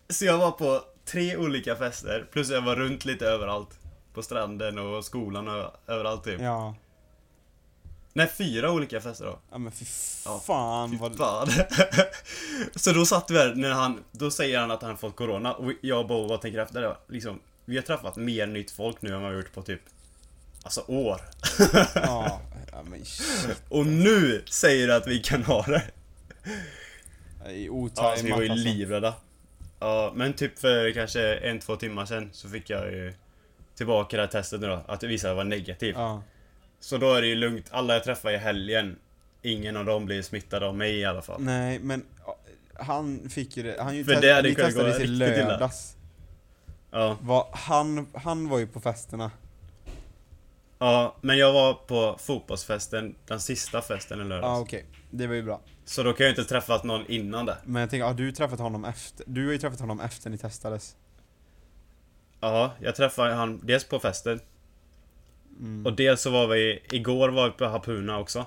Så 0.08 0.24
jag 0.24 0.38
var 0.38 0.50
på 0.50 0.80
tre 1.04 1.36
olika 1.36 1.76
fester 1.76 2.28
plus 2.32 2.50
jag 2.50 2.62
var 2.62 2.76
runt 2.76 3.04
lite 3.04 3.26
överallt. 3.26 3.78
På 4.14 4.22
stranden 4.22 4.78
och 4.78 5.04
skolan 5.04 5.48
och 5.48 5.70
överallt 5.86 6.24
typ. 6.24 6.40
Ja. 6.40 6.74
Nej, 8.12 8.30
fyra 8.38 8.70
olika 8.72 9.00
fester 9.00 9.24
då. 9.24 9.38
Ja 9.50 9.58
men 9.58 9.72
fy 9.72 9.84
Ja, 10.24 10.42
fan 10.46 10.90
Fy 10.90 10.96
vad... 10.96 11.16
fan. 11.16 11.48
så 12.76 12.92
då 12.92 13.06
satt 13.06 13.30
vi 13.30 13.38
här 13.38 13.54
när 13.54 13.70
han, 13.70 14.04
då 14.12 14.30
säger 14.30 14.58
han 14.58 14.70
att 14.70 14.82
han 14.82 14.98
fått 14.98 15.16
corona 15.16 15.54
och 15.54 15.72
jag 15.80 16.00
och 16.00 16.06
Bo 16.06 16.28
bara 16.28 16.38
tänker 16.38 16.58
efter 16.58 16.80
det. 16.82 16.96
Liksom, 17.08 17.40
vi 17.64 17.76
har 17.76 17.82
träffat 17.82 18.16
mer 18.16 18.46
nytt 18.46 18.70
folk 18.70 19.02
nu 19.02 19.08
än 19.14 19.22
vad 19.22 19.30
vi 19.30 19.36
har 19.36 19.42
gjort 19.42 19.54
på 19.54 19.62
typ, 19.62 19.80
alltså 20.62 20.84
år. 20.86 21.20
Ja. 21.94 22.40
ja 22.72 22.82
men 22.82 23.04
shit. 23.04 23.62
Och 23.68 23.86
nu 23.86 24.42
säger 24.46 24.86
du 24.86 24.94
att 24.94 25.06
vi 25.06 25.18
kan 25.18 25.42
ha 25.42 25.62
det. 25.62 25.82
I 27.50 27.66
Ja, 27.66 27.72
otajmat 27.72 28.18
så 28.18 28.24
vi 28.24 28.30
var 28.30 28.42
ju 28.42 28.48
alltså. 28.48 28.68
livrädda. 28.68 29.14
Ja, 29.80 30.12
men 30.14 30.32
typ 30.32 30.58
för 30.58 30.92
kanske 30.92 31.34
en, 31.34 31.60
två 31.60 31.76
timmar 31.76 32.06
sen 32.06 32.30
så 32.32 32.48
fick 32.48 32.70
jag 32.70 32.92
ju 32.92 33.14
tillbaka 33.74 34.16
det 34.16 34.22
här 34.22 34.30
testet 34.30 34.60
nu 34.60 34.66
då, 34.66 34.80
att 34.88 35.00
det 35.00 35.06
visade 35.06 35.32
att 35.32 35.38
jag 35.38 35.44
var 35.44 35.50
negativ. 35.50 35.94
Ja. 35.98 36.22
Så 36.82 36.98
då 36.98 37.14
är 37.14 37.22
det 37.22 37.28
ju 37.28 37.34
lugnt, 37.34 37.66
alla 37.70 37.94
jag 37.94 38.04
träffar 38.04 38.30
i 38.30 38.36
helgen, 38.36 38.98
ingen 39.42 39.76
av 39.76 39.84
dem 39.84 40.06
blir 40.06 40.22
smittad 40.22 40.62
av 40.62 40.76
mig 40.76 40.98
i 40.98 41.04
alla 41.04 41.22
fall. 41.22 41.40
Nej 41.42 41.78
men 41.78 42.04
ja, 42.26 42.38
han 42.74 43.28
fick 43.28 43.56
ju 43.56 43.62
det, 43.62 43.82
han 43.82 43.96
ju 43.96 44.04
För 44.04 44.20
det 44.20 44.32
hade 44.32 44.54
kunnat 44.54 44.74
gå 44.74 44.82
riktigt 44.82 45.04
illa. 45.04 45.70
Ja. 46.90 47.16
Var, 47.20 47.48
han, 47.52 48.06
han 48.14 48.48
var 48.48 48.58
ju 48.58 48.66
på 48.66 48.80
festerna. 48.80 49.30
Ja, 50.78 51.16
men 51.20 51.38
jag 51.38 51.52
var 51.52 51.74
på 51.74 52.16
fotbollsfesten, 52.18 53.14
den 53.26 53.40
sista 53.40 53.82
festen 53.82 54.18
i 54.20 54.22
Ja 54.22 54.28
lördags. 54.28 54.60
okej, 54.60 54.84
det 55.10 55.26
var 55.26 55.34
ju 55.34 55.42
bra. 55.42 55.60
Så 55.84 56.02
då 56.02 56.12
kan 56.12 56.26
jag 56.26 56.34
ju 56.34 56.40
inte 56.40 56.48
träffat 56.48 56.84
någon 56.84 57.06
innan 57.06 57.46
det. 57.46 57.56
Men 57.64 57.80
jag 57.80 57.90
tänker, 57.90 58.06
har 58.06 58.14
du 58.14 58.32
träffat 58.32 58.58
honom 58.58 58.84
efter? 58.84 59.24
Du 59.28 59.46
har 59.46 59.52
ju 59.52 59.58
träffat 59.58 59.80
honom 59.80 60.00
efter 60.00 60.30
ni 60.30 60.38
testades. 60.38 60.96
Ja, 62.40 62.72
jag 62.80 62.96
träffade 62.96 63.34
han 63.34 63.60
dels 63.66 63.84
på 63.84 63.98
festen 63.98 64.40
Mm. 65.60 65.86
och 65.86 65.92
dels 65.92 66.20
så 66.20 66.30
var 66.30 66.46
vi, 66.46 66.82
igår 66.92 67.28
var 67.28 67.46
vi 67.46 67.52
på 67.52 67.64
Hapuna 67.64 68.18
också. 68.18 68.46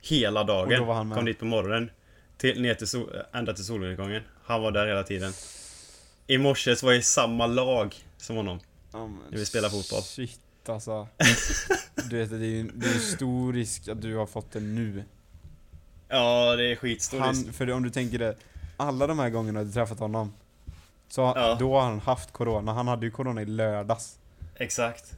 Hela 0.00 0.44
dagen. 0.44 0.72
Och 0.72 0.78
då 0.78 0.84
var 0.84 0.94
han 0.94 1.08
med. 1.08 1.16
Kom 1.16 1.24
dit 1.24 1.38
på 1.38 1.44
morgonen. 1.44 1.90
Till, 2.36 2.62
ner 2.62 2.74
till 2.74 2.86
sol, 2.86 3.16
ända 3.32 3.52
till 3.52 3.64
solnedgången. 3.64 4.22
Han 4.44 4.62
var 4.62 4.70
där 4.70 4.86
hela 4.86 5.02
tiden. 5.02 5.32
I 6.26 6.38
morse 6.38 6.74
var 6.82 6.92
jag 6.92 6.98
i 6.98 7.02
samma 7.02 7.46
lag 7.46 7.94
som 8.16 8.36
honom. 8.36 8.60
Ja, 8.92 9.06
När 9.30 9.38
vi 9.38 9.46
spelar 9.46 9.68
fotboll. 9.68 10.02
Shit 10.02 10.40
alltså. 10.66 11.08
du 12.10 12.18
vet, 12.18 12.30
det 12.30 12.36
är 12.36 12.40
ju 12.40 12.70
det 12.74 12.86
är 12.86 12.98
stor 12.98 13.52
risk 13.52 13.88
att 13.88 14.02
du 14.02 14.16
har 14.16 14.26
fått 14.26 14.52
det 14.52 14.60
nu. 14.60 15.04
Ja, 16.08 16.56
det 16.56 16.64
är 16.72 16.76
skitstor 16.76 17.18
risk. 17.28 17.44
Han, 17.44 17.52
för 17.52 17.70
om 17.72 17.82
du 17.82 17.90
tänker 17.90 18.18
det, 18.18 18.36
alla 18.76 19.06
de 19.06 19.18
här 19.18 19.30
gångerna 19.30 19.64
du 19.64 19.72
träffat 19.72 19.98
honom. 19.98 20.32
Så 21.08 21.20
Ja. 21.20 21.56
då 21.60 21.74
har 21.74 21.80
han 21.82 22.00
haft 22.00 22.32
corona, 22.32 22.72
han 22.72 22.88
hade 22.88 23.06
ju 23.06 23.12
corona 23.12 23.42
i 23.42 23.46
lördags. 23.46 24.18
Exakt. 24.56 25.12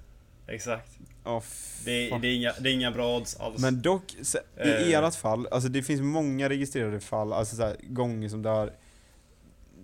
Exakt. 0.46 0.98
Oh, 1.24 1.42
Det, 1.84 2.10
är- 2.10 2.18
det, 2.18 2.28
är 2.28 2.34
inga, 2.36 2.52
det 2.60 2.70
är 2.70 2.72
inga 2.74 2.90
bra 2.90 3.16
odds 3.16 3.36
alls. 3.36 3.60
Men 3.60 3.82
dock, 3.82 4.14
i 4.14 4.24
Eh. 4.56 5.04
ert 5.04 5.14
fall, 5.14 5.46
alltså 5.46 5.68
det 5.68 5.82
finns 5.82 6.00
många 6.00 6.48
registrerade 6.48 7.00
fall, 7.00 7.32
alltså 7.32 7.56
så 7.56 7.62
här, 7.62 7.76
gånger 7.82 8.28
som 8.28 8.42
det 8.42 8.48
har 8.48 8.72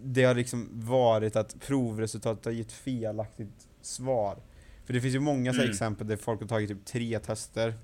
Det 0.04 0.24
har 0.24 0.34
liksom 0.34 0.68
varit 0.72 1.36
att 1.36 1.60
provresultatet 1.60 2.44
har 2.44 2.52
gett 2.52 2.72
felaktigt 2.72 3.68
svar. 3.82 4.36
För 4.84 4.92
det 4.92 5.00
finns 5.00 5.14
ju 5.14 5.20
många 5.20 5.50
Mm. 5.50 5.70
exempel 5.70 6.06
där 6.06 6.16
folk 6.16 6.40
har 6.40 6.48
tagit 6.48 6.68
typ 6.68 6.84
tre 6.84 7.18
tester 7.18 7.74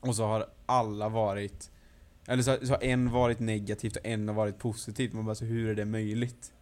och 0.00 0.16
så 0.16 0.24
har 0.24 0.46
alla 0.66 1.08
varit 1.08 1.70
Eller 2.26 2.42
så, 2.42 2.56
så 2.66 2.72
har 2.72 2.82
en 2.84 3.10
varit 3.10 3.40
negativt 3.40 3.96
och 3.96 4.06
en 4.06 4.28
har 4.28 4.34
varit 4.34 4.58
positivt. 4.58 5.12
Man 5.12 5.24
bara 5.24 5.34
så 5.34 5.44
hur 5.44 5.68
är 5.70 5.74
det 5.74 5.84
möjligt? 5.84 6.52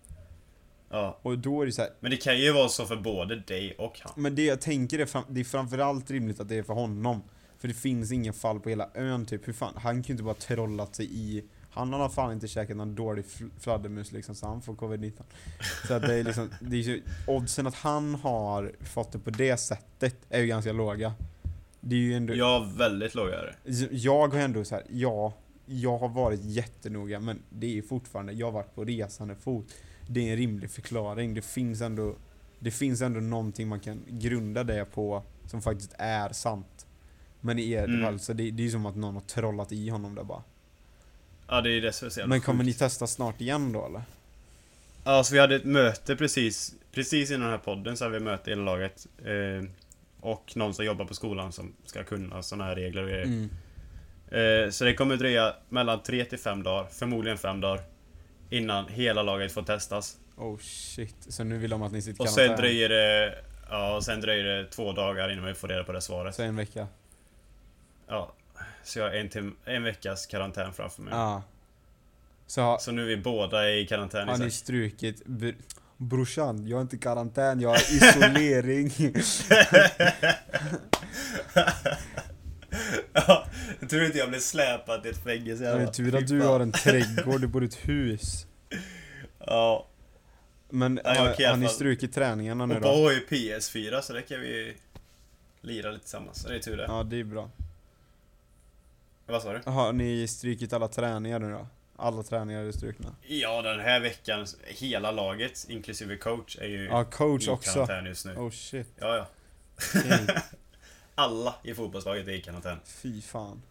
Ja. 0.90 1.18
Och 1.22 1.38
då 1.38 1.62
är 1.62 1.66
det 1.66 1.72
så 1.72 1.82
här, 1.82 1.90
Men 2.00 2.10
det 2.10 2.16
kan 2.16 2.38
ju 2.38 2.52
vara 2.52 2.68
så 2.68 2.86
för 2.86 2.96
både 2.96 3.36
dig 3.40 3.74
och 3.78 4.00
han. 4.00 4.12
Men 4.16 4.34
det 4.34 4.44
jag 4.44 4.60
tänker 4.60 4.98
är, 4.98 5.06
fram, 5.06 5.24
det 5.28 5.40
är 5.40 5.44
framförallt 5.44 6.10
rimligt 6.10 6.40
att 6.40 6.48
det 6.48 6.56
är 6.58 6.62
för 6.62 6.74
honom. 6.74 7.22
För 7.58 7.68
det 7.68 7.74
finns 7.74 8.12
ingen 8.12 8.34
fall 8.34 8.60
på 8.60 8.68
hela 8.68 8.88
ön 8.94 9.26
typ. 9.26 9.48
Hur 9.48 9.52
fan, 9.52 9.72
han 9.76 9.94
kan 9.94 10.02
ju 10.02 10.12
inte 10.12 10.22
bara 10.22 10.34
trollat 10.34 10.94
sig 10.94 11.06
i... 11.10 11.44
Han 11.70 11.92
har 11.92 12.08
fan 12.08 12.32
inte 12.32 12.48
käkat 12.48 12.76
någon 12.76 12.94
dålig 12.94 13.24
fl- 13.24 13.50
fladdermus 13.60 14.12
liksom, 14.12 14.34
så 14.34 14.46
han 14.46 14.62
får 14.62 14.74
covid-19. 14.74 15.12
Så 15.88 15.94
att 15.94 16.02
det 16.02 16.14
är 16.14 16.24
liksom, 16.24 16.50
det 16.60 16.76
är 16.76 16.80
ju, 16.80 17.02
oddsen 17.26 17.66
att 17.66 17.74
han 17.74 18.14
har 18.14 18.72
fått 18.80 19.12
det 19.12 19.18
på 19.18 19.30
det 19.30 19.56
sättet 19.56 20.16
är 20.28 20.40
ju 20.40 20.46
ganska 20.46 20.72
låga. 20.72 21.14
Det 21.80 21.94
är 21.94 22.00
ju 22.00 22.14
ändå... 22.14 22.32
Är 22.34 22.78
väldigt 22.78 23.14
lågare. 23.14 23.54
Jag 23.90 24.28
har 24.28 24.40
ändå 24.40 24.64
så 24.64 24.74
här, 24.74 24.84
ja, 24.90 25.32
jag 25.66 25.98
har 25.98 26.08
varit 26.08 26.40
jättenoga 26.44 27.20
men 27.20 27.42
det 27.50 27.78
är 27.78 27.82
fortfarande, 27.82 28.32
jag 28.32 28.46
har 28.46 28.52
varit 28.52 28.74
på 28.74 28.84
resande 28.84 29.34
fot. 29.34 29.74
Det 30.10 30.28
är 30.28 30.30
en 30.32 30.36
rimlig 30.36 30.70
förklaring. 30.70 31.34
Det 31.34 31.42
finns 31.42 31.80
ändå, 31.80 32.16
det 32.58 32.70
finns 32.70 33.00
ändå 33.00 33.20
någonting 33.20 33.68
man 33.68 33.80
kan 33.80 34.02
grunda 34.08 34.64
det 34.64 34.84
på 34.84 35.22
som 35.46 35.62
faktiskt 35.62 35.94
är 35.98 36.28
sant. 36.32 36.86
Men 37.40 37.58
i 37.58 37.72
ert 37.74 37.88
Mm. 37.88 38.02
fall 38.02 38.18
så 38.20 38.32
det, 38.32 38.50
det 38.50 38.62
är 38.62 38.64
ju 38.64 38.70
som 38.70 38.86
att 38.86 38.96
någon 38.96 39.14
har 39.14 39.20
trollat 39.22 39.72
i 39.72 39.88
honom 39.88 40.14
där 40.14 40.24
bara. 40.24 40.42
Ja, 41.48 41.60
det 41.60 41.70
är 41.70 41.80
det 41.80 41.92
som 41.92 42.06
är 42.06 42.10
så 42.10 42.26
Men 42.26 42.40
kommer 42.40 42.64
ni 42.64 42.70
sjukt. 42.70 42.78
testa 42.78 43.06
snart 43.06 43.40
igen 43.40 43.72
då 43.72 43.86
eller? 43.86 44.02
Ja, 45.04 45.24
så 45.24 45.34
vi 45.34 45.40
hade 45.40 45.56
ett 45.56 45.64
möte 45.64 46.16
precis, 46.16 46.74
precis 46.92 47.30
innan 47.30 47.40
den 47.42 47.50
här 47.50 47.58
podden 47.58 47.96
så 47.96 48.04
hade 48.04 48.12
vi 48.12 48.16
ett 48.16 48.22
möte 48.22 48.50
i 48.50 48.54
laget. 48.54 49.06
Eh, 49.24 49.68
och 50.20 50.52
någon 50.56 50.74
som 50.74 50.84
jobbar 50.84 51.04
på 51.04 51.14
skolan 51.14 51.52
som 51.52 51.72
ska 51.84 52.04
kunna 52.04 52.42
sådana 52.42 52.64
här 52.64 52.76
regler 52.76 53.02
och 53.02 53.08
grejer. 53.08 53.24
Mm. 53.24 53.50
Eh, 54.64 54.70
så 54.70 54.84
det 54.84 54.94
kommer 54.94 55.16
dröja 55.16 55.54
mellan 55.68 56.02
3 56.02 56.24
till 56.24 56.38
5 56.38 56.62
dagar, 56.62 56.88
förmodligen 56.92 57.38
5 57.38 57.60
dagar. 57.60 57.82
Innan 58.50 58.88
hela 58.88 59.22
laget 59.22 59.52
får 59.52 59.62
testas. 59.62 60.16
Oh 60.36 60.58
shit. 60.58 61.16
Så 61.28 61.44
nu 61.44 61.58
vill 61.58 61.70
de 61.70 61.82
att 61.82 61.92
ni 61.92 62.02
sitter 62.02 62.22
Och 62.22 62.30
sen 62.30 62.56
dröjer 62.56 62.88
det, 62.88 63.38
ja, 63.70 63.96
och 63.96 64.04
sen 64.04 64.20
dröjer 64.20 64.44
det 64.44 64.64
två 64.66 64.92
dagar 64.92 65.32
innan 65.32 65.44
vi 65.44 65.54
får 65.54 65.68
reda 65.68 65.84
på 65.84 65.92
det 65.92 66.00
svaret. 66.00 66.34
Så 66.34 66.42
en 66.42 66.56
vecka? 66.56 66.86
Ja, 68.06 68.32
så 68.84 68.98
jag 68.98 69.06
har 69.06 69.14
en, 69.14 69.28
tim- 69.28 69.54
en 69.64 69.82
veckas 69.82 70.26
karantän 70.26 70.72
framför 70.72 71.02
mig. 71.02 71.14
Ja. 71.14 71.42
Så 72.46 72.62
har, 72.62 72.78
Så 72.78 72.92
nu 72.92 73.02
är 73.02 73.06
vi 73.06 73.16
båda 73.16 73.70
i 73.70 73.86
karantän 73.86 74.28
har 74.28 74.38
ni 74.38 74.50
strukit... 74.50 75.24
Br 75.26 75.52
brorsan, 76.00 76.66
jag 76.66 76.76
är 76.76 76.80
inte 76.80 76.96
i 76.96 76.98
karantän, 76.98 77.60
jag 77.60 77.68
har 77.68 77.76
isolering. 77.76 78.90
ja, 83.12 83.47
jag 83.90 83.90
tror 83.90 84.04
inte 84.04 84.18
jag 84.18 84.28
blev 84.28 84.40
släpad 84.40 85.02
till 85.02 85.10
ett 85.10 85.24
fängelse 85.24 85.64
Det 85.64 85.82
är 85.82 85.86
tur 85.86 86.16
att 86.16 86.26
du 86.28 86.40
har 86.40 86.60
en 86.60 86.72
trädgård, 86.72 87.40
du 87.40 87.46
bor 87.46 87.62
i 87.62 87.66
ett 87.66 87.88
hus. 87.88 88.46
Ja, 89.46 89.86
Men 90.68 91.00
Ja, 91.04 91.10
okej, 91.12 91.34
i 91.38 91.44
alla 91.44 91.52
har 91.52 91.56
ni 91.56 91.66
fall. 91.66 91.74
strukit 91.74 92.14
träningarna 92.14 92.66
nu 92.66 92.74
och 92.74 92.80
då? 92.80 92.88
Har 92.88 93.12
ju 93.12 93.26
PS4 93.26 94.00
så 94.00 94.12
det 94.12 94.22
kan 94.22 94.40
vi 94.40 94.76
lira 95.60 95.90
lite 95.90 96.04
tillsammans. 96.04 96.42
Så 96.42 96.48
det 96.48 96.54
är 96.54 96.58
tur 96.58 96.76
det. 96.76 96.84
Ja, 96.88 97.02
det 97.02 97.20
är 97.20 97.24
bra. 97.24 97.50
Vad 99.26 99.42
sa 99.42 99.52
du? 99.52 99.70
Har 99.70 99.92
ni 99.92 100.28
strukit 100.28 100.72
alla 100.72 100.88
träningar 100.88 101.38
nu 101.38 101.50
då? 101.50 101.66
Alla 101.96 102.22
träningar 102.22 102.64
är 102.64 102.72
strukna? 102.72 103.14
Ja, 103.26 103.62
den 103.62 103.80
här 103.80 104.00
veckan, 104.00 104.46
hela 104.66 105.10
laget, 105.10 105.66
inklusive 105.68 106.16
coach, 106.16 106.58
är 106.60 106.66
ju 106.68 106.84
Ja, 106.84 107.04
coach 107.04 107.46
i 107.46 107.50
också. 107.50 107.72
karantän 107.74 108.06
just 108.06 108.26
nu. 108.26 108.36
Oh 108.36 108.50
shit. 108.50 108.88
Ja, 108.96 109.16
ja. 109.16 109.28
Okej. 109.96 110.26
Alla 111.14 111.54
i 111.62 111.74
fotbollslaget 111.74 112.28
är 112.28 112.32
i 112.32 112.40
karantän. 112.42 112.78
Fy 112.84 113.22
fan. 113.22 113.62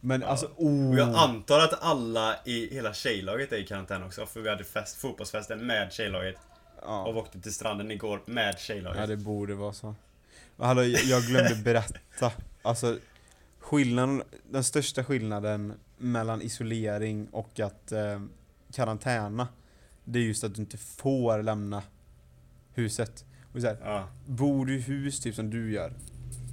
Men 0.00 0.20
Ja. 0.20 0.26
alltså, 0.26 0.46
Och 0.46 0.98
jag 0.98 1.08
oh. 1.08 1.22
antar 1.22 1.58
att 1.58 1.82
alla 1.82 2.36
i 2.44 2.74
hela 2.74 2.94
tjejlaget 2.94 3.52
är 3.52 3.56
i 3.56 3.66
karantän 3.66 4.02
också, 4.02 4.26
för 4.26 4.40
vi 4.40 4.48
hade 4.48 4.64
fest, 4.64 4.96
fotbollsfesten 4.96 5.66
med 5.66 5.92
tjejlaget. 5.92 6.36
Och 6.76 6.82
Ja. 6.86 7.06
åkte 7.06 7.40
till 7.40 7.54
stranden 7.54 7.90
igår 7.90 8.22
med 8.26 8.58
tjejlaget. 8.58 9.00
ja, 9.00 9.06
det 9.06 9.16
borde 9.16 9.54
vara 9.54 9.72
så. 9.72 9.94
Men 10.56 10.66
Hallå, 10.66 10.82
jag 10.82 11.00
jag 11.04 11.22
glömde 11.22 11.54
berätta. 11.54 12.32
Alltså, 12.62 12.98
skillnaden, 13.58 14.22
den 14.50 14.64
största 14.64 15.04
skillnaden 15.04 15.72
mellan 15.98 16.42
isolering 16.42 17.28
och 17.32 17.60
att 17.60 17.92
eh, 17.92 18.20
karantäna, 18.72 19.48
det 20.04 20.18
är 20.18 20.22
just 20.22 20.44
att 20.44 20.54
du 20.54 20.60
inte 20.60 20.78
får 20.78 21.42
lämna 21.42 21.82
huset. 22.74 23.24
Och 23.54 23.60
så 23.60 23.66
här, 23.66 23.76
Ja. 23.84 24.08
Bor 24.26 24.66
du 24.66 24.76
i 24.76 24.80
hus 24.80 25.20
typ 25.20 25.34
som 25.34 25.50
du 25.50 25.72
gör? 25.72 25.92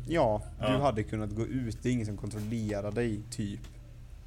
Ja, 0.07 0.41
du 0.59 0.65
Ja. 0.65 0.77
hade 0.81 1.03
kunnat 1.03 1.29
gå 1.35 1.45
ut. 1.45 1.77
Det 1.83 1.89
är 1.89 1.93
ingen 1.93 2.05
som 2.05 2.17
kontrollerar 2.17 2.91
dig, 2.91 3.19
typ. 3.31 3.59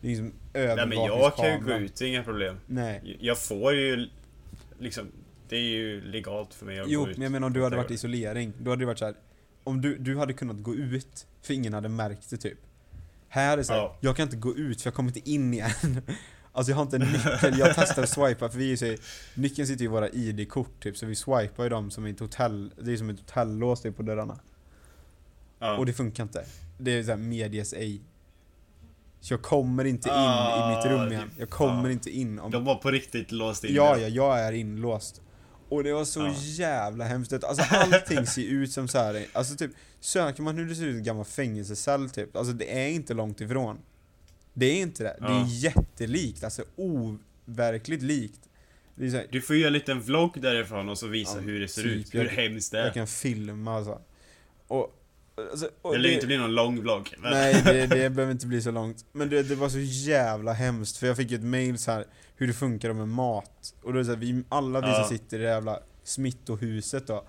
Det 0.01 0.09
är 0.09 0.13
ingen 0.13 0.25
som 0.31 0.33
Nej 0.53 0.87
men 0.87 0.99
jag 0.99 1.37
kan 1.37 1.53
ju 1.53 1.65
gå 1.65 1.73
ut, 1.73 1.97
det 1.97 2.05
är 2.05 2.09
inga 2.09 2.23
problem. 2.23 2.57
Nej. 2.67 3.17
Jag 3.21 3.39
får 3.39 3.73
ju 3.75 4.09
liksom, 4.79 5.07
det 5.49 5.57
är 5.57 5.61
ju 5.61 6.01
legalt 6.05 6.55
för 6.55 6.67
mig 6.67 6.81
att 6.81 6.91
Jo, 6.91 7.01
gå 7.05 7.11
ut. 7.11 7.17
men 7.17 7.23
jag 7.23 7.33
menar 7.33 7.47
om 7.47 7.53
du 7.53 7.63
hade 7.65 7.77
varit 7.77 7.91
i 7.91 7.95
isolering, 7.95 8.53
då 8.59 8.71
hade 8.71 8.83
det 8.83 8.87
varit 8.87 8.99
så 8.99 9.05
här. 9.05 9.15
Om 9.65 9.81
du, 9.81 9.99
du 9.99 10.19
hade 10.19 10.33
kunnat 10.33 10.57
gå 10.63 10.75
ut, 10.75 11.27
för 11.43 11.55
ingen 11.55 11.75
hade 11.75 11.89
märkt 11.89 12.31
det 12.31 12.37
typ. 12.37 12.59
Här 13.29 13.53
är 13.53 13.57
det 13.57 13.65
så 13.65 13.73
här, 13.73 13.81
Ja. 13.81 13.97
jag 14.01 14.17
kan 14.17 14.23
inte 14.25 14.37
gå 14.37 14.57
ut 14.57 14.83
för 14.83 14.87
jag 14.87 14.95
kommer 14.95 15.09
inte 15.17 15.31
in 15.31 15.55
igen. 15.55 15.71
Alltså 16.53 16.71
jag 16.73 16.77
har 16.77 16.83
inte 16.83 16.97
en 16.97 17.03
nyckel, 17.13 17.59
jag 17.59 17.75
testar 17.75 18.03
att 18.03 18.09
swipa 18.09 18.49
för 18.49 18.59
vi 18.59 18.73
är 18.73 18.85
ju 18.87 18.99
nyckeln 19.35 19.67
sitter 19.69 19.81
ju 19.81 19.85
i 19.85 19.89
våra 19.93 20.09
ID-kort 20.09 20.83
typ, 20.83 20.97
så 20.97 21.07
vi 21.07 21.15
swipar 21.17 21.63
ju 21.63 21.69
dem 21.69 21.91
som 21.91 22.07
ett 22.07 22.21
hotell, 22.21 22.73
det 22.83 22.93
är 22.93 22.97
som 22.97 23.11
ett 23.11 23.21
hotellås 23.21 23.83
typ 23.83 23.97
på 23.97 24.03
dörrarna. 24.03 24.39
Ja. 25.61 25.77
Och 25.77 25.87
det 25.87 25.93
funkar 25.93 26.23
inte. 26.23 26.45
Det 26.79 26.91
är 26.99 27.03
såhär 27.03 27.17
medias 27.19 27.73
ej. 27.73 28.01
Så 29.21 29.33
jag 29.33 29.43
kommer 29.43 29.85
inte 29.85 30.09
in 30.09 30.15
i 30.15 30.19
Ah, 30.19 30.77
mitt 30.77 30.87
rum 30.93 31.13
igen. 31.13 31.31
Jag 31.39 31.51
kommer 31.51 31.85
ja. 31.85 31.91
inte 31.93 32.11
in 32.11 32.39
om... 32.39 32.51
De 32.51 32.65
var 32.65 32.75
på 32.75 32.91
riktigt 32.91 33.33
låst 33.33 33.65
in 33.65 33.75
Ja, 33.75 33.99
ja, 33.99 34.09
jag 34.09 34.41
är 34.41 34.53
inlåst. 34.53 35.23
Och 35.69 35.85
det 35.85 35.93
var 35.93 36.05
så 36.05 36.21
Ja. 36.21 36.35
jävla 36.41 37.05
hemskt. 37.05 37.45
Alltså 37.45 37.65
allting 37.71 38.27
ser 38.27 38.43
ut 38.43 38.73
som 38.73 38.89
så 38.89 38.99
här. 38.99 39.27
alltså 39.33 39.57
typ, 39.57 39.71
söker 40.01 40.43
man 40.43 40.57
hur 40.59 40.67
det 40.69 40.75
ser 40.75 40.87
ut 40.87 40.95
i 40.95 40.99
en 40.99 41.05
gammal 41.05 41.25
fängelsecell 41.25 42.11
typ, 42.11 42.37
alltså 42.37 42.53
det 42.53 42.79
är 42.85 42.89
inte 42.89 43.15
långt 43.15 43.41
ifrån. 43.41 43.79
Det 44.55 44.67
är 44.67 44.83
inte 44.83 45.03
det. 45.03 45.17
Det 45.21 45.27
är 45.27 45.45
jättelikt, 45.49 46.45
alltså 46.45 46.65
overkligt 46.77 48.03
likt. 48.03 48.41
Här, 48.99 49.27
Du 49.31 49.41
får 49.43 49.57
göra 49.57 49.67
en 49.67 49.73
liten 49.73 50.01
vlogg 50.01 50.41
därifrån 50.43 50.89
och 50.89 50.99
så 50.99 51.07
visa 51.07 51.39
hur 51.41 51.61
det 51.61 51.69
ser 51.69 51.83
typ. 51.83 51.93
ut. 51.93 52.15
Hur 52.15 52.25
Jag- 52.25 52.31
hemskt 52.31 52.73
det 52.73 52.79
jag 52.79 52.87
är. 52.87 52.93
kan 52.93 53.07
filma 53.07 53.77
alltså. 53.77 54.01
Och... 54.69 54.97
Alltså, 55.51 55.69
och 55.83 55.93
Det 55.93 55.99
lär 55.99 56.09
ju 56.09 56.15
inte 56.15 56.27
bli 56.27 56.37
någon 56.39 56.55
lång 56.55 56.81
vlogg. 56.81 57.15
Men... 57.19 57.31
Nej, 57.33 57.63
det, 57.65 57.87
det 57.87 58.11
behöver 58.11 58.31
inte 58.33 58.47
bli 58.47 58.63
så 58.63 58.71
långt. 58.71 59.05
Men 59.13 59.29
det, 59.31 59.43
det 59.43 59.55
var 59.55 59.69
så 59.69 59.79
jävla 59.81 60.53
hemskt, 60.53 60.97
för 60.97 61.07
jag 61.07 61.17
fick 61.17 61.33
ett 61.33 61.43
mail 61.43 61.79
så 61.79 61.91
här 61.91 62.05
hur 62.37 62.47
det 62.47 62.53
funkar 62.53 62.93
med 62.93 63.09
mat. 63.09 63.75
Och 63.83 63.93
då 63.93 63.99
är 63.99 63.99
det 63.99 64.05
så 64.05 64.11
här, 64.11 64.19
vi, 64.19 64.45
alla 64.49 64.81
vi 64.81 64.87
Ja. 64.87 64.95
som 64.95 65.17
sitter 65.19 65.39
i 65.39 65.43
det 65.43 65.49
jävla 65.49 65.79
smittohuset 66.05 67.07
då, 67.07 67.25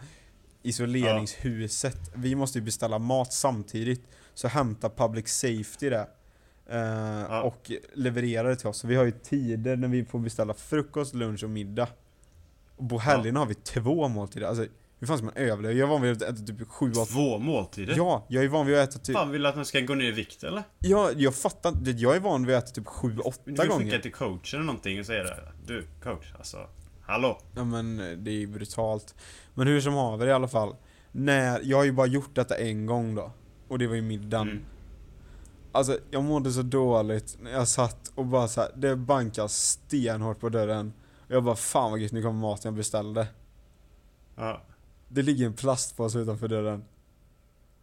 isoleringshuset, 0.63 1.97
vi 2.15 2.35
måste 2.35 2.57
ju 2.59 2.65
beställa 2.65 2.99
mat 2.99 3.33
samtidigt. 3.33 4.01
Så 4.33 4.47
hämtar 4.47 4.89
Public 4.89 5.27
Safety 5.27 5.89
det. 5.89 6.07
Eh, 6.69 7.39
Och 7.39 7.71
levererar 7.93 8.49
det 8.49 8.55
till 8.55 8.67
oss. 8.67 8.77
Så 8.77 8.87
vi 8.87 8.95
har 8.95 9.03
ju 9.03 9.11
tider 9.11 9.75
när 9.75 9.87
vi 9.87 10.05
får 10.05 10.19
beställa 10.19 10.53
frukost, 10.53 11.13
lunch 11.15 11.43
och 11.43 11.49
middag. 11.49 11.87
Och 12.77 12.89
på 12.89 12.99
helgerna 12.99 13.39
har 13.39 13.45
vi 13.47 13.53
två 13.55 14.07
måltider. 14.07 14.47
Alltså, 14.47 14.65
hur 15.01 15.07
fan 15.07 15.17
ska 15.17 15.25
man 15.25 15.35
överleva? 15.35 15.73
Jag 15.73 15.87
är 15.87 15.91
van 15.91 16.01
vid 16.01 16.11
att 16.11 16.21
äta 16.21 16.45
typ 16.45 16.69
sju, 16.69 16.91
åtta... 16.91 17.05
Två 17.05 17.37
måltider? 17.39 17.93
Ja, 17.97 18.25
jag 18.29 18.43
är 18.43 18.47
van 18.47 18.65
vid 18.65 18.77
att 18.77 18.89
äta 18.89 18.99
typ... 18.99 19.15
Fan, 19.15 19.31
vill 19.31 19.41
du 19.41 19.47
att 19.47 19.55
man 19.55 19.65
ska 19.65 19.79
gå 19.79 19.93
ner 19.95 20.05
i 20.05 20.11
vikt 20.11 20.43
eller? 20.43 20.63
Ja, 20.79 21.11
jag 21.17 21.35
fattar 21.35 21.69
inte. 21.69 21.91
Jag 21.91 22.15
är 22.15 22.19
van 22.19 22.45
vid 22.45 22.55
att 22.55 22.63
äta 22.63 22.73
typ 22.73 22.87
sju, 22.87 23.09
Du 23.11 23.21
åtta 23.21 23.41
får 23.45 23.51
skicka 23.51 23.67
gånger. 23.67 23.99
till 23.99 24.11
coachen 24.13 24.39
eller 24.53 24.63
någonting 24.63 24.99
och 24.99 25.05
säga 25.05 25.23
det. 25.23 25.51
Du, 25.65 25.87
coach, 26.03 26.33
alltså. 26.37 26.57
Hallå? 27.01 27.41
Ja 27.55 27.63
men 27.63 27.99
eh, 27.99 28.17
det 28.17 28.31
är 28.31 28.35
ju 28.35 28.47
brutalt. 28.47 29.15
Men 29.53 29.67
hur 29.67 29.81
som 29.81 29.93
haver 29.93 30.27
i 30.27 30.31
alla 30.31 30.47
fall. 30.47 30.75
När, 31.11 31.59
jag 31.63 31.77
har 31.77 31.83
ju 31.83 31.91
bara 31.91 32.07
gjort 32.07 32.35
detta 32.35 32.57
en 32.57 32.85
gång 32.85 33.15
då. 33.15 33.31
Och 33.67 33.79
det 33.79 33.87
var 33.87 33.95
ju 33.95 34.01
middagen. 34.01 34.49
Mm. 34.49 34.63
Alltså 35.71 35.97
jag 36.11 36.23
mådde 36.23 36.51
så 36.51 36.61
dåligt 36.61 37.37
när 37.41 37.51
jag 37.51 37.67
satt 37.67 38.11
och 38.15 38.25
bara 38.25 38.47
så 38.47 38.61
här, 38.61 38.71
det 38.75 38.95
bankade 38.95 39.49
stenhårt 39.49 40.39
på 40.39 40.49
dörren. 40.49 40.93
Och 41.27 41.31
jag 41.35 41.43
bara 41.43 41.55
fan 41.55 41.91
vad 41.91 41.99
gött, 41.99 42.11
nu 42.11 42.21
kommer 42.21 42.39
maten 42.39 42.69
jag 42.69 42.73
beställde. 42.73 43.27
Ja. 44.35 44.61
Det 45.13 45.21
ligger 45.21 45.45
en 45.45 45.53
plastpåse 45.53 46.19
utanför 46.19 46.47
dörren. 46.47 46.83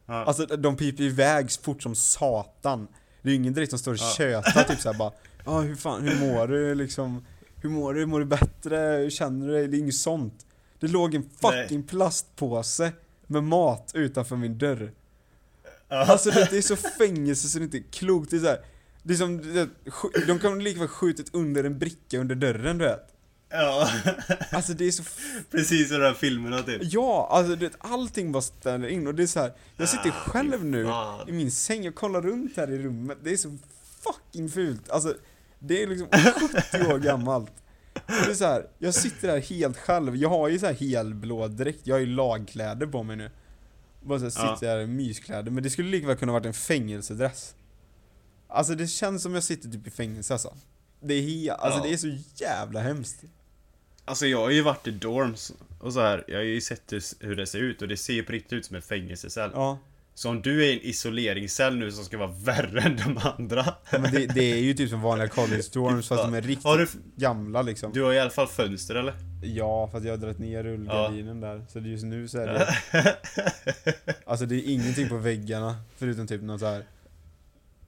Ja. 0.07 0.25
Alltså 0.25 0.47
de 0.47 0.77
piper 0.77 1.03
iväg 1.05 1.51
fort 1.63 1.83
som 1.83 1.95
satan. 1.95 2.89
Det 3.23 3.29
är 3.29 3.31
ju 3.31 3.37
ingen 3.37 3.53
direkt 3.53 3.71
som 3.71 3.79
står 3.79 3.93
och 3.93 3.99
Ja. 4.01 4.13
tjötar 4.17 4.65
typ 4.65 4.81
såhär 4.81 4.99
bara 4.99 5.13
Ja 5.45 5.61
hur 5.61 5.77
fan, 5.77 6.03
hur 6.09 6.21
mår 6.21 6.47
du 6.47 6.75
liksom? 6.75 7.25
Hur 7.63 7.69
mår 7.71 7.95
du? 7.95 8.07
Mår 8.07 8.19
du 8.21 8.25
bättre? 8.27 8.77
Hur 8.77 9.11
känner 9.11 9.47
du 9.47 9.53
dig? 9.53 9.69
Det 9.69 9.77
är 9.77 9.79
inget 9.79 9.95
sånt. 9.95 10.47
Det 10.81 10.89
låg 10.89 11.15
en 11.15 11.31
fucking 11.41 11.83
plastpåse 11.83 12.93
med 13.27 13.43
mat 13.45 13.91
utanför 13.95 14.37
min 14.37 14.59
dörr. 14.59 14.93
Ja. 15.89 15.97
Alltså 15.97 16.31
det, 16.31 16.49
det 16.51 16.59
är 16.59 16.63
så 16.63 16.77
fängelse 16.77 17.49
så 17.49 17.59
det 17.59 17.63
är 17.63 17.65
inte 17.65 17.81
klokt. 17.81 18.31
Det 18.31 18.37
är 18.37 18.41
så 18.41 18.47
här, 18.47 18.61
det 19.03 19.15
är 19.15 19.17
som, 19.19 19.55
det, 19.55 19.69
de 20.27 20.39
kan 20.39 20.65
lika 20.65 20.79
väl 20.81 20.89
skjutit 20.89 21.35
under 21.35 21.65
en 21.65 21.79
bricka 21.79 22.19
under 22.19 22.35
dörren 22.35 22.79
du 22.79 22.85
vet. 22.85 23.15
Ja. 23.51 23.91
Alltså 24.51 24.73
det 24.75 24.85
är 24.85 24.91
så 24.91 25.03
Precis 25.51 25.89
som 25.89 25.99
de 26.01 26.07
här 26.07 26.15
filmerna 26.15 26.63
typ. 26.63 26.83
Ja, 26.85 27.29
alltså 27.31 27.57
du 27.57 27.67
vet, 27.69 27.77
allting 27.79 28.33
bara 28.33 28.43
ställer 28.43 28.89
in 28.89 29.07
och 29.07 29.15
det 29.15 29.23
är 29.23 29.27
så 29.27 29.41
här. 29.41 29.53
jag 29.77 29.89
sitter 29.89 30.09
Ah, 30.09 30.13
själv 30.13 30.65
nu 30.65 30.85
fan. 30.85 31.29
i 31.29 31.33
min 31.33 31.51
säng 31.51 31.89
och 31.89 31.95
kollar 31.95 32.23
runt 32.23 32.57
här 32.57 32.71
i 32.71 32.79
rummet, 32.79 33.19
det 33.25 33.31
är 33.31 33.37
så 33.37 33.57
fucking 34.01 34.49
fult. 34.49 34.91
Alltså, 34.91 35.15
det 35.59 35.83
är 35.83 35.87
liksom 35.87 36.09
70 36.81 36.93
år 36.95 36.99
gammalt. 36.99 37.53
Och 37.95 38.03
det 38.27 38.31
är 38.31 38.35
så 38.35 38.45
här, 38.45 38.67
jag 38.79 38.95
sitter 38.95 39.29
här 39.29 39.39
helt 39.41 39.77
själv, 39.77 40.17
jag 40.17 40.29
har 40.29 40.49
ju 40.49 40.59
så 40.59 40.67
här 40.67 40.75
helblå 40.75 41.49
dräkt, 41.49 41.81
jag 41.87 41.95
har 41.95 42.01
ju 42.01 42.07
lagkläder 42.07 42.87
på 42.87 43.03
mig 43.03 43.17
nu. 43.17 43.31
Bara 44.03 44.19
så 44.19 44.25
här, 44.41 44.47
Ja. 44.49 44.57
sitter 44.57 44.69
här 44.69 44.79
i 44.81 44.87
myskläder, 44.87 45.51
men 45.51 45.63
det 45.63 45.71
skulle 45.71 45.89
lika 45.91 46.07
väl 46.07 46.17
kunna 46.17 46.33
varit 46.33 46.47
en 46.47 46.55
fängelsedress. 46.55 47.55
Alltså 48.49 48.75
det 48.75 48.87
känns 48.87 49.23
som 49.23 49.35
jag 49.35 49.43
sitter 49.43 49.69
typ 49.69 49.87
i 49.87 49.91
fängelse 49.91 50.33
alltså. 50.35 50.57
Det 51.01 51.15
är, 51.15 51.23
he- 51.23 51.51
alltså, 51.53 51.79
Ja. 51.79 51.85
det 51.85 51.93
är 51.93 51.97
så 51.97 52.17
jävla 52.35 52.81
hemskt. 52.81 53.23
Alltså 54.09 54.27
jag 54.27 54.39
har 54.39 54.51
ju 54.51 54.63
varit 54.63 54.87
i 54.87 54.91
dorms 54.91 55.53
och 55.81 55.93
så 55.93 56.01
här. 56.01 56.25
jag 56.29 56.37
har 56.37 56.43
ju 56.45 56.61
sett 56.61 56.93
hur- 57.21 57.37
det 57.37 57.47
ser 57.47 57.59
ut 57.59 57.83
och 57.83 57.89
det 57.89 57.97
ser 57.97 58.13
ju 58.13 58.23
på 58.23 58.33
riktigt 58.33 58.53
ut 58.53 58.67
som 58.67 58.77
en 58.77 58.83
fängelsecell. 58.83 59.51
Ja. 59.55 59.79
Så 60.15 60.31
om 60.31 60.43
du 60.43 60.65
är 60.65 60.69
i 60.69 60.73
en 60.73 60.81
isoleringscell 60.83 61.77
nu 61.77 61.93
som 61.93 62.05
ska 62.05 62.19
vara 62.19 62.31
värre 62.45 62.81
än 62.81 62.97
de 62.97 63.19
andra. 63.23 63.65
Ja, 63.93 63.99
Men 63.99 64.13
det, 64.13 64.27
det 64.27 64.53
är 64.53 64.59
ju 64.59 64.75
typ 64.75 64.91
som 64.91 65.03
vanliga 65.03 65.29
college 65.29 65.63
dorms 65.73 66.09
fast 66.09 66.23
de 66.25 66.35
är 66.35 66.43
riktigt 66.43 66.65
du, 66.65 66.87
gamla 67.17 67.63
liksom. 67.63 67.93
du 67.93 68.03
har 68.03 68.13
i 68.13 68.21
alla 68.21 68.31
fall 68.31 68.47
fönster 68.47 68.95
eller? 68.95 69.15
Ja, 69.43 69.89
för 69.91 69.99
att 69.99 70.05
jag 70.05 70.13
har 70.13 70.17
dragit 70.19 70.39
ner 70.39 70.63
rullgardinen 70.63 71.41
där. 71.41 71.65
Så 71.69 71.79
just 71.79 72.05
nu 72.05 72.29
så 72.29 72.39
är 72.39 72.47
det... 72.47 73.17
Alltså 74.27 74.47
det 74.47 74.55
är 74.55 74.73
ingenting 74.73 75.09
på 75.09 75.17
väggarna 75.17 75.77
förutom 75.97 76.27
typ 76.27 76.43
något 76.43 76.61
så 76.61 76.67
här 76.67 76.85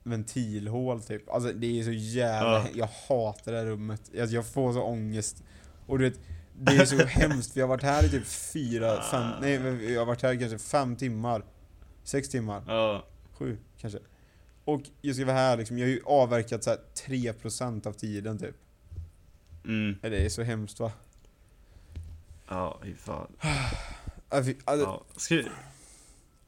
ventilhål 0.03 1.01
typ. 1.01 1.29
Alltså 1.29 1.51
det 1.53 1.79
är 1.79 1.83
så 1.83 1.91
jävla... 1.91 2.51
Ja. 2.59 2.65
Jag 2.73 2.89
hatar 3.07 3.51
det 3.51 3.57
här 3.57 3.65
rummet. 3.65 4.01
Alltså, 4.19 4.35
jag 4.35 4.45
får 4.45 4.73
så 4.73 4.81
ångest. 4.81 5.43
Och 5.91 5.99
du 5.99 6.09
vet, 6.09 6.19
det 6.55 6.71
är 6.75 6.85
så 6.85 6.97
hemskt. 7.05 7.57
Vi 7.57 7.61
har 7.61 7.67
varit 7.67 7.83
här 7.83 8.05
i 8.05 8.09
typ 8.09 8.27
fyra, 8.27 9.01
fem... 9.01 9.31
Nej, 9.41 9.57
vi 9.57 9.95
har 9.95 10.05
varit 10.05 10.21
här 10.21 10.39
kanske 10.39 10.57
fem 10.59 10.95
timmar. 10.95 11.43
Sex 12.03 12.29
timmar. 12.29 12.63
Ja. 12.67 13.05
Sju 13.33 13.57
kanske. 13.77 13.99
Och 14.65 14.81
jag 15.01 15.15
ska 15.15 15.25
vara 15.25 15.35
här 15.37 15.57
liksom, 15.57 15.77
jag 15.77 15.85
har 15.87 15.91
ju 15.91 16.01
avverkat 16.05 16.63
så 16.63 16.69
här 16.69 16.79
3% 17.07 17.87
av 17.87 17.93
tiden 17.93 18.39
typ. 18.39 18.55
Mm. 19.65 19.95
Det 20.01 20.25
är 20.25 20.29
så 20.29 20.43
hemskt 20.43 20.79
va? 20.79 20.91
Ja, 22.47 22.79
fy 22.83 22.95
fan. 22.95 23.27
Fy- 24.45 24.55
alltså, 24.65 24.85
Ja. 24.85 25.03
Ska, 25.15 25.35
vi- 25.35 25.47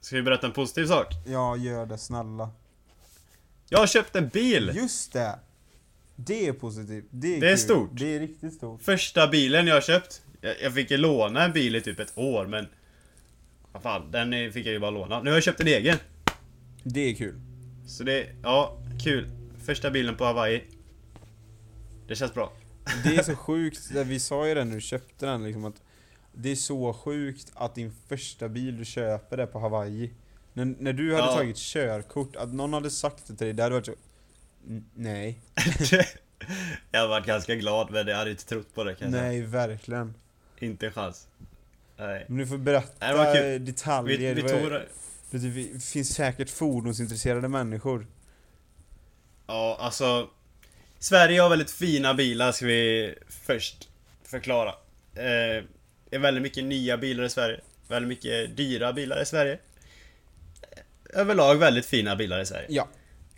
ska 0.01 0.15
vi 0.15 0.21
berätta 0.23 0.47
en 0.47 0.53
positiv 0.53 0.85
sak? 0.85 1.07
Ja, 1.25 1.57
gör 1.57 1.85
det 1.85 1.97
snälla. 1.97 2.49
Jag 3.69 3.79
har 3.79 3.87
köpt 3.87 4.15
en 4.15 4.27
bil! 4.27 4.71
Just 4.75 5.13
det! 5.13 5.39
Det 6.15 6.47
är 6.47 6.53
positivt. 6.53 7.05
Det 7.09 7.35
är, 7.37 7.41
Det 7.41 7.51
är 7.51 7.55
stort. 7.57 7.89
Det 7.93 8.15
är 8.15 8.19
riktigt 8.19 8.53
stort. 8.53 8.81
Första 8.81 9.27
bilen 9.27 9.67
jag 9.67 9.73
har 9.75 9.81
köpt. 9.81 10.21
Jag, 10.41 10.55
jag 10.61 10.73
fick 10.73 10.91
ju 10.91 10.97
låna 10.97 11.43
en 11.45 11.53
bil 11.53 11.75
i 11.75 11.81
typ 11.81 11.99
ett 11.99 12.13
år 12.17 12.45
men... 12.47 12.67
Vad 13.71 13.81
fan, 13.81 14.11
den 14.11 14.51
fick 14.53 14.65
jag 14.65 14.73
ju 14.73 14.79
bara 14.79 14.91
låna. 14.91 15.21
Nu 15.21 15.29
har 15.29 15.37
jag 15.37 15.43
köpt 15.43 15.59
en 15.61 15.67
egen. 15.67 15.97
Det 16.83 16.99
är 16.99 17.13
kul. 17.15 17.35
Så 17.87 18.03
det, 18.03 18.27
ja, 18.43 18.77
kul. 19.03 19.29
Första 19.65 19.91
bilen 19.91 20.15
på 20.17 20.25
Hawaii. 20.25 20.63
Det 22.07 22.15
känns 22.15 22.33
bra. 22.33 22.53
Det 23.03 23.15
är 23.15 23.23
så 23.23 23.35
sjukt, 23.35 23.91
vi 24.05 24.19
sa 24.19 24.47
ju 24.47 24.53
det 24.53 24.63
när 24.63 24.75
du 24.75 24.81
köpte 24.81 25.25
den 25.25 25.43
liksom 25.43 25.65
att 25.65 25.81
Det 26.33 26.51
är 26.51 26.55
så 26.55 26.93
sjukt 26.93 27.51
att 27.53 27.75
din 27.75 27.91
första 28.07 28.49
bil 28.49 28.77
du 28.77 28.85
köper 28.85 29.37
är 29.37 29.45
på 29.45 29.59
Hawaii. 29.59 30.13
När, 30.53 30.65
när 30.65 30.93
du 30.93 31.15
hade 31.15 31.27
Ja. 31.27 31.35
tagit 31.35 31.57
körkort, 31.57 32.35
att 32.35 32.53
någon 32.53 32.73
hade 32.73 32.89
sagt 32.89 33.27
det 33.27 33.35
till 33.35 33.45
dig, 33.45 33.53
det 33.53 33.63
hade 33.63 33.75
varit 33.75 33.85
så... 33.85 33.93
"N- 34.69 34.85
Nej. 34.93 35.39
jag 36.91 37.07
varit 37.07 37.25
ganska 37.25 37.55
glad 37.55 37.91
men 37.91 38.07
jag 38.07 38.17
hade 38.17 38.31
inte 38.31 38.45
trott 38.45 38.73
på 38.75 38.83
det 38.83 38.95
kan 38.95 39.05
jag 39.11 39.19
säga. 39.19 39.23
Nej, 39.31 39.41
verkligen. 39.41 40.13
Inte 40.59 40.85
en 40.85 40.91
chans. 40.91 41.27
Nej. 41.97 42.25
Men 42.29 42.37
du 42.37 42.47
får 42.47 42.57
berätta 42.57 43.07
Nej, 43.07 43.17
var 43.17 43.59
detaljer. 43.59 44.17
Vi, 44.17 44.33
vi 44.33 44.41
Det 44.41 44.53
var- 44.53 44.59
tog 44.61 44.71
det, 44.71 44.87
det 45.49 45.79
finns 45.83 46.13
säkert 46.15 46.49
fordonsintresserade 46.49 47.47
människor. 47.47 48.07
Ja, 49.47 49.77
alltså... 49.79 50.29
Sverige 50.99 51.41
har 51.41 51.49
väldigt 51.49 51.71
fina 51.71 52.13
bilar 52.13 52.51
ska 52.51 52.65
vi 52.65 53.15
först 53.29 53.89
förklara. 54.23 54.69
Eh, 55.15 55.63
det 56.09 56.15
är 56.15 56.19
väldigt 56.19 56.43
mycket 56.43 56.63
nya 56.63 56.97
bilar 56.97 57.23
i 57.23 57.29
Sverige. 57.29 57.59
Väldigt 57.87 58.07
mycket 58.09 58.57
dyra 58.57 58.93
bilar 58.93 59.21
i 59.21 59.25
Sverige. 59.25 59.59
Överlag 61.09 61.55
väldigt 61.55 61.85
fina 61.85 62.15
bilar 62.15 62.39
i 62.39 62.45
Sverige. 62.45 62.65
Ja. 62.69 62.87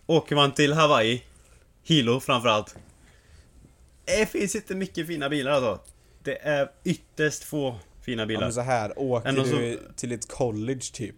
Åker 0.07 0.35
man 0.35 0.51
till 0.53 0.73
Hawaii, 0.73 1.23
Hilo 1.83 2.19
framförallt. 2.19 2.75
Det 4.05 4.25
finns 4.29 4.55
inte 4.55 4.75
mycket 4.75 5.07
fina 5.07 5.29
bilar 5.29 5.51
alltså. 5.51 5.79
Det 6.23 6.37
är 6.47 6.71
ytterst 6.83 7.43
få 7.43 7.75
fina 8.01 8.21
Ja, 8.21 8.25
bilar. 8.25 8.41
men 8.41 8.53
så 8.53 8.61
här, 8.61 8.99
åker 8.99 9.31
du 9.31 9.79
till 9.95 10.11
ett 10.11 10.27
college 10.31 10.81
typ 10.93 11.15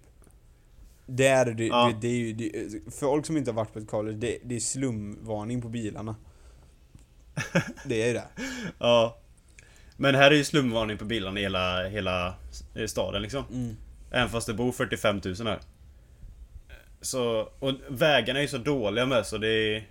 Där 1.06 1.46
är 1.46 1.54
det, 1.54 1.66
Ja. 1.68 1.92
det, 1.94 2.08
det 2.08 2.08
är 2.08 2.18
ju, 2.20 2.34
det, 2.34 2.94
folk 2.94 3.26
som 3.26 3.38
inte 3.38 3.52
har 3.52 3.56
varit 3.56 3.74
på 3.74 3.80
ett 3.80 3.88
college, 3.88 4.18
det, 4.18 4.38
det 4.44 4.56
är 4.56 4.60
slumvarning 4.60 5.62
på 5.62 5.70
bilarna 5.70 6.16
Det 7.86 8.02
är 8.02 8.08
ju 8.08 8.14
det 8.14 8.28
Ja. 8.80 9.18
Men 9.98 10.16
här 10.16 10.32
är 10.32 10.36
ju 10.36 10.44
slumvarning 10.44 10.98
på 10.98 11.06
bilarna 11.06 11.40
i 11.40 11.44
hela, 11.44 11.88
hela 11.88 12.36
staden 12.88 13.22
liksom. 13.22 13.44
mm. 13.52 13.78
Även 14.12 14.30
fast 14.30 14.48
det 14.48 14.54
bor 14.54 14.72
45 14.72 15.22
000 15.26 15.36
här. 15.48 15.60
Så, 17.02 17.50
och 17.60 17.74
vägarna 17.88 18.40
är 18.40 18.44
ju 18.44 18.48
så 18.48 18.58
dåliga 18.58 19.06
med 19.06 19.26
så 19.26 19.38
det 19.38 19.48
är... 19.48 19.88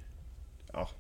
Ja. 0.72 0.90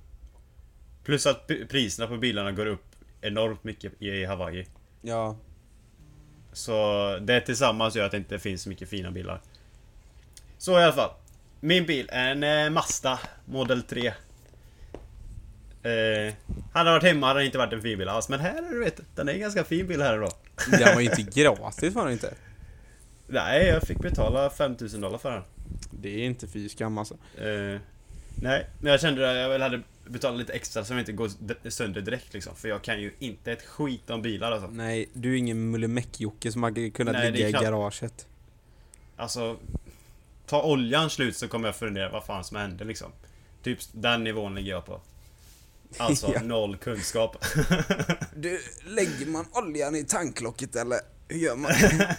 Plus 1.04 1.26
att 1.26 1.50
priserna 1.68 2.08
på 2.08 2.16
bilarna 2.16 2.52
går 2.52 2.66
upp 2.66 2.84
enormt 3.20 3.64
mycket 3.64 4.02
i 4.02 4.24
Hawaii. 4.24 4.66
Ja, 5.02 5.36
Så 6.52 7.18
det 7.20 7.40
tillsammans 7.40 7.96
gör 7.96 8.04
att 8.04 8.10
det 8.10 8.16
inte 8.16 8.38
finns 8.38 8.62
så 8.62 8.68
mycket 8.68 8.88
fina 8.88 9.10
bilar. 9.10 9.40
Så 10.58 10.80
i 10.80 10.82
alla 10.82 10.92
fall. 10.92 11.10
Min 11.60 11.86
bil 11.86 12.08
är 12.12 12.30
en 12.30 12.42
eh, 12.42 12.70
Mazda 12.70 13.20
Model 13.44 13.82
3. 13.82 14.06
Eh, 14.06 14.12
hade 16.72 16.90
varit 16.90 17.02
hemma 17.02 17.26
hade 17.26 17.40
det 17.40 17.46
inte 17.46 17.58
varit 17.58 17.72
en 17.72 17.82
fin 17.82 17.98
bil 17.98 18.08
alls. 18.08 18.28
Men 18.28 18.40
här, 18.40 18.62
du 18.62 18.84
vet, 18.84 19.00
den 19.14 19.28
är 19.28 19.32
en 19.32 19.40
ganska 19.40 19.64
fin 19.64 19.86
bil 19.86 20.02
här 20.02 20.18
då. 20.18 20.28
den 20.70 20.94
var 20.94 21.00
ju 21.00 21.10
inte 21.10 21.40
gratis 21.40 21.94
var 21.94 22.04
den 22.04 22.12
inte 22.12 22.34
Nej, 23.26 23.66
jag 23.66 23.82
fick 23.82 23.98
betala 23.98 24.50
5000 24.50 25.00
dollar 25.00 25.18
för 25.18 25.32
den. 25.32 25.42
Det 25.90 26.08
är 26.08 26.24
inte 26.26 26.46
fy 26.46 26.68
skam 26.68 26.98
alltså 26.98 27.14
Eh, 27.38 27.80
nej, 28.42 28.66
men 28.80 28.90
jag 28.90 29.00
kände 29.00 29.30
att 29.30 29.36
jag 29.36 29.48
väl 29.48 29.62
hade 29.62 29.82
betalat 30.06 30.38
lite 30.38 30.52
extra 30.52 30.84
så 30.84 30.92
jag 30.92 31.00
inte 31.00 31.12
går 31.12 31.70
sönder 31.70 32.00
direkt 32.00 32.34
liksom. 32.34 32.56
För 32.56 32.68
jag 32.68 32.82
kan 32.82 33.00
ju 33.00 33.12
inte 33.18 33.52
ett 33.52 33.62
skit 33.62 34.10
om 34.10 34.22
bilar 34.22 34.52
alltså. 34.52 34.68
Nej, 34.70 35.08
du 35.12 35.32
är 35.32 35.36
ingen 35.36 35.74
mullemäck-Jocke 35.76 36.50
som 36.52 36.62
hade 36.62 36.90
kunnat 36.90 37.14
Nej, 37.14 37.32
ligga 37.32 37.48
i 37.48 37.52
knappt- 37.52 37.64
garaget 37.64 38.26
Alltså, 39.16 39.56
ta 40.46 40.62
oljan 40.62 41.10
slut 41.10 41.36
så 41.36 41.48
kommer 41.48 41.68
jag 41.68 41.76
fundera 41.76 42.08
vad 42.08 42.24
fan 42.24 42.44
som 42.44 42.56
hände 42.56 42.84
liksom. 42.84 43.12
Typ 43.62 43.78
den 43.92 44.24
nivån 44.24 44.54
ligger 44.54 44.70
jag 44.70 44.86
på. 44.86 45.00
Alltså 45.98 46.32
Ja. 46.34 46.42
noll 46.42 46.76
kunskap. 46.76 47.44
Du, 48.36 48.60
lägger 48.86 49.26
man 49.26 49.44
oljan 49.52 49.96
i 49.96 50.04
tanklocket 50.04 50.76
eller 50.76 50.98
hur 51.28 51.38
gör 51.38 51.56
man? 51.56 51.70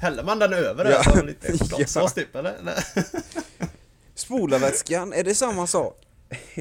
Häller 0.00 0.22
man 0.22 0.38
den 0.38 0.52
över 0.52 0.84
Ja. 0.84 1.02
ja. 1.04 1.12
så 1.12 1.24
lite 1.24 1.46
Ja. 1.52 1.58
chokladsås 1.58 2.14
typ 2.14 2.36
eller? 2.36 2.54
eller? 2.54 2.74
Spolarvätskan, 4.14 5.12
är 5.12 5.24
det 5.24 5.34
samma 5.34 5.66
sak? 5.66 5.96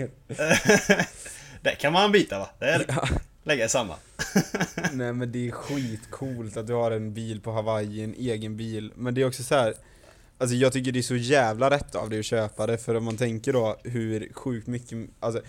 det 1.62 1.76
kan 1.80 1.94
man 1.94 2.12
byta 2.12 2.40
va? 2.40 2.50
Det 2.60 2.66
är 2.66 2.80
det. 2.80 2.86
Ja. 2.88 3.08
lägga 3.44 3.66
i 3.66 3.70
samma. 3.70 3.96
Nej 4.92 5.14
men 5.14 5.32
det 5.32 5.48
är 5.48 5.52
skitcoolt 5.52 6.58
att 6.58 6.68
du 6.68 6.74
har 6.74 6.92
en 6.92 7.14
bil 7.14 7.42
på 7.42 7.52
Hawaii, 7.52 8.04
en 8.04 8.14
egen 8.14 8.58
bil. 8.58 8.92
Men 8.96 9.14
det 9.14 9.22
är 9.22 9.28
också 9.28 9.44
så 9.44 9.56
här. 9.56 9.74
Alltså 10.38 10.56
jag 10.56 10.74
tycker 10.74 10.92
det 10.92 11.00
är 11.00 11.04
så 11.04 11.16
jävla 11.16 11.70
rätt 11.70 11.96
av 11.96 12.10
dig 12.10 12.20
att 12.20 12.26
köpa 12.26 12.68
det 12.68 12.78
för 12.78 12.96
om 12.96 13.04
man 13.04 13.18
tänker 13.18 13.54
då 13.54 13.78
hur 13.84 14.34
sjukt 14.34 14.68
mycket, 14.68 14.98
alltså 15.20 15.42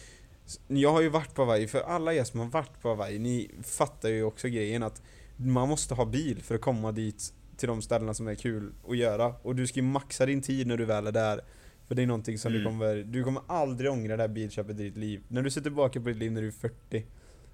jag 0.69 0.93
har 0.93 1.01
ju 1.01 1.09
varit 1.09 1.35
på 1.35 1.43
Hawaii, 1.43 1.67
för 1.69 1.81
alla 1.81 2.15
er 2.15 2.25
som 2.25 2.41
har 2.41 2.47
varit 2.47 2.83
på 2.83 2.89
Hawaii, 2.89 3.19
ni 3.19 3.51
fattar 3.65 4.09
ju 4.09 4.23
också 4.25 4.49
grejen 4.49 4.83
att 4.83 5.03
man 5.37 5.69
måste 5.69 5.95
ha 5.95 6.05
bil 6.05 6.43
för 6.43 6.55
att 6.55 6.61
komma 6.61 6.93
dit 6.93 7.33
till 7.59 7.69
de 7.69 7.83
ställena 7.83 8.15
som 8.15 8.29
är 8.29 8.35
kul 8.35 8.73
att 8.89 8.97
göra. 8.97 9.27
Och 9.43 9.57
du 9.57 9.67
ska 9.67 9.81
ju 9.81 9.87
maxa 9.87 10.27
din 10.27 10.43
tid 10.43 10.67
när 10.67 10.77
du 10.77 10.85
väl 10.85 11.07
är 11.07 11.13
där. 11.13 11.41
För 11.89 11.95
det 11.95 12.03
är 12.03 12.07
någonting 12.07 12.39
som 12.39 12.53
Mm. 12.53 12.63
du 12.63 12.69
kommer, 12.69 12.97
du 12.97 13.25
kommer 13.25 13.43
aldrig 13.47 13.91
ångra 13.91 14.17
det 14.17 14.23
här 14.23 14.29
bilköpet 14.29 14.81
i 14.81 14.83
ditt 14.83 14.97
liv. 14.97 15.21
När 15.29 15.43
du 15.43 15.51
ser 15.51 15.61
tillbaka 15.61 16.01
på 16.01 16.09
ditt 16.09 16.17
liv 16.17 16.33
när 16.33 16.41
du 16.43 16.49
är 16.49 16.53
40, 16.53 17.05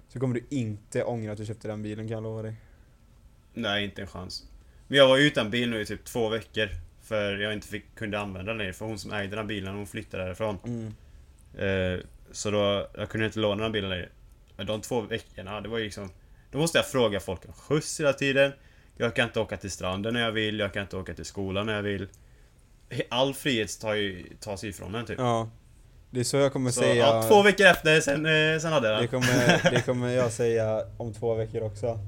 så 0.07 0.19
kommer 0.19 0.35
du 0.35 0.45
inte 0.49 1.03
ångra 1.03 1.31
att 1.31 1.37
du 1.37 1.45
köpte 1.45 1.67
den 1.67 1.81
bilen 1.83 2.07
kan 2.07 2.13
jag 2.15 2.23
lova 2.23 2.41
dig. 2.41 2.55
Nej, 3.53 3.85
inte 3.85 4.01
en 4.01 4.07
chans. 4.07 4.43
Men 4.87 4.97
jag 4.97 5.07
var 5.07 5.17
utan 5.17 5.49
bil 5.49 5.69
nu 5.69 5.81
i 5.81 5.85
typ 5.85 6.03
två 6.05 6.29
veckor. 6.29 6.69
För 7.01 7.37
jag 7.37 7.53
inte 7.53 7.67
fick, 7.67 7.95
kunde 7.95 8.19
använda 8.19 8.51
den 8.51 8.57
längre. 8.57 8.73
För 8.73 8.85
hon 8.85 8.99
som 8.99 9.11
ägde 9.13 9.29
den 9.29 9.39
här 9.39 9.45
bilen, 9.45 9.75
hon 9.75 9.87
flyttade 9.87 10.23
därifrån. 10.23 10.57
Mm. 10.65 10.93
Eh, 11.57 11.99
så 12.31 12.51
då, 12.51 12.87
jag 12.97 13.09
kunde 13.09 13.25
inte 13.25 13.39
låna 13.39 13.63
den 13.63 13.71
bilen 13.71 13.89
längre. 13.89 14.09
Men 14.57 14.65
de 14.67 14.81
två 14.81 15.01
veckorna, 15.01 15.61
det 15.61 15.69
var 15.69 15.77
ju 15.77 15.83
liksom... 15.83 16.09
Då 16.51 16.57
måste 16.57 16.77
jag 16.77 16.87
fråga 16.87 17.19
folk 17.19 17.45
om 17.45 17.53
skjuts 17.53 17.99
hela 17.99 18.13
tiden. 18.13 18.51
Jag 18.97 19.15
kan 19.15 19.27
inte 19.27 19.39
åka 19.39 19.57
till 19.57 19.71
stranden 19.71 20.13
när 20.13 20.21
jag 20.21 20.31
vill, 20.31 20.59
jag 20.59 20.73
kan 20.73 20.81
inte 20.81 20.97
åka 20.97 21.13
till 21.13 21.25
skolan 21.25 21.65
när 21.65 21.75
jag 21.75 21.83
vill. 21.83 22.07
All 23.09 23.33
frihet 23.33 23.79
tar 23.79 23.93
ju, 23.93 24.25
tas 24.39 24.63
ifrån 24.63 24.95
en 24.95 25.05
typ. 25.05 25.19
Ja. 25.19 25.49
Det 26.11 26.19
är 26.19 26.23
så 26.23 26.37
jag 26.37 26.53
kommer 26.53 26.71
Så, 26.71 26.81
säga. 26.81 26.95
ja, 26.95 27.23
två 27.29 27.41
veckor 27.41 27.65
efter, 27.65 28.01
sen, 28.01 28.25
eh, 28.25 28.59
sen 28.59 28.73
hade 28.73 28.89
jag 28.91 29.01
det, 29.01 29.07
kommer, 29.07 29.71
det 29.71 29.81
kommer 29.85 30.09
jag 30.09 30.31
säga 30.31 30.81
om 30.97 31.13
två 31.13 31.33
veckor 31.35 31.61
också. 31.63 31.99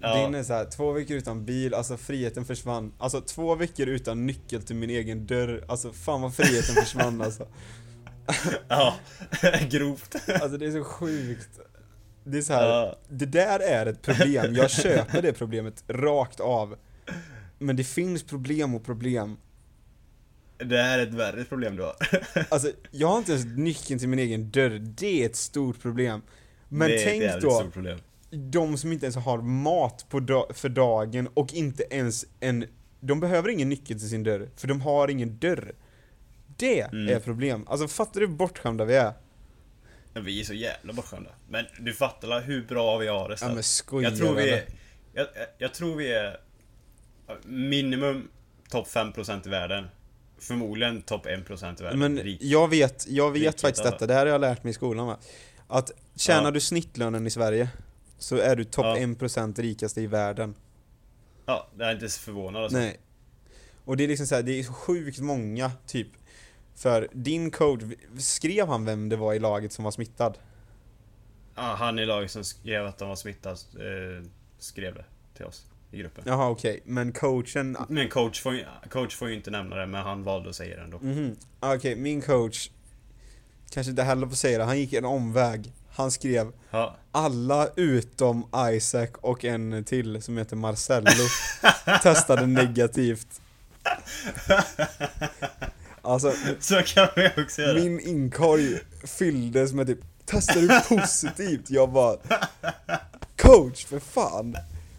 Ja. 0.00 0.16
Din 0.22 0.34
är 0.34 0.42
så 0.42 0.52
här, 0.52 0.64
två 0.64 0.92
veckor 0.92 1.16
utan 1.16 1.44
bil, 1.44 1.74
alltså 1.74 1.96
friheten 1.96 2.44
försvann. 2.44 2.92
Alltså 2.98 3.20
två 3.20 3.54
veckor 3.54 3.86
utan 3.88 4.26
nyckel 4.26 4.62
till 4.62 4.76
min 4.76 4.90
egen 4.90 5.26
dörr. 5.26 5.64
Alltså 5.68 5.92
fan 5.92 6.22
vad 6.22 6.34
friheten 6.34 6.74
försvann 6.74 7.22
alltså. 7.22 7.46
Ja, 8.68 8.94
grovt. 9.70 10.14
Alltså 10.28 10.58
det 10.58 10.66
är 10.66 10.70
så 10.70 10.84
sjukt. 10.84 11.48
Det 12.30 12.38
är 12.38 12.42
så 12.42 12.52
här, 12.52 12.68
Ja. 12.68 12.96
det 13.08 13.26
där 13.26 13.60
är 13.60 13.86
ett 13.86 14.02
problem. 14.02 14.54
Jag 14.54 14.70
köper 14.70 15.22
det 15.22 15.32
problemet 15.32 15.84
rakt 15.88 16.40
av. 16.40 16.76
Men 17.58 17.76
det 17.76 17.84
finns 17.84 18.22
problem 18.22 18.74
och 18.74 18.84
problem. 18.84 19.36
Det 20.58 20.82
här 20.82 20.98
är 20.98 21.02
ett 21.06 21.14
värre 21.14 21.44
problem 21.44 21.76
du 21.76 21.82
har. 21.82 21.94
Alltså, 22.48 22.70
jag 22.90 23.08
har 23.08 23.18
inte 23.18 23.32
ens 23.32 23.46
nyckeln 23.56 23.98
till 23.98 24.08
min 24.08 24.18
egen 24.18 24.50
dörr. 24.50 24.78
Det 24.78 25.22
är 25.22 25.26
ett 25.26 25.36
stort 25.36 25.80
problem. 25.82 26.22
Men 26.68 26.90
det 26.90 26.98
tänk 27.04 27.42
då, 27.42 27.62
problem. 27.72 27.98
de 28.30 28.78
som 28.78 28.92
inte 28.92 29.06
ens 29.06 29.16
har 29.16 29.38
mat 29.42 30.06
på 30.08 30.20
da- 30.20 30.46
för 30.54 30.68
dagen 30.68 31.28
och 31.34 31.54
inte 31.54 31.84
ens 31.90 32.26
en... 32.40 32.64
De 33.00 33.20
behöver 33.20 33.48
ingen 33.48 33.68
nyckel 33.68 33.98
till 33.98 34.08
sin 34.08 34.22
dörr, 34.22 34.48
för 34.56 34.68
de 34.68 34.80
har 34.80 35.08
ingen 35.08 35.38
dörr. 35.38 35.72
Det 36.56 36.80
Mm. 36.80 37.14
är 37.16 37.20
problem. 37.20 37.64
Alltså 37.68 37.88
fattar 37.88 38.20
du 38.20 38.26
hur 38.26 38.34
bortskämda 38.34 38.84
vi 38.84 38.94
är? 38.96 39.12
Men 40.18 40.24
vi 40.24 40.40
är 40.40 40.44
så 40.44 40.54
jävla 40.54 40.92
bortskämda. 40.92 41.30
Men 41.48 41.66
du 41.80 41.94
fattar 41.94 42.28
väl 42.28 42.42
hur 42.42 42.62
bra 42.62 42.98
vi 42.98 43.06
har 43.06 43.28
det 43.28 43.36
Ja 43.40 43.54
men 43.54 43.62
skojar 43.62 44.10
Jag 44.10 44.18
tror 44.18 44.34
vi 44.34 44.50
är... 44.50 44.64
Jag, 45.12 45.26
jag, 45.58 45.74
tror 45.74 45.96
vi 45.96 46.12
är... 46.12 46.40
Minimum 47.44 48.28
topp 48.68 48.88
5% 48.88 49.46
i 49.46 49.50
världen. 49.50 49.86
Förmodligen 50.38 51.02
topp 51.02 51.26
1% 51.26 51.80
i 51.80 51.82
världen. 51.82 51.98
Men 51.98 52.18
Rik. 52.18 52.38
jag 52.42 52.68
vet, 52.68 53.06
jag 53.08 53.30
vet 53.30 53.40
Rikhet, 53.40 53.60
faktiskt 53.60 53.84
detta, 53.84 54.06
det 54.06 54.14
här 54.14 54.20
har 54.20 54.32
jag 54.32 54.40
lärt 54.40 54.64
mig 54.64 54.70
i 54.70 54.74
skolan 54.74 55.06
va? 55.06 55.18
Att 55.68 55.90
tjänar 56.16 56.44
Ja. 56.44 56.50
du 56.50 56.60
snittlönen 56.60 57.26
i 57.26 57.30
Sverige 57.30 57.68
så 58.18 58.36
är 58.36 58.56
du 58.56 58.64
topp 58.64 58.84
Ja. 58.84 58.96
1% 58.96 59.60
rikaste 59.60 60.00
i 60.00 60.06
världen. 60.06 60.54
Ja, 61.46 61.68
jag 61.78 61.88
är 61.88 61.92
inte 61.94 62.08
så 62.08 62.20
förvånad 62.20 62.62
alltså. 62.62 62.78
Nej. 62.78 63.00
Och 63.84 63.96
det 63.96 64.04
är 64.04 64.08
liksom 64.08 64.26
så 64.26 64.34
här, 64.34 64.42
det 64.42 64.58
är 64.58 64.62
så 64.62 64.72
sjukt 64.72 65.18
många, 65.18 65.72
typ. 65.86 66.08
För 66.78 67.08
din 67.12 67.50
coach, 67.50 67.82
skrev 68.18 68.68
han 68.68 68.84
vem 68.84 69.08
det 69.08 69.16
var 69.16 69.34
i 69.34 69.38
laget 69.38 69.72
som 69.72 69.84
var 69.84 69.90
smittad? 69.90 70.38
Ja, 71.54 71.62
han 71.62 71.98
i 71.98 72.06
laget 72.06 72.30
som 72.30 72.44
skrev 72.44 72.86
att 72.86 72.98
de 72.98 73.08
var 73.08 73.16
smittade 73.16 73.54
eh, 73.54 74.24
skrev 74.58 74.94
det 74.94 75.04
till 75.36 75.46
oss 75.46 75.66
i 75.90 75.98
gruppen. 75.98 76.24
Jaha 76.26 76.48
okej, 76.50 76.80
men 76.84 77.12
coachen... 77.12 77.76
Men 77.88 78.08
coach 78.08 78.42
får, 78.42 78.54
ju, 78.54 78.64
coach 78.90 79.16
får 79.16 79.28
ju 79.28 79.34
inte 79.34 79.50
nämna 79.50 79.76
det, 79.76 79.86
men 79.86 80.02
han 80.02 80.24
valde 80.24 80.48
att 80.48 80.56
säga 80.56 80.76
det 80.76 80.82
ändå. 80.82 80.98
Mhm. 80.98 81.36
Ah, 81.60 81.74
Okej, 81.74 81.96
min 81.96 82.22
coach 82.22 82.70
Kanske 83.70 83.90
inte 83.90 84.02
heller 84.02 84.26
får 84.26 84.36
säga 84.36 84.58
det, 84.58 84.64
han 84.64 84.78
gick 84.78 84.92
en 84.92 85.04
omväg 85.04 85.72
Han 85.90 86.10
skrev 86.10 86.52
Ja. 86.70 86.96
Alla 87.12 87.68
utom 87.76 88.46
Isaac 88.72 89.08
och 89.20 89.44
en 89.44 89.84
till 89.84 90.22
som 90.22 90.38
heter 90.38 90.56
Marcello 90.56 91.28
Testade 92.02 92.46
negativt 92.46 93.40
Alltså 96.08 96.32
Så 96.60 96.82
kan 96.82 97.08
vi 97.16 97.42
också 97.42 97.62
göra. 97.62 97.74
min 97.74 98.00
inkorg 98.00 98.78
fylldes 99.04 99.72
med 99.72 99.86
typ 99.86 99.98
Testar 100.24 100.60
du 100.60 100.96
positivt? 100.96 101.70
Jag 101.70 101.92
bara 101.92 102.16
Coach 103.36 103.84
för 103.86 103.98
fan 103.98 104.52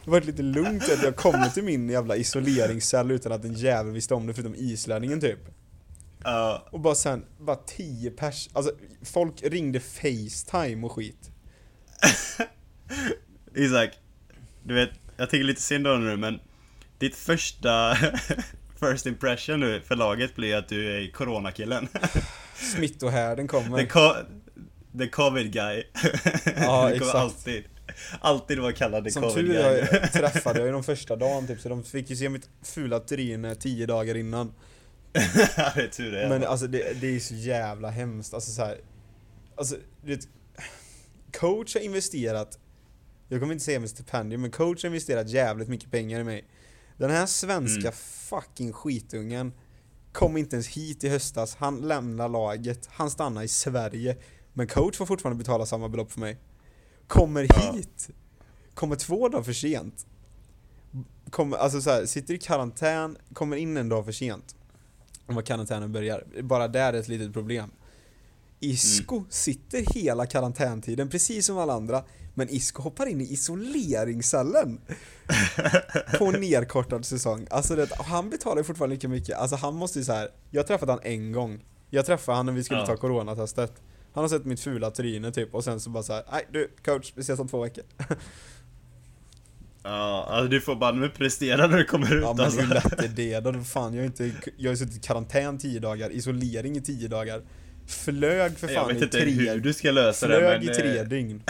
Det 0.04 0.12
var 0.12 0.22
lite 0.22 0.42
lugnt 0.42 0.84
att 0.84 1.04
jag 1.04 1.16
kommer 1.16 1.50
till 1.50 1.64
min 1.64 1.90
jävla 1.90 2.16
isoleringscell 2.16 3.12
utan 3.12 3.32
att 3.32 3.46
en 3.46 3.54
jävel 3.54 3.94
visste 3.94 4.14
om 4.14 4.28
det 4.28 4.34
förutom 4.34 4.56
islänningen 4.56 5.22
typ 5.22 5.40
Ja, 6.24 6.68
Och 6.72 6.80
bara 6.80 6.96
sen, 6.96 7.26
bara 7.40 7.56
10 7.56 8.12
pers, 8.12 8.50
alltså 8.54 8.72
folk 9.04 9.44
ringde 9.44 9.80
Facetime 9.80 10.86
och 10.86 10.92
skit 10.92 11.32
Isak. 13.56 13.90
Du 14.64 14.74
vet, 14.74 14.90
jag 15.18 15.30
tycker 15.30 15.44
lite 15.44 15.62
synd 15.62 15.88
om 15.88 16.02
dig 16.06 16.10
nu, 16.10 16.18
men 16.18 16.40
ditt 16.98 17.16
första 17.16 17.98
first 18.80 19.06
impression 19.06 19.60
nu 19.60 19.82
för 19.82 19.96
laget 19.96 20.36
blir 20.36 20.56
att 20.56 20.68
du 20.68 20.98
är 20.98 21.12
coronakillen. 21.12 21.88
Smittohärden 22.56 23.48
The, 23.48 23.52
kommer 23.52 23.86
co 23.86 24.14
the 24.98 25.08
covid 25.08 25.54
guy. 25.54 25.84
Ja, 26.58 26.92
exakt. 26.92 27.16
alltid, 27.16 27.64
alltid 28.20 28.60
vara 28.60 28.74
kallad 28.74 29.04
the 29.04 29.12
Som 29.12 29.24
covid 29.24 29.36
tur 29.36 29.54
guy. 29.54 29.62
är 29.62 30.00
jag 30.02 30.14
träffade 30.14 30.60
jag 30.60 30.66
ju 30.66 30.72
de 30.72 30.84
första 30.84 31.16
dagen 31.16 31.48
typ 31.48 31.60
så 31.60 31.70
de 31.70 31.84
fick 31.84 32.10
ju 32.10 32.16
se 32.16 32.30
mitt 32.30 32.50
fula 32.64 33.00
tryne 33.00 33.56
10 33.56 33.86
dagar 33.86 34.18
innan 34.18 34.54
det 35.14 35.82
är 35.82 35.88
tur 35.88 36.12
det. 36.12 36.30
Men 36.30 36.44
alltså 36.44 36.68
det, 36.68 37.02
det 37.02 37.16
är 37.16 37.20
så 37.20 37.36
jävla 37.36 37.90
hemskt, 37.90 38.34
alltså 38.34 38.52
så 38.52 38.66
här. 38.66 38.78
Alltså, 39.56 39.76
du 40.04 40.16
vet, 40.16 40.28
coach 41.40 41.76
har 41.76 41.82
investerat 41.82 42.60
Jag 43.28 43.40
kommer 43.40 43.54
inte 43.54 43.66
säga 43.66 43.80
med 43.80 43.90
stipendium, 43.90 44.42
men 44.42 44.52
coach 44.52 44.84
har 44.84 44.88
investerat 44.88 45.30
jävligt 45.30 45.68
mycket 45.68 45.92
pengar 45.92 46.20
i 46.20 46.24
mig 46.24 46.46
Den 47.00 47.10
här 47.10 47.26
svenska 47.26 47.88
Mm. 47.88 47.94
fucking 47.94 48.74
skitungen 48.74 49.52
Kom 50.12 50.38
inte 50.38 50.56
ens 50.56 50.68
hit 50.68 51.04
i 51.04 51.10
höstas, 51.10 51.56
han 51.56 51.82
lämnar 51.82 52.30
laget, 52.30 52.90
han 52.92 53.10
stannar 53.10 53.44
i 53.44 53.48
Sverige. 53.48 54.18
Men 54.54 54.68
coach 54.68 54.98
får 54.98 55.06
fortfarande 55.06 55.38
betala 55.38 55.66
samma 55.66 55.90
belopp 55.90 56.12
för 56.12 56.20
mig. 56.20 56.38
Kommer 57.08 57.74
hit. 57.74 58.10
Kommer 58.74 58.96
två 58.96 59.30
dagar 59.30 59.44
för 59.44 59.54
sent. 59.54 60.08
Kommer, 61.30 61.58
alltså 61.58 61.82
så 61.82 61.90
här, 61.90 62.06
sitter 62.06 62.34
i 62.34 62.38
karantän, 62.38 63.18
kommer 63.34 63.58
in 63.58 63.78
en 63.78 63.90
dag 63.90 64.06
för 64.06 64.12
sent. 64.12 64.56
Om 65.26 65.36
vad 65.36 65.46
karantänen 65.46 65.92
börjar. 65.92 66.24
Bara 66.42 66.68
där 66.68 66.94
är 66.94 66.98
ett 67.00 67.08
litet 67.08 67.34
problem. 67.34 67.72
Isco 68.60 69.16
Mm. 69.16 69.28
sitter 69.30 69.94
hela 69.96 70.26
karantäntiden 70.26 71.10
precis 71.10 71.46
som 71.46 71.58
alla 71.58 71.74
andra 71.74 72.04
men 72.34 72.50
Isco 72.50 72.82
hoppar 72.82 73.06
in 73.06 73.22
i 73.22 73.34
isoleringscellen 73.34 74.82
på 76.18 76.26
en 76.26 76.42
nerkortad 76.42 77.06
säsong. 77.06 77.48
Alltså 77.50 77.76
det, 77.76 77.90
han 77.96 78.30
betalar 78.30 78.58
ju 78.58 78.64
fortfarande 78.64 78.96
lika 78.96 79.08
mycket. 79.08 79.38
Alltså 79.38 79.56
han 79.56 79.76
måste 79.76 80.00
ju 80.00 80.06
så 80.06 80.14
här. 80.14 80.30
jag 80.52 80.68
träffade 80.68 80.92
han 80.92 81.02
en 81.04 81.32
gång. 81.32 81.64
Jag 81.90 82.06
träffade 82.06 82.36
han 82.38 82.46
när 82.46 82.54
vi 82.54 82.64
skulle 82.64 82.80
Ja. 82.80 82.86
ta 82.86 82.98
coronatestet. 82.98 83.74
Han 84.14 84.24
har 84.24 84.30
sett 84.30 84.46
mitt 84.46 84.60
fula 84.60 84.92
tryne 84.92 85.32
typ 85.32 85.54
och 85.56 85.64
sen 85.64 85.80
så 85.80 85.90
bara 85.90 86.04
så 86.04 86.14
här, 86.14 86.24
nej 86.32 86.48
du 86.52 86.72
coach, 86.86 87.14
vi 87.16 87.22
ses 87.22 87.40
om 87.40 87.48
två 87.48 87.62
veckor. 87.64 87.84
Ja, 89.84 90.26
alltså 90.30 90.48
du 90.48 90.62
får 90.62 90.76
bara 90.76 90.92
nu 90.92 91.10
prestera 91.10 91.68
när 91.68 91.78
du 91.78 91.86
kommer 91.86 92.14
ut 92.16 92.22
Ja 92.24 92.34
men 92.34 92.46
alltså. 92.46 92.62
hur 92.62 92.74
lätt 92.74 93.00
är 93.04 93.08
det 93.16 93.40
då? 93.40 93.54
Fan, 93.64 93.94
jag 93.94 94.02
har 94.02 94.06
inte, 94.06 94.32
jag 94.58 94.72
har 94.72 94.76
suttit 94.76 94.96
i 94.98 95.00
karantän 95.00 95.58
10 95.58 95.80
dagar, 95.80 96.10
isolering 96.10 96.78
i 96.78 96.82
10 96.82 97.08
dagar. 97.08 97.42
Flög 97.90 98.58
för 98.58 98.68
Jag 98.68 98.76
fan 98.76 98.88
vet 98.88 99.02
i 99.02 99.04
inte 99.04 99.18
tre, 99.18 99.32
hur 99.32 99.60
du 99.60 99.74
ska 99.74 99.92
lösa 99.92 100.28
det 100.28 100.38
flög 100.38 100.62
men... 100.64 100.72
i 100.72 100.76
tre 100.76 100.98
eh, 100.98 101.06
dygn. 101.06 101.44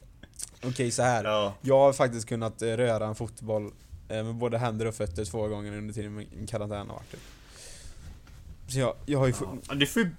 Okej 0.62 0.90
så 0.90 1.02
här. 1.02 1.24
Ja. 1.24 1.54
Jag 1.60 1.78
har 1.78 1.92
faktiskt 1.92 2.28
kunnat 2.28 2.62
eh, 2.62 2.68
röra 2.68 3.06
en 3.06 3.14
fotboll 3.14 3.70
eh, 4.08 4.24
med 4.24 4.34
både 4.34 4.58
händer 4.58 4.86
och 4.86 4.94
fötter 4.94 5.24
två 5.24 5.48
gånger 5.48 5.78
under 5.78 5.94
tiden 5.94 6.14
min 6.14 6.46
karantän 6.46 6.88
har 6.88 6.96
varit. 6.96 7.10
Typ. 7.10 7.20
Så 8.68 8.78
jag, 8.78 8.94
jag 9.06 9.18
har 9.18 9.26
ju... 9.26 9.32
Ja, 9.68 9.74
du 9.74 9.86
får, 9.86 10.02
kan 10.02 10.10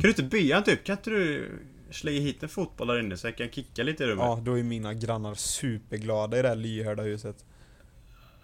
du 0.00 0.08
inte 0.08 0.38
en 0.38 0.64
typ? 0.64 0.84
Kan 0.84 0.96
inte 0.96 1.10
du 1.10 1.48
slänga 1.90 2.20
hit 2.20 2.42
en 2.42 2.48
fotboll 2.48 2.86
där 2.86 3.00
inne 3.00 3.16
så 3.16 3.26
jag 3.26 3.36
kan 3.36 3.50
kicka 3.50 3.82
lite 3.82 4.04
i 4.04 4.06
rummet? 4.06 4.24
ja, 4.24 4.40
då 4.44 4.58
är 4.58 4.62
mina 4.62 4.94
grannar 4.94 5.34
superglada 5.34 6.38
i 6.38 6.42
det 6.42 6.48
här 6.48 6.56
lyhörda 6.56 7.02
huset. 7.02 7.44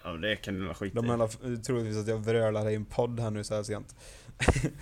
Ja, 0.05 0.13
det 0.13 0.37
kan 0.37 0.55
du 0.55 0.75
skita 0.75 0.95
De 0.95 1.07
menar 1.07 1.57
troligtvis 1.63 1.97
att 1.97 2.09
jag 2.09 2.19
vrölar 2.19 2.71
i 2.71 2.75
en 2.75 2.85
podd 2.85 3.21
här 3.21 3.31
nu 3.31 3.45
så 3.45 3.55
här 3.55 3.63
sent. 3.63 3.97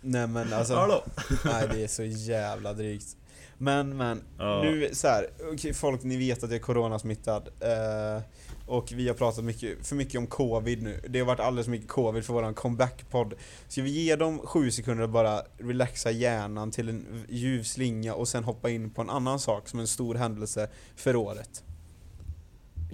Nej 0.00 0.26
men 0.26 0.52
alltså... 0.52 0.74
Hallå? 0.74 1.04
Nej 1.44 1.68
det 1.72 1.82
är 1.84 1.88
så 1.88 2.04
jävla 2.04 2.72
drygt. 2.72 3.16
Men, 3.58 3.96
men, 3.96 4.22
Ja. 4.38 4.62
nu 4.62 4.90
så 4.92 5.08
här, 5.08 5.26
okej, 5.52 5.74
folk 5.74 6.02
ni 6.02 6.16
vet 6.16 6.44
att 6.44 6.50
jag 6.50 6.58
är 6.58 6.62
coronasmittad. 6.62 7.48
Eh, 7.60 8.22
och 8.66 8.92
vi 8.92 9.08
har 9.08 9.14
pratat 9.14 9.44
mycket, 9.44 9.86
för 9.86 9.96
mycket 9.96 10.18
om 10.18 10.26
covid 10.26 10.82
nu. 10.82 11.00
Det 11.08 11.18
har 11.18 11.26
varit 11.26 11.40
alldeles 11.40 11.66
för 11.66 11.70
mycket 11.70 11.88
covid 11.88 12.24
för 12.24 12.32
våran 12.32 12.54
comeback-podd. 12.54 13.34
Ska 13.68 13.82
vi 13.82 13.90
ge 13.90 14.16
dem 14.16 14.38
sju 14.38 14.70
sekunder 14.70 15.04
att 15.04 15.10
bara 15.10 15.42
relaxa 15.58 16.10
hjärnan 16.10 16.70
till 16.70 16.88
en 16.88 17.24
ljuv 17.28 17.62
slinga 17.62 18.14
och 18.14 18.28
sen 18.28 18.44
hoppa 18.44 18.70
in 18.70 18.90
på 18.90 19.02
en 19.02 19.10
annan 19.10 19.40
sak 19.40 19.68
som 19.68 19.80
en 19.80 19.86
stor 19.86 20.14
händelse 20.14 20.68
för 20.96 21.16
året? 21.16 21.64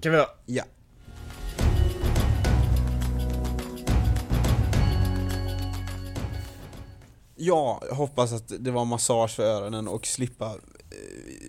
Kan 0.03 0.13
vi 0.13 0.19
ha? 0.19 0.35
Ja. 0.47 0.65
Ja, 7.45 7.83
jag 7.89 7.95
hoppas 7.95 8.33
att 8.33 8.53
det 8.59 8.71
var 8.71 8.85
massage 8.85 9.31
för 9.31 9.43
öronen 9.43 9.89
och 9.89 10.07
slippa 10.07 10.47
eh, 10.47 10.57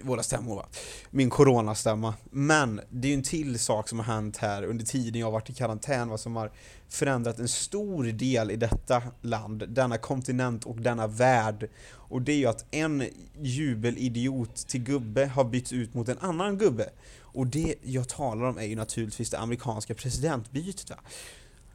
våra 0.04 0.24
stämmor 0.24 0.56
va. 0.56 0.66
Min 1.10 1.30
coronastämma. 1.30 2.14
Men 2.32 2.82
det 2.90 3.08
är 3.08 3.10
ju 3.10 3.16
en 3.16 3.24
till 3.24 3.60
sak 3.60 3.90
som 3.90 4.00
har 4.00 4.06
hänt 4.06 4.38
här 4.38 4.64
under 4.64 4.86
tiden 4.86 5.20
jag 5.20 5.28
har 5.28 5.32
varit 5.32 5.50
i 5.50 5.54
karantän 5.54 6.10
va, 6.10 6.18
som 6.18 6.36
har 6.36 6.52
förändrat 6.90 7.40
en 7.40 7.48
stor 7.48 8.04
del 8.04 8.52
i 8.52 8.56
detta 8.56 9.04
land, 9.22 9.64
denna 9.70 9.98
kontinent 9.98 10.66
och 10.66 10.82
denna 10.82 11.08
värld. 11.08 11.70
Och 11.92 12.22
det 12.22 12.32
är 12.32 12.38
ju 12.38 12.48
att 12.48 12.66
en 12.72 13.04
jubelidiot 13.42 14.56
till 14.56 14.84
gubbe 14.84 15.26
har 15.26 15.44
bytts 15.44 15.74
ut 15.74 15.94
mot 15.94 16.10
en 16.10 16.20
annan 16.20 16.58
gubbe. 16.58 16.90
Och 17.20 17.48
det 17.48 17.76
jag 17.82 18.10
talar 18.10 18.46
om 18.46 18.58
är 18.58 18.66
ju 18.66 18.76
naturligtvis 18.76 19.30
det 19.30 19.40
amerikanska 19.40 19.94
presidentbytet 19.94 20.90
va. 20.90 20.98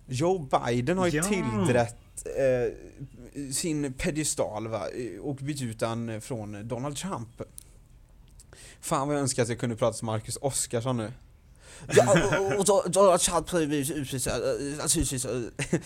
Joe 0.09 0.39
Biden 0.65 0.99
har 0.99 1.07
ju 1.07 1.17
Ja. 1.17 1.23
tillträtt 1.25 2.27
eh, 2.27 3.53
sin 3.53 3.93
pedestal 3.93 4.69
va, 4.69 4.83
och 5.23 5.35
bytt 5.37 5.63
ut 5.63 5.79
den 5.81 6.21
från 6.21 6.69
Donald 6.69 6.97
Trump. 6.97 7.43
Fan 8.81 9.09
vad 9.09 9.17
jag 9.17 9.21
önskar 9.23 9.43
att 9.43 9.49
jag 9.49 9.59
kunde 9.59 9.77
prata 9.77 9.93
som 9.99 10.07
Marcus 10.07 10.39
Oskarsson 10.41 10.97
nu. 10.97 11.13
Ja, 11.93 12.39
och- 12.59 12.91
Donald 12.91 13.21
Trump 13.21 13.51
har 13.51 13.61
ju 13.61 13.67
blivit 13.67 13.91
utvisad, 13.91 14.43
eh, 14.43 14.79
eh, 14.79 15.81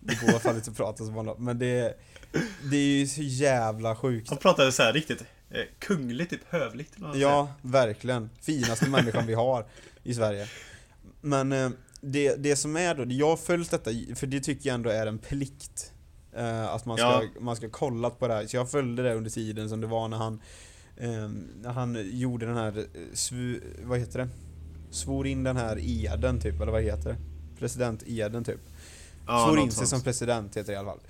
Det 0.00 0.14
går 0.20 0.28
i 0.28 0.32
alla 0.32 0.40
fall 0.40 0.56
inte 0.56 0.70
att 0.70 0.76
prata 0.76 1.04
som 1.04 1.14
honom, 1.14 1.44
men 1.44 1.58
det, 1.58 1.94
det 2.70 2.76
är 2.76 2.98
ju 2.98 3.06
så 3.06 3.22
jävla 3.22 3.96
sjukt. 3.96 4.28
Han 4.28 4.38
pratade 4.38 4.72
så 4.72 4.82
här 4.82 4.92
riktigt 4.92 5.20
eh, 5.50 5.60
kungligt, 5.78 6.30
typ 6.30 6.40
hövligt. 6.48 6.92
Ja, 7.14 7.52
verkligen. 7.62 8.30
Finaste 8.40 8.88
människan 8.88 9.26
vi 9.26 9.34
har 9.34 9.66
i 10.02 10.14
Sverige. 10.14 10.48
Men 11.20 11.52
eh, 11.52 11.70
det, 12.02 12.34
det 12.36 12.56
som 12.56 12.76
är 12.76 12.94
då, 12.94 13.04
jag 13.08 13.28
har 13.28 13.36
följt 13.36 13.70
detta, 13.70 13.90
för 14.14 14.26
det 14.26 14.40
tycker 14.40 14.68
jag 14.68 14.74
ändå 14.74 14.90
är 14.90 15.06
en 15.06 15.18
plikt. 15.18 15.92
Eh, 16.36 16.64
att 16.68 16.84
man 16.86 16.96
ska, 16.96 17.06
Ja. 17.06 17.22
man 17.40 17.56
ska 17.56 17.68
kolla 17.70 18.10
på 18.10 18.28
det 18.28 18.34
här. 18.34 18.46
Så 18.46 18.56
jag 18.56 18.70
följde 18.70 19.02
det 19.02 19.14
under 19.14 19.30
tiden 19.30 19.68
som 19.68 19.80
det 19.80 19.86
var 19.86 20.08
när 20.08 20.16
han, 20.16 20.40
eh, 20.96 21.28
när 21.62 21.70
han 21.72 21.98
gjorde 22.10 22.46
den 22.46 22.56
här, 22.56 22.78
eh, 22.78 22.84
svu, 23.14 23.60
vad 23.84 23.98
heter 23.98 24.18
det? 24.18 24.28
Svor 24.90 25.26
in 25.26 25.44
den 25.44 25.56
här 25.56 25.78
eden 25.80 26.40
typ, 26.40 26.60
eller 26.60 26.72
vad 26.72 26.82
heter 26.82 27.08
det? 27.10 27.16
Presidenteden 27.58 28.44
typ. 28.44 28.60
Ja, 29.26 29.46
Svor 29.46 29.58
in 29.58 29.70
sig 29.70 29.76
sånt. 29.76 29.88
som 29.88 30.00
president 30.02 30.56
heter 30.56 30.66
det 30.72 30.72
i 30.72 30.76
alla 30.76 30.90
fall. 30.90 31.00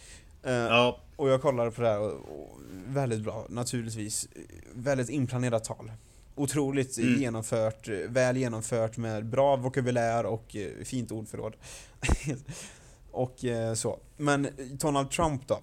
Eh, 0.43 0.53
Ja, 0.53 1.01
och 1.17 1.29
jag 1.29 1.43
kollade 1.43 1.71
på 1.71 1.83
det 1.83 1.89
här 1.89 2.01
och, 2.01 2.13
och 2.13 2.59
väldigt 2.87 3.21
bra 3.23 3.47
naturligtvis. 3.49 4.29
Väldigt 4.75 5.09
inplanerat 5.09 5.65
tal. 5.65 5.93
Otroligt 6.35 6.99
Mm. 6.99 7.21
genomfört, 7.21 7.89
eh, 7.89 7.95
väl 8.09 8.37
genomfört 8.37 8.97
med 8.97 9.27
bra 9.27 9.57
vokabulär 9.57 10.25
och 10.27 10.57
eh, 10.57 10.85
fint 10.85 11.13
ordförråd. 11.13 11.57
och 13.11 13.45
eh, 13.45 13.75
så. 13.75 13.99
Men 14.17 14.49
Donald 14.73 15.11
Trump 15.11 15.49
då? 15.49 15.61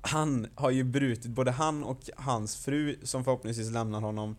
Han 0.00 0.46
har 0.54 0.70
ju 0.70 0.84
brutit, 0.84 1.26
både 1.30 1.50
han 1.50 1.84
och 1.84 2.00
hans 2.16 2.56
fru 2.56 2.96
som 3.02 3.24
förhoppningsvis 3.24 3.70
lämnar 3.70 4.00
honom 4.00 4.36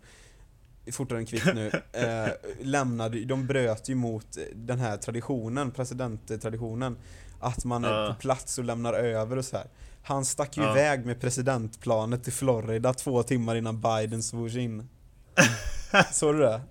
fortare 0.92 1.20
än 1.20 1.26
kvickt 1.26 1.46
nu, 1.56 1.68
eh, 1.92 2.28
lämnade, 2.62 3.26
de 3.26 3.48
bröt 3.48 3.90
ju 3.90 3.96
mot 3.96 4.38
den 4.56 4.80
här 4.80 4.98
traditionen, 4.98 5.72
presidenttraditionen, 5.72 6.98
att 7.40 7.66
man 7.66 7.86
är 7.86 7.90
Ja. 8.04 8.14
på 8.14 8.20
plats 8.22 8.58
och 8.58 8.64
lämnar 8.64 8.94
över 8.94 9.38
och 9.38 9.46
så 9.46 9.58
här. 9.58 9.68
Han 10.04 10.26
stack 10.26 10.58
ju 10.58 10.64
Ja. 10.64 10.72
iväg 10.72 11.06
med 11.06 11.22
presidentplanet 11.22 12.24
till 12.24 12.34
Florida 12.34 12.94
två 12.94 13.24
timmar 13.24 13.56
innan 13.56 13.82
Biden 13.82 14.24
svors 14.24 14.56
in. 14.56 14.90
Såg 16.12 16.36
du 16.36 16.40
det? 16.42 16.62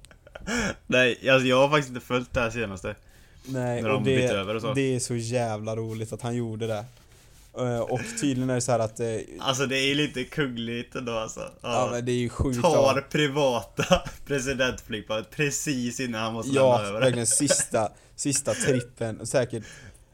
nej, 0.87 1.31
alltså 1.31 1.47
jag 1.49 1.57
har 1.61 1.69
faktiskt 1.69 1.89
inte 1.89 2.07
följt 2.07 2.35
det 2.35 2.41
här 2.41 2.51
senaste. 2.51 2.95
Nej, 3.45 3.83
När 3.83 3.89
och 3.91 3.95
de 4.03 4.05
det, 4.11 4.17
bytte 4.17 4.35
över 4.37 4.55
och 4.55 4.61
så. 4.63 4.75
det 4.75 4.95
är 4.97 5.01
så 5.01 5.15
jävla 5.15 5.77
roligt 5.77 6.13
att 6.13 6.23
han 6.23 6.35
gjorde 6.37 6.67
det. 6.67 6.85
Eh, 7.59 7.79
Och 7.81 8.01
tydligen 8.21 8.51
är 8.51 8.55
det 8.55 8.61
så 8.61 8.73
här 8.73 8.79
att, 8.79 9.01
eh, 9.01 9.07
Alltså 9.41 9.67
det 9.67 9.79
är 9.79 9.95
lite 9.95 10.25
kungligt 10.25 10.95
ändå 10.95 11.13
alltså. 11.13 11.41
ja 11.41 11.51
Ja. 11.63 11.89
men 11.93 12.05
det 12.05 12.13
är 12.13 12.17
ju 12.17 12.29
sjukt 12.29 12.63
Tar 12.63 12.77
av- 12.77 13.01
privata 13.01 14.03
presidentflygplanet 14.27 15.31
precis 15.31 16.01
innan 16.01 16.21
han 16.23 16.33
måste 16.33 16.53
Ja, 16.55 16.73
lämna 16.77 16.89
över 16.89 17.01
det. 17.01 17.05
verkligen 17.07 17.27
sista, 17.27 17.93
sista 18.17 18.55
trippen. 18.55 19.27
Säkert, 19.27 19.65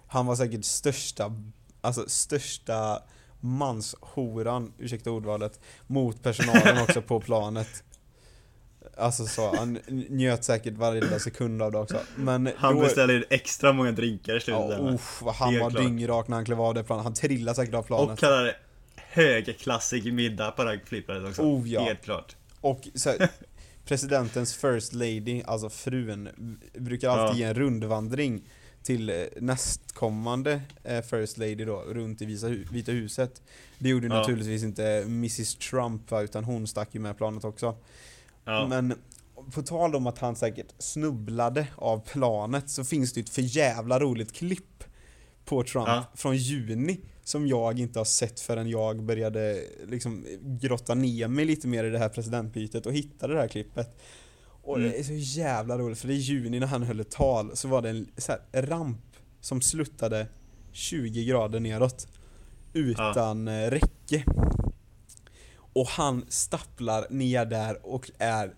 han 0.06 0.26
var 0.26 0.36
säkert 0.36 0.64
största, 0.64 1.32
alltså 1.80 2.04
största 2.08 3.02
manshoran, 3.40 4.72
ursäkta 4.78 5.10
ordvalet, 5.10 5.60
mot 5.86 6.22
personalen 6.22 6.82
också 6.82 7.02
på 7.02 7.20
planet. 7.20 7.82
Alltså 8.98 9.26
så, 9.26 9.56
han 9.56 9.78
njöt 10.08 10.44
säkert 10.44 10.74
varje 10.74 11.00
lilla 11.00 11.18
sekund 11.18 11.62
av 11.62 11.72
det 11.72 11.78
också. 11.78 11.98
Men 12.16 12.50
Han 12.56 12.74
då, 12.76 12.80
beställde 12.82 13.16
in 13.16 13.24
extra 13.30 13.72
många 13.72 13.92
drinkar 13.92 14.36
i 14.36 14.40
slutet 14.40 14.64
ja, 14.78 14.90
uff, 14.94 15.22
vad 15.22 15.34
han 15.34 15.58
var 15.58 15.70
klart. 15.70 15.82
dyngrak 15.82 16.28
när 16.28 16.36
han 16.36 16.44
klev 16.44 16.60
av 16.60 16.74
det 16.74 16.84
planet. 16.84 17.04
Han 17.04 17.14
trillade 17.14 17.56
säkert 17.56 17.74
av 17.74 17.82
planet. 17.82 18.10
Och 18.12 18.18
kallade 18.18 18.56
högklassig 18.96 20.12
middag 20.12 20.50
på 20.50 20.64
det 20.64 20.70
här 20.70 20.80
flygplanet 20.86 21.28
också. 21.28 21.42
Oh, 21.42 21.68
ja. 21.68 21.80
Helt 21.84 22.02
klart. 22.02 22.36
Och 22.60 22.88
så 22.94 23.10
här, 23.10 23.28
presidentens 23.84 24.54
first 24.56 24.92
lady, 24.94 25.42
alltså 25.46 25.70
frun, 25.70 26.28
brukar 26.74 27.08
alltid 27.10 27.40
Ja. 27.42 27.46
ge 27.46 27.50
en 27.50 27.54
rundvandring 27.54 28.42
till 28.82 29.10
eh, 29.10 29.16
nästkommande 29.40 30.60
eh, 30.84 31.00
first 31.02 31.38
lady 31.38 31.64
då, 31.64 31.80
runt 31.88 32.22
i 32.22 32.26
Vita 32.70 32.92
huset. 32.92 33.42
Det 33.78 33.88
gjorde 33.88 34.06
Ja. 34.06 34.14
naturligtvis 34.14 34.62
inte 34.62 34.84
Mrs 35.06 35.54
Trump 35.54 36.12
utan 36.12 36.44
hon 36.44 36.66
stack 36.66 36.88
ju 36.92 37.00
med 37.00 37.16
planet 37.16 37.44
också. 37.44 37.76
Ja. 38.48 38.66
Men 38.68 38.94
på 39.54 39.62
tal 39.62 39.94
om 39.96 40.06
att 40.06 40.18
han 40.18 40.36
säkert 40.36 40.74
snubblade 40.78 41.66
av 41.76 41.98
planet 42.06 42.70
så 42.70 42.84
finns 42.84 43.12
det 43.12 43.20
ett 43.20 43.28
för 43.30 43.42
jävla 43.42 43.98
roligt 44.00 44.32
klipp 44.32 44.84
på 45.44 45.62
Trump 45.62 45.88
Ja. 45.88 46.04
från 46.14 46.36
juni 46.36 47.00
som 47.24 47.46
jag 47.46 47.78
inte 47.78 47.98
har 48.00 48.04
sett 48.04 48.40
förrän 48.40 48.68
jag 48.70 49.02
började 49.02 49.60
liksom 49.86 50.26
grotta 50.40 50.94
ner 50.94 51.28
mig 51.28 51.44
lite 51.44 51.68
mer 51.68 51.84
i 51.84 51.90
det 51.90 51.98
här 51.98 52.08
presidentbytet 52.08 52.86
och 52.86 52.92
hittade 52.92 53.34
det 53.34 53.40
här 53.40 53.48
klippet. 53.48 53.98
Och 54.62 54.76
Mm. 54.78 54.90
det 54.90 54.98
är 54.98 55.02
så 55.02 55.12
jävla 55.40 55.78
roligt 55.78 55.98
för 55.98 56.08
är 56.10 56.12
juni 56.12 56.60
när 56.60 56.66
han 56.66 56.82
höll 56.82 57.00
ett 57.00 57.10
tal 57.10 57.56
så 57.56 57.68
var 57.68 57.82
det 57.82 57.88
en 57.88 58.06
ramp 58.52 59.00
som 59.40 59.60
sluttade 59.60 60.26
20 60.72 61.24
grader 61.24 61.60
neråt 61.60 62.06
utan 62.72 63.48
eh, 63.48 63.70
räcke. 63.70 64.24
Och 65.80 65.86
han 65.88 66.24
stapplar 66.28 67.06
ner 67.10 67.44
där 67.44 67.86
och 67.86 68.10
är 68.18 68.54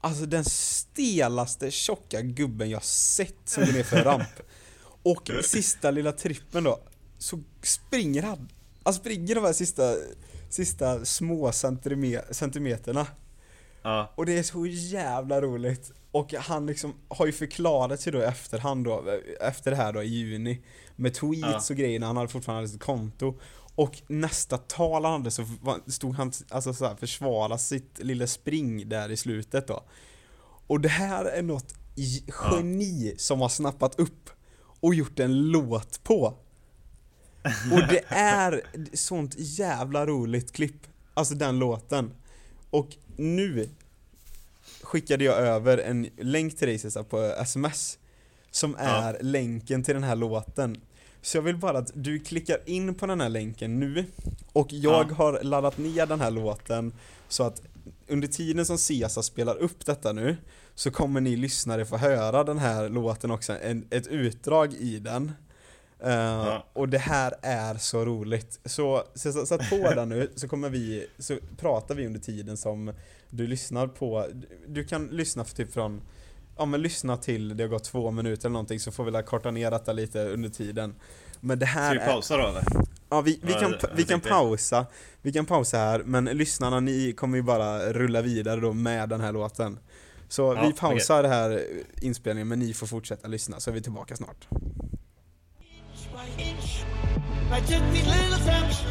Alltså 0.00 0.26
den 0.26 0.44
stelaste 0.44 1.70
tjocka 1.70 2.22
gubben 2.22 2.70
jag 2.70 2.84
sett 2.84 3.34
som 3.44 3.64
går 3.64 3.72
ner 3.72 3.82
för 3.82 4.04
ramp. 4.04 4.28
Och 5.02 5.30
sista 5.44 5.90
lilla 5.90 6.12
trippen 6.12 6.64
då, 6.64 6.80
så 7.18 7.40
springer 7.62 8.22
han. 8.22 8.48
Han 8.84 8.94
springer 8.94 9.34
de 9.34 9.44
här 9.44 9.52
sista, 9.52 9.94
sista 10.50 11.04
små 11.04 11.50
centime- 11.50 12.32
centimeterna. 12.32 13.06
Ja. 13.82 14.12
Och 14.16 14.26
det 14.26 14.38
är 14.38 14.42
så 14.42 14.66
jävla 14.66 15.40
roligt. 15.40 15.92
Och 16.10 16.34
han 16.34 16.66
liksom 16.66 16.94
har 17.08 17.26
ju 17.26 17.32
förklarat 17.32 18.00
sig 18.00 18.12
då 18.12 18.18
i 18.18 18.24
efterhand 18.24 18.84
då, 18.84 19.04
efter 19.40 19.70
det 19.70 19.76
här 19.76 19.92
då 19.92 20.02
i 20.02 20.06
juni. 20.08 20.62
Med 20.96 21.14
tweets 21.14 21.70
Ja. 21.70 21.74
och 21.74 21.76
grejer 21.76 22.00
när 22.00 22.06
han 22.06 22.16
hade 22.16 22.28
fortfarande 22.28 22.60
hade 22.60 22.68
sitt 22.68 22.82
konto. 22.82 23.40
Och 23.78 24.02
nästa 24.06 24.58
tal 24.58 25.04
han 25.04 25.12
hade 25.12 25.30
så 25.30 25.46
stod 25.86 26.14
han 26.14 26.32
alltså 26.48 26.74
så 26.74 26.86
här, 26.86 26.96
försvara 26.96 27.58
sitt 27.58 27.98
lilla 27.98 28.26
spring 28.26 28.88
där 28.88 29.10
i 29.10 29.16
slutet 29.16 29.66
då. 29.66 29.84
Och 30.66 30.80
det 30.80 30.88
här 30.88 31.24
är 31.24 31.42
något 31.42 31.74
geni 32.52 33.14
som 33.18 33.40
har 33.40 33.48
snappat 33.48 33.98
upp 33.98 34.30
och 34.80 34.94
gjort 34.94 35.18
en 35.18 35.50
låt 35.50 36.02
på. 36.02 36.34
Och 37.72 37.88
det 37.90 38.04
är 38.08 38.62
sånt 38.92 39.34
jävla 39.38 40.06
roligt 40.06 40.52
klipp. 40.52 40.86
Alltså 41.14 41.34
den 41.34 41.58
låten. 41.58 42.14
Och 42.70 42.96
nu 43.16 43.68
skickade 44.82 45.24
jag 45.24 45.36
över 45.36 45.78
en 45.78 46.08
länk 46.16 46.56
till 46.56 46.68
dig 46.68 46.78
Cesar 46.78 47.02
på 47.02 47.22
sms. 47.22 47.98
Som 48.50 48.76
är 48.78 49.18
länken 49.22 49.82
till 49.84 49.94
den 49.94 50.04
här 50.04 50.16
låten. 50.16 50.80
Så 51.28 51.36
jag 51.36 51.42
vill 51.42 51.56
bara 51.56 51.78
att 51.78 51.90
du 51.94 52.18
klickar 52.18 52.58
in 52.66 52.94
på 52.94 53.06
den 53.06 53.20
här 53.20 53.28
länken 53.28 53.80
nu. 53.80 54.04
Och 54.52 54.72
jag 54.72 55.06
Ja. 55.10 55.14
har 55.14 55.42
laddat 55.42 55.78
ner 55.78 56.06
den 56.06 56.20
här 56.20 56.30
låten 56.30 56.92
så 57.28 57.42
att 57.42 57.62
under 58.06 58.28
tiden 58.28 58.66
som 58.66 58.78
Cesar 58.78 59.22
spelar 59.22 59.56
upp 59.56 59.86
detta 59.86 60.12
nu 60.12 60.36
så 60.74 60.90
kommer 60.90 61.20
ni 61.20 61.36
lyssnare 61.36 61.84
få 61.86 61.96
höra 61.96 62.44
den 62.44 62.58
här 62.58 62.88
låten 62.88 63.30
också, 63.30 63.52
en, 63.62 63.86
ett 63.90 64.06
utdrag 64.06 64.74
i 64.74 64.98
den. 64.98 65.32
Uh, 66.06 66.58
Och 66.72 66.88
det 66.88 66.98
här 66.98 67.34
är 67.42 67.74
så 67.74 68.04
roligt. 68.04 68.60
Så, 68.64 69.04
sätt 69.14 69.70
på 69.70 69.76
den 69.94 70.08
nu 70.08 70.30
så 70.36 70.48
kommer 70.48 70.68
vi, 70.70 71.06
så 71.18 71.36
pratar 71.56 71.94
vi 71.94 72.06
under 72.06 72.20
tiden 72.20 72.56
som 72.56 72.92
du 73.30 73.46
lyssnar 73.46 73.86
på, 73.86 74.26
du 74.66 74.84
kan 74.84 75.06
lyssna 75.06 75.44
för 75.44 75.56
typ 75.56 75.72
från, 75.72 76.00
ja 76.58 76.64
men 76.64 76.82
lyssna 76.82 77.16
till 77.16 77.56
det 77.56 77.64
har 77.64 77.68
gått 77.68 77.84
två 77.84 78.10
minuter 78.10 78.42
eller 78.42 78.52
någonting 78.52 78.80
så 78.80 78.92
får 78.92 79.04
vi 79.04 79.22
korta 79.22 79.50
ner 79.50 79.70
detta 79.70 79.92
lite 79.92 80.24
under 80.24 80.48
tiden. 80.48 80.94
Men 81.40 81.58
det 81.58 81.66
här 81.66 81.94
Ska 81.94 82.04
vi 82.04 82.10
pausa 82.10 82.36
då 82.36 82.48
eller? 82.48 82.64
Ja, 83.08 83.20
vi, 83.20 83.40
vi, 83.42 83.52
kan, 83.52 83.74
vi 83.94 84.04
kan 84.04 84.20
pausa, 84.20 84.86
vi 85.22 85.32
kan 85.32 85.46
pausa 85.46 85.78
här, 85.78 86.02
men 86.04 86.24
lyssnarna 86.24 86.80
ni 86.80 87.12
kommer 87.12 87.36
ju 87.36 87.42
bara 87.42 87.92
rulla 87.92 88.22
vidare 88.22 88.60
då 88.60 88.72
med 88.72 89.08
den 89.08 89.20
här 89.20 89.32
låten. 89.32 89.78
Så 90.28 90.54
Ja, 90.54 90.66
vi 90.66 90.72
pausar 90.72 91.22
det 91.22 91.28
här 91.28 91.64
inspelningen, 92.02 92.48
men 92.48 92.58
ni 92.58 92.74
får 92.74 92.86
fortsätta 92.86 93.28
lyssna, 93.28 93.60
så 93.60 93.70
är 93.70 93.74
vi 93.74 93.82
tillbaka 93.82 94.16
snart. 94.16 94.48
inch 95.98 96.08
by 96.12 96.42
inch. 96.42 96.84
I 97.50 97.60
took 97.60 97.82
these 97.92 98.06
little 98.06 98.38
steps, 98.38 98.84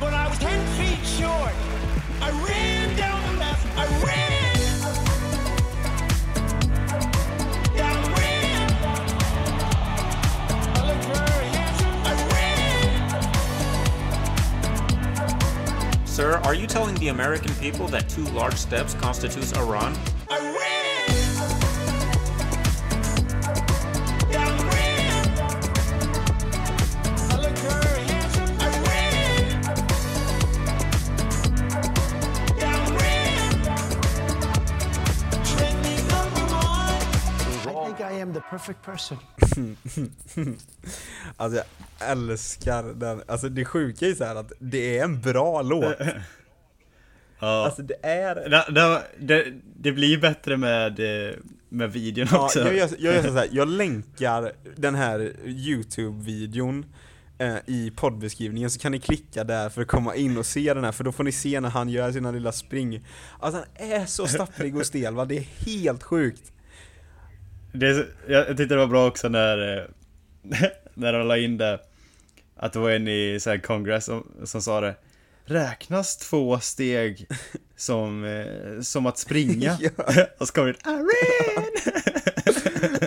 but 0.00 0.12
I 0.12 0.28
was 0.28 0.38
ten 0.38 0.66
feet 0.76 1.04
short. 1.18 1.54
I 2.20 2.30
ran 2.30 2.96
down 2.96 3.20
the 3.32 3.38
left, 3.38 3.66
I 3.76 3.86
ran. 4.06 4.33
Sir, 16.14 16.38
are 16.44 16.54
you 16.54 16.68
telling 16.68 16.94
the 16.94 17.08
American 17.08 17.52
people 17.56 17.88
that 17.88 18.08
two 18.08 18.22
large 18.26 18.54
steps 18.54 18.94
constitutes 18.94 19.50
a 19.50 19.64
run? 19.64 19.92
I 20.30 20.38
ran. 20.38 20.54
Yeah, 24.30 24.46
I 24.46 24.50
ran. 24.70 25.26
I 27.30 27.36
looked 27.36 27.58
very 27.58 28.04
handsome. 28.06 28.56
I 28.60 28.68
ran. 28.86 29.42
Yeah, 32.58 32.78
I 32.78 32.88
ran. 33.02 33.50
Trending 35.44 36.02
number 36.06 36.42
one. 36.54 37.02
I 37.66 37.70
think 37.86 37.98
I 38.00 38.12
am 38.12 38.32
the 38.32 38.40
perfect 38.42 38.82
person. 38.82 39.18
Alltså 41.36 41.58
jag 41.58 42.10
älskar 42.10 42.82
den, 42.82 43.22
alltså 43.26 43.48
det 43.48 43.64
sjuka 43.64 44.06
är 44.06 44.14
så 44.14 44.24
här 44.24 44.36
att 44.36 44.52
det 44.58 44.98
är 44.98 45.04
en 45.04 45.20
bra 45.20 45.62
låt. 45.62 45.96
Ja. 47.38 47.64
Alltså 47.64 47.82
det 47.82 47.96
är... 48.02 48.34
det, 48.70 49.02
det, 49.18 49.52
det, 49.76 49.92
blir 49.92 50.18
bättre 50.18 50.56
med, 50.56 51.00
eh, 51.00 51.34
med 51.68 51.92
videon 51.92 52.28
Ja, 52.30 52.44
också. 52.44 52.58
jag, 52.58 52.76
gör, 52.76 52.88
jag 52.98 53.14
gör 53.14 53.22
så 53.22 53.30
här, 53.30 53.48
jag 53.52 53.68
länkar 53.68 54.52
den 54.76 54.94
här 54.94 55.32
YouTube-videon 55.44 56.84
eh, 57.38 57.56
i 57.66 57.92
poddbeskrivningen 57.96 58.70
så 58.70 58.80
kan 58.80 58.92
ni 58.92 59.00
klicka 59.00 59.44
där 59.44 59.68
för 59.68 59.82
att 59.82 59.88
komma 59.88 60.14
in 60.14 60.38
och 60.38 60.46
se 60.46 60.74
den 60.74 60.84
här 60.84 60.92
för 60.92 61.04
då 61.04 61.12
får 61.12 61.24
ni 61.24 61.32
se 61.32 61.60
när 61.60 61.70
han 61.70 61.88
gör 61.88 62.12
sina 62.12 62.30
lilla 62.30 62.52
spring. 62.52 63.06
Alltså 63.40 63.64
han 63.78 63.90
är 63.90 64.06
så 64.06 64.26
stapplig 64.26 64.76
och 64.76 64.86
stel 64.86 65.14
va, 65.14 65.24
det 65.24 65.36
är 65.36 65.46
helt 65.66 66.02
sjukt. 66.02 66.52
Det 67.72 68.06
jag 68.28 68.46
tyckte 68.46 68.64
det 68.64 68.76
var 68.76 68.86
bra 68.86 69.06
också 69.06 69.28
när, 69.28 69.78
eh, 69.78 69.84
när 70.94 71.12
de 71.12 71.26
la 71.26 71.38
in 71.38 71.56
det 71.56 71.80
Att 72.56 72.72
det 72.72 72.78
var 72.78 72.90
en 72.90 73.08
i 73.08 73.38
så 73.40 73.50
här 73.50 73.58
Congress 73.58 74.04
som, 74.04 74.26
som 74.44 74.62
sa 74.62 74.80
det 74.80 74.94
Räknas 75.46 76.16
två 76.16 76.60
steg 76.60 77.28
som, 77.76 78.24
eh, 78.24 78.80
som 78.80 79.06
att 79.06 79.18
springa? 79.18 79.78
Ja. 79.80 79.90
Och 80.38 80.48
så 80.48 80.54
kom 80.54 80.64
det 80.64 80.70
I 80.70 80.74
ran! 80.84 81.64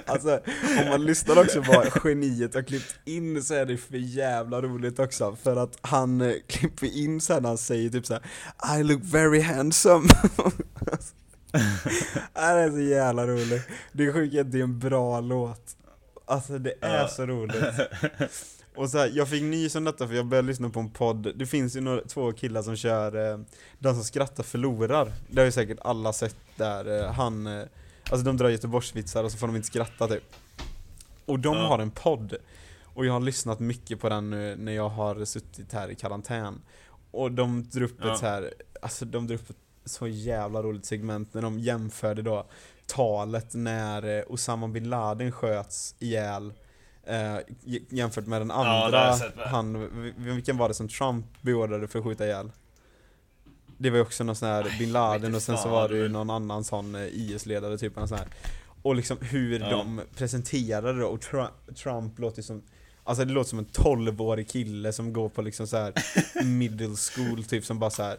Alltså 0.06 0.40
om 0.82 0.90
man 0.90 1.06
lyssnar 1.06 1.40
också 1.40 1.64
på 1.64 1.72
vad 1.72 2.04
geniet 2.04 2.54
har 2.54 2.62
klippt 2.62 2.96
in 3.06 3.44
så 3.44 3.54
är 3.54 3.66
det 3.66 3.78
för 3.78 3.98
jävla 3.98 4.62
roligt 4.62 5.00
också 5.00 5.38
för 5.44 5.56
att 5.56 5.78
han 5.82 6.22
eh, 6.22 6.34
klipper 6.48 6.98
in 6.98 7.22
sen 7.22 7.42
när 7.44 7.50
han 7.50 7.58
säger 7.58 7.90
typ 7.90 8.06
såhär 8.06 8.24
I 8.80 8.84
look 8.84 9.02
very 9.04 9.42
handsome 9.42 10.08
Det 12.34 12.40
är 12.40 12.72
så 12.72 12.80
jävla 12.80 13.28
roligt. 13.28 13.68
Det 13.92 14.06
är 14.06 14.14
sjukt 14.14 14.40
att 14.40 14.52
det 14.52 14.60
är 14.60 14.64
en 14.64 14.80
bra 14.80 15.20
låt. 15.22 15.76
Alltså 16.30 16.58
det 16.60 16.74
är 16.82 16.98
Ja. 17.02 17.08
så 17.08 17.26
roligt. 17.26 17.64
Och 18.76 18.90
så 18.90 18.98
här, 18.98 19.12
jag 19.14 19.30
fick 19.30 19.44
nys 19.44 19.76
om 19.76 19.84
detta 19.84 20.08
för 20.08 20.16
jag 20.16 20.26
började 20.26 20.48
lyssna 20.48 20.70
på 20.70 20.80
en 20.80 20.90
podd, 20.90 21.32
det 21.36 21.46
finns 21.46 21.76
ju 21.76 21.82
några, 21.82 22.02
två 22.02 22.32
killar 22.34 22.62
som 22.62 22.76
kör 22.76 23.32
eh, 23.32 23.40
Den 23.80 23.96
som 23.96 24.04
skrattar 24.04 24.44
förlorar. 24.44 25.12
Det 25.30 25.40
har 25.42 25.46
ju 25.46 25.52
säkert 25.52 25.78
alla 25.82 26.14
sett 26.14 26.36
där, 26.56 27.00
eh, 27.04 27.12
han 27.12 27.48
eh, 27.48 27.64
Alltså 28.12 28.26
de 28.26 28.38
drar 28.38 28.50
Göteborgsvitsar 28.50 29.24
och 29.24 29.32
så 29.32 29.38
får 29.38 29.48
de 29.48 29.56
inte 29.56 29.68
skratta 29.68 30.08
typ. 30.08 30.24
Och 31.26 31.40
de 31.40 31.56
Ja. 31.58 31.68
har 31.68 31.80
en 31.80 31.92
podd. 31.92 32.34
Och 32.84 33.06
jag 33.06 33.14
har 33.14 33.20
lyssnat 33.20 33.60
mycket 33.60 34.00
på 34.00 34.10
den 34.10 34.30
nu 34.30 34.56
när 34.56 34.72
jag 34.72 34.90
har 34.90 35.26
suttit 35.26 35.74
här 35.74 35.90
i 35.92 35.96
karantän. 35.96 36.62
Och 37.12 37.32
de 37.32 37.64
drar 37.70 37.82
upp 37.84 37.98
Ja. 38.02 38.14
ett 38.14 38.20
så 38.20 38.26
här, 38.26 38.54
alltså 38.82 39.06
de 39.06 39.28
drar 39.28 39.36
upp 39.36 39.50
ett 39.50 39.56
så 39.86 40.08
jävla 40.08 40.62
roligt 40.64 40.86
segment 40.86 41.34
när 41.34 41.42
de 41.42 41.60
jämförde 41.60 42.22
då 42.22 42.48
talet 42.88 43.54
när 43.54 44.18
eh, 44.18 44.24
Osama 44.28 44.68
bin 44.68 44.90
Laden 44.90 45.32
sköts 45.32 45.96
ihjäl 46.00 46.54
eh, 47.04 47.38
jämfört 47.90 48.26
med 48.26 48.42
den 48.42 48.52
andra, 48.52 49.06
jag 49.08 49.18
sett 49.18 49.34
han, 49.38 49.90
vilken 50.18 50.58
var 50.58 50.68
det 50.68 50.74
som 50.74 50.88
Trump 50.90 51.26
beordrade 51.42 51.88
för 51.88 52.00
att 52.00 52.06
skjuta 52.06 52.26
ihjäl? 52.26 52.52
Det 53.78 53.90
var 53.90 53.98
ju 53.98 54.02
också 54.04 54.24
någon 54.24 54.36
sån 54.36 54.48
här 54.50 54.76
bin 54.80 54.92
Laden 54.92 55.36
och 55.36 55.42
sen 55.42 55.58
så 55.58 55.70
var 55.70 55.90
det 55.90 55.98
ju 55.98 56.08
någon 56.10 56.30
annan 56.30 56.64
sån 56.64 56.96
eh, 56.96 57.02
IS-ledare 57.02 57.78
typ, 57.78 57.98
en 57.98 58.08
sån 58.08 58.18
här. 58.18 58.28
Och 58.82 58.96
liksom 58.96 59.18
hur 59.22 59.60
Ja. 59.60 59.70
de 59.70 60.02
presenterade 60.16 60.94
det 61.00 61.06
och 61.06 61.22
Trump, 61.22 61.52
Trump 61.76 62.20
låter 62.20 62.42
som 62.42 62.62
Alltså 63.04 63.26
det 63.26 63.34
låter 63.34 63.50
som 63.50 63.60
en 63.60 63.66
12-årig 63.66 64.50
kille 64.50 64.94
som 64.94 65.14
går 65.14 65.30
på 65.30 65.42
liksom 65.42 65.68
så 65.68 65.78
här 65.78 65.94
middle 66.44 66.96
school 66.96 67.44
typ 67.44 67.66
som 67.66 67.80
bara 67.80 67.90
så 67.90 68.04
här. 68.04 68.18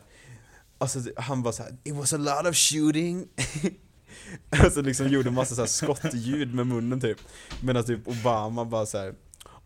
Alltså 0.79 0.99
han 1.16 1.43
bara 1.43 1.53
så 1.53 1.62
här, 1.62 1.73
it 1.85 1.95
was 1.95 2.12
a 2.12 2.16
lot 2.16 2.47
of 2.51 2.57
shooting 2.57 3.27
Alltså 4.64 4.82
liksom 4.82 5.09
gjorde 5.09 5.30
massa 5.30 5.54
så 5.54 5.61
här 5.61 5.68
skottljud 5.68 6.54
med 6.54 6.66
munnen 6.66 7.00
typ. 7.00 7.18
Medan 7.62 7.84
typ 7.84 8.09
Obama 8.09 8.64
bara 8.64 8.86
så 8.86 8.98
här, 8.98 9.14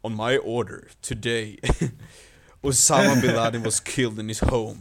On 0.01 0.17
my 0.17 0.39
order, 0.39 0.81
today. 1.01 1.59
Osama 2.61 3.15
bin 3.21 3.35
Laden 3.35 3.63
was 3.63 3.81
killed 3.81 4.19
in 4.19 4.29
his 4.29 4.41
home. 4.41 4.79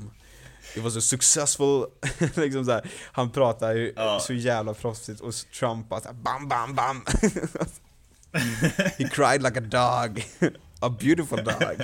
It 0.75 0.83
was 0.83 0.97
a 0.97 1.01
successful, 1.01 1.85
liksom 2.35 2.65
så 2.65 2.71
här, 2.71 2.89
Han 3.11 3.31
pratar 3.31 3.73
ju 3.75 3.93
Ja. 3.95 4.19
så 4.19 4.33
jävla 4.33 4.73
proffsigt 4.73 5.21
och 5.21 5.33
Trump 5.59 5.89
bara 5.89 5.99
så 6.01 6.07
här, 6.07 6.13
bam 6.15 6.47
bam 6.47 6.75
bam. 6.75 7.01
He 8.97 9.09
cried 9.09 9.43
like 9.43 9.57
a 9.59 9.61
dog. 9.61 10.25
A 10.79 10.89
beautiful 10.89 11.43
dog 11.43 11.83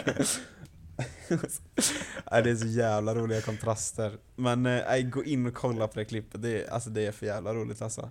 Nej, 2.31 2.43
det 2.43 2.49
är 2.49 2.55
så 2.55 2.67
jävla 2.67 3.15
roliga 3.15 3.41
kontraster 3.41 4.17
Men 4.35 4.65
eh, 4.65 4.81
nej, 4.87 5.03
gå 5.03 5.23
in 5.23 5.45
och 5.45 5.53
kolla 5.53 5.87
på 5.87 5.99
det 5.99 6.05
klippet, 6.05 6.41
det 6.41 6.63
är, 6.63 6.69
alltså, 6.69 6.89
det 6.89 7.05
är 7.05 7.11
för 7.11 7.25
jävla 7.25 7.53
roligt 7.53 7.81
alltså 7.81 8.09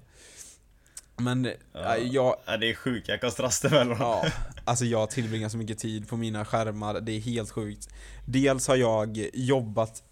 Men, 1.17 1.49
ja. 1.73 1.97
jag, 1.97 2.37
Ja, 2.47 2.57
det 2.57 2.71
är 2.71 2.75
sjuka 2.75 3.19
kontraster 3.19 3.71
mellan. 3.71 3.97
Ja, 4.01 4.27
alltså 4.65 4.85
jag 4.85 5.11
tillbringar 5.11 5.49
så 5.49 5.57
mycket 5.59 5.79
tid 5.79 6.09
på 6.09 6.17
mina 6.17 6.45
skärmar, 6.45 7.01
det 7.01 7.13
är 7.13 7.21
helt 7.21 7.51
sjukt. 7.51 7.89
Dels 8.27 8.69
har 8.69 8.77
jag 8.77 9.29
jobbat 9.35 10.03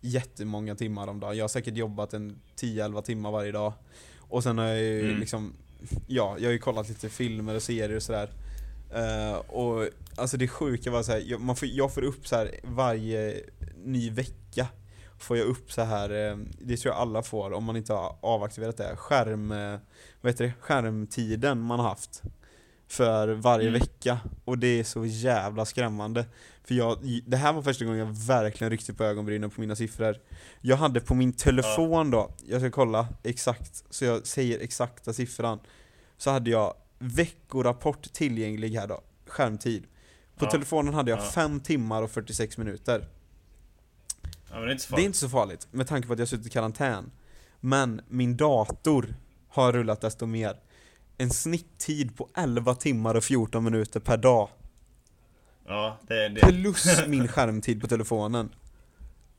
jättemånga 0.00 0.74
timmar 0.74 1.06
om 1.06 1.20
dagen, 1.20 1.36
jag 1.36 1.44
har 1.44 1.48
säkert 1.48 1.76
jobbat 1.76 2.14
en 2.14 2.40
10-11 2.60 3.02
timmar 3.02 3.30
varje 3.30 3.52
dag. 3.52 3.72
Och 4.18 4.42
sen 4.42 4.58
har 4.58 4.66
jag 4.66 4.78
ju 4.78 5.00
Mm. 5.04 5.20
liksom, 5.20 5.52
ja, 6.06 6.36
jag 6.38 6.48
har 6.48 6.52
ju 6.52 6.58
kollat 6.58 6.88
lite 6.88 7.08
filmer 7.08 7.54
och 7.54 7.62
serier 7.62 7.96
och 7.96 8.02
sådär. 8.02 8.30
Eh, 8.94 9.34
och 9.34 9.88
alltså 10.16 10.36
det 10.36 10.48
sjuka 10.48 10.90
var 10.90 11.02
så 11.02 11.12
här, 11.12 11.22
jag, 11.26 11.40
man 11.40 11.56
får, 11.56 11.68
jag 11.68 11.94
får 11.94 12.02
upp 12.02 12.28
så 12.28 12.36
här 12.36 12.50
varje 12.62 13.40
ny 13.84 14.10
vecka 14.10 14.66
Får 15.18 15.36
jag 15.38 15.46
upp 15.46 15.72
så 15.72 15.82
här, 15.82 16.10
eh, 16.10 16.36
det 16.60 16.76
tror 16.76 16.94
jag 16.94 17.00
alla 17.00 17.22
får 17.22 17.52
om 17.52 17.64
man 17.64 17.76
inte 17.76 17.92
har 17.92 18.16
avaktiverat 18.20 18.76
det, 18.76 18.96
skärm, 18.96 19.48
vad 20.20 20.32
heter 20.32 20.44
det, 20.44 20.52
skärmtiden 20.60 21.60
man 21.60 21.80
har 21.80 21.88
haft 21.88 22.22
för 22.88 23.28
varje 23.28 23.68
Mm. 23.68 23.80
vecka 23.80 24.20
och 24.44 24.58
det 24.58 24.80
är 24.80 24.84
så 24.84 25.06
jävla 25.06 25.64
skrämmande. 25.64 26.24
För 26.64 26.74
jag, 26.74 26.98
det 27.26 27.36
här 27.36 27.52
var 27.52 27.62
första 27.62 27.84
gången 27.84 27.98
jag 27.98 28.16
verkligen 28.16 28.70
ryckte 28.70 28.94
på 28.94 29.04
ögonbrynen 29.04 29.50
på 29.50 29.60
mina 29.60 29.76
siffror. 29.76 30.16
Jag 30.60 30.76
hade 30.76 31.00
på 31.00 31.14
min 31.14 31.32
telefon 31.32 32.10
då, 32.10 32.30
jag 32.48 32.60
ska 32.60 32.70
kolla 32.70 33.08
exakt, 33.22 33.84
så 33.90 34.04
jag 34.04 34.26
säger 34.26 34.58
exakta 34.60 35.12
siffran. 35.12 35.58
Så 36.16 36.30
hade 36.30 36.50
jag 36.50 36.74
veckorapport 37.02 38.12
tillgänglig 38.12 38.70
här 38.70 38.86
då, 38.88 39.00
skärmtid. 39.26 39.86
På 40.36 40.44
Ja. 40.44 40.50
telefonen 40.50 40.94
hade 40.94 41.10
jag 41.10 41.20
Ja. 41.20 41.30
5 41.30 41.60
timmar 41.60 42.02
och 42.02 42.10
46 42.10 42.58
minuter. 42.58 43.08
Ja, 44.50 44.58
det 44.60 44.66
är 44.66 44.70
inte 44.72 44.84
så 44.84 44.90
Det 44.90 44.92
är 44.92 44.96
farligt. 44.96 45.06
inte 45.06 45.18
så 45.18 45.28
farligt, 45.28 45.68
med 45.70 45.86
tanke 45.86 46.06
på 46.08 46.12
att 46.12 46.18
jag 46.18 46.28
suttit 46.28 46.46
i 46.46 46.50
karantän. 46.50 47.10
Men 47.60 48.00
min 48.08 48.36
dator 48.36 49.14
har 49.48 49.72
rullat 49.72 50.00
desto 50.00 50.26
mer. 50.26 50.60
En 51.18 51.30
snitttid 51.30 52.16
på 52.16 52.28
11 52.36 52.74
timmar 52.74 53.14
och 53.14 53.24
14 53.24 53.64
minuter 53.64 54.00
per 54.00 54.16
dag. 54.16 54.48
Ja, 55.66 55.98
det, 56.06 56.28
det, 56.28 56.40
Plus 56.40 57.06
min 57.06 57.28
skärmtid 57.28 57.80
på 57.80 57.86
telefonen. 57.86 58.54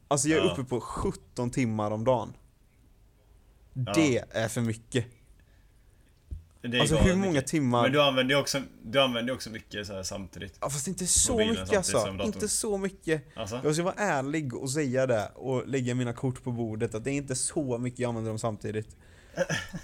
Alltså 0.07 0.28
jag 0.28 0.39
är 0.39 0.45
Ja. 0.45 0.51
uppe 0.53 0.64
på 0.64 0.82
17 0.82 1.51
timmar 1.51 1.91
om 1.91 2.03
dagen. 2.03 2.34
Det 3.74 4.18
är 4.32 4.47
för 4.47 4.61
mycket. 4.61 5.05
Det 6.72 6.78
är 6.78 6.82
Alltså 6.82 6.95
hur 6.97 7.16
många 7.16 7.32
mycket. 7.32 7.47
timmar? 7.47 7.82
Men 7.84 7.91
du 7.91 8.01
använder 8.01 8.36
ju 8.36 8.41
också, 8.41 8.61
du 8.84 9.01
använder 9.01 9.34
också 9.34 9.49
mycket 9.49 9.88
så 9.88 9.93
här 9.93 10.03
samtidigt. 10.03 10.57
Ja, 10.61 10.70
fast 10.70 10.88
inte 10.88 11.07
så 11.07 11.32
Mobilen 11.32 11.49
mycket 11.64 11.78
alltså. 11.78 12.18
Inte 12.24 12.47
så 12.47 12.78
mycket. 12.78 13.24
Alltså? 13.36 13.61
Jag 13.64 13.74
ska 13.74 13.84
vara 13.84 13.95
ärlig 13.97 14.53
och 14.53 14.72
säga 14.72 15.07
det 15.07 15.32
och 15.36 15.68
lägga 15.68 15.95
mina 15.95 16.14
kort 16.14 16.43
på 16.43 16.51
bordet 16.51 16.95
att 16.95 17.03
det 17.03 17.11
är 17.11 17.16
inte 17.16 17.36
så 17.36 17.78
mycket 17.78 17.99
jag 17.99 18.09
använder 18.09 18.32
dem 18.32 18.39
samtidigt. 18.39 18.95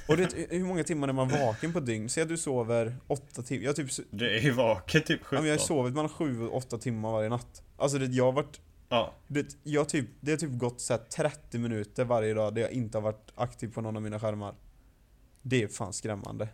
Och 0.07 0.17
du 0.17 0.23
vet, 0.25 0.36
hur 0.49 0.63
många 0.65 0.84
timmar 0.84 1.07
är 1.07 1.13
man 1.13 1.30
vaken 1.30 1.73
på 1.73 1.80
dygn? 1.80 2.09
Säg 2.09 2.23
att 2.23 2.30
du 2.30 2.38
sover 2.38 2.95
åtta 3.07 3.41
timmar. 3.41 3.65
Jag 3.65 3.75
typ, 3.75 3.88
Du 4.11 4.36
är 4.38 4.41
ju 4.41 4.51
vaken 4.51 5.01
typ 5.01 5.19
ja, 5.21 5.25
17. 5.25 5.38
men 5.43 5.49
jag 5.49 5.57
har 5.57 5.65
sovit 5.65 5.93
mellan 5.93 6.09
sju 6.09 6.41
och 6.47 6.57
åtta 6.57 6.77
timmar 6.77 7.11
varje 7.11 7.30
natt. 7.30 7.63
Alltså 7.77 7.97
det, 7.97 8.05
jag 8.05 8.25
har 8.25 8.32
varit, 8.32 8.59
Ja. 8.89 9.13
det, 9.27 9.45
jag 9.63 9.89
typ, 9.89 10.05
det 10.21 10.32
har 10.32 10.38
typ 10.38 10.51
gått 10.51 10.82
så 10.82 10.93
här 10.93 10.99
30 10.99 11.57
minuter 11.59 12.05
varje 12.05 12.34
dag 12.34 12.55
där 12.55 12.61
jag 12.61 12.71
inte 12.71 12.97
har 12.97 13.03
varit 13.03 13.32
aktiv 13.36 13.67
på 13.73 13.82
någon 13.82 13.95
av 13.95 14.01
mina 14.01 14.19
skärmar. 14.19 14.55
Det 15.41 15.63
är 15.63 15.67
fan 15.67 15.93
skrämmande. 15.93 16.47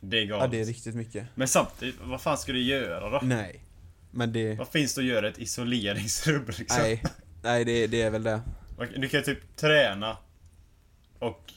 Det 0.00 0.18
är 0.18 0.24
Ja, 0.24 0.36
galet. 0.36 0.50
det 0.50 0.60
är 0.60 0.64
riktigt 0.64 0.94
mycket. 0.94 1.26
Men 1.34 1.48
samtidigt, 1.48 1.96
vad 2.02 2.20
fan 2.20 2.38
ska 2.38 2.52
du 2.52 2.62
göra 2.62 3.10
då? 3.10 3.20
Nej. 3.22 3.64
Men 4.10 4.32
det, 4.32 4.54
Vad 4.58 4.68
finns 4.68 4.94
det 4.94 5.00
att 5.00 5.06
göra 5.06 5.26
i 5.26 5.30
ett 5.30 5.38
isoleringsrum 5.38 6.44
liksom? 6.46 6.76
nej. 6.82 7.02
Nej, 7.42 7.64
det, 7.64 7.86
det 7.86 8.02
är 8.02 8.10
väl 8.10 8.22
det. 8.22 8.40
Du 8.96 9.08
kan 9.08 9.22
typ 9.22 9.56
träna 9.56 10.16
och, 11.18 11.52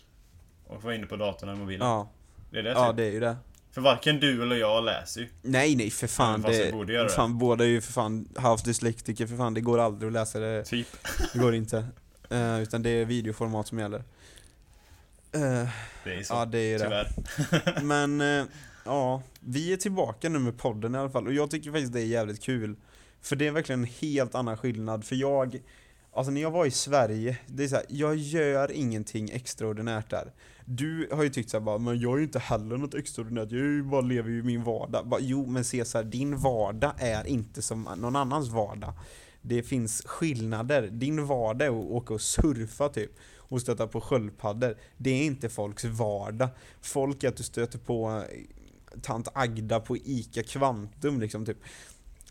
och 0.67 0.83
vara 0.83 0.95
inne 0.95 1.05
på 1.05 1.15
datorn 1.15 1.49
eller 1.49 1.59
mobilen. 1.59 1.87
Ja, 1.87 2.11
Det 2.51 2.59
är 2.59 2.63
det 2.63 2.69
ja 2.69 2.87
typ. 2.87 2.97
det 2.97 3.03
är 3.05 3.11
ju 3.11 3.19
det. 3.19 3.35
För 3.71 3.81
varken 3.81 4.19
du 4.19 4.43
eller 4.43 4.55
jag 4.55 4.83
läser 4.83 5.21
ju. 5.21 5.27
Nej 5.41 5.75
nej 5.75 5.89
för 5.89 6.07
fan, 6.07 6.41
fast 6.43 6.53
det, 6.59 6.71
borde 6.71 6.93
göra 6.93 7.03
det. 7.03 7.09
fan 7.09 7.37
båda 7.37 7.63
är 7.63 7.67
ju 7.67 7.81
för 7.81 7.93
fan 7.93 8.29
halvt 8.35 8.65
dyslektiker 8.65 9.27
för 9.27 9.37
fan, 9.37 9.53
det 9.53 9.61
går 9.61 9.79
aldrig 9.79 10.07
att 10.07 10.13
läsa 10.13 10.39
det, 10.39 10.63
Typ. 10.63 10.87
det 11.33 11.39
går 11.39 11.55
inte. 11.55 11.85
Eh, 12.29 12.59
utan 12.61 12.83
det 12.83 12.89
är 12.89 13.05
videoformat 13.05 13.67
som 13.67 13.79
gäller. 13.79 14.03
Det 16.03 16.13
är 16.13 16.23
så. 16.23 16.33
ja 16.33 16.45
det 16.45 16.59
är 16.59 16.79
det. 16.79 16.85
Tyvärr. 16.85 17.83
Men, 17.83 18.21
eh, 18.21 18.45
ja, 18.85 19.21
vi 19.39 19.73
är 19.73 19.77
tillbaka 19.77 20.29
nu 20.29 20.39
med 20.39 20.57
podden 20.57 20.95
i 20.95 20.97
alla 20.97 21.09
fall 21.09 21.27
och 21.27 21.33
jag 21.33 21.51
tycker 21.51 21.71
faktiskt 21.71 21.93
det 21.93 22.01
är 22.01 22.05
jävligt 22.05 22.43
kul. 22.43 22.75
För 23.21 23.35
det 23.35 23.47
är 23.47 23.51
verkligen 23.51 23.81
en 23.81 23.89
helt 24.01 24.35
annan 24.35 24.57
skillnad, 24.57 25.05
för 25.05 25.15
jag, 25.15 25.61
alltså 26.13 26.31
när 26.31 26.41
jag 26.41 26.51
var 26.51 26.65
i 26.65 26.71
Sverige, 26.71 27.37
det 27.47 27.63
är 27.63 27.67
så 27.67 27.75
här, 27.75 27.85
jag 27.89 28.15
gör 28.15 28.71
ingenting 28.71 29.29
extraordinärt 29.29 30.09
där. 30.09 30.31
Du 30.65 31.09
har 31.11 31.23
ju 31.23 31.29
tyckt 31.29 31.49
såhär 31.49 31.61
bara, 31.61 31.77
men 31.77 31.99
jag 31.99 32.13
är 32.13 32.17
ju 32.17 32.23
inte 32.23 32.39
heller 32.39 32.77
något 32.77 32.93
extraordinärt, 32.93 33.51
jag 33.51 33.61
ju 33.61 33.83
bara 33.83 34.01
lever 34.01 34.29
ju 34.29 34.43
min 34.43 34.63
vardag. 34.63 35.07
Bara, 35.07 35.21
jo 35.21 35.45
men 35.45 35.63
här, 35.63 36.03
din 36.03 36.37
vardag 36.37 36.93
är 36.97 37.27
inte 37.27 37.61
som 37.61 37.89
någon 37.97 38.15
annans 38.15 38.49
vardag. 38.49 38.93
Det 39.41 39.63
finns 39.63 40.01
skillnader. 40.05 40.87
Din 40.91 41.25
vardag 41.25 41.67
är 41.67 41.79
att 41.79 41.91
åka 41.91 42.13
och 42.13 42.21
surfa 42.21 42.89
typ 42.89 43.11
och 43.47 43.61
stöta 43.61 43.87
på 43.87 44.01
sköldpaddor. 44.01 44.75
Det 44.97 45.09
är 45.09 45.25
inte 45.25 45.49
folks 45.49 45.83
vardag. 45.85 46.49
Folk 46.81 47.23
är 47.23 47.27
att 47.27 47.37
du 47.37 47.43
stöter 47.43 47.79
på 47.79 48.09
eh, 48.31 48.99
tant 49.01 49.27
Agda 49.33 49.79
på 49.79 49.97
ICA 49.97 50.43
Kvantum 50.43 51.19
liksom 51.19 51.45
typ. 51.45 51.57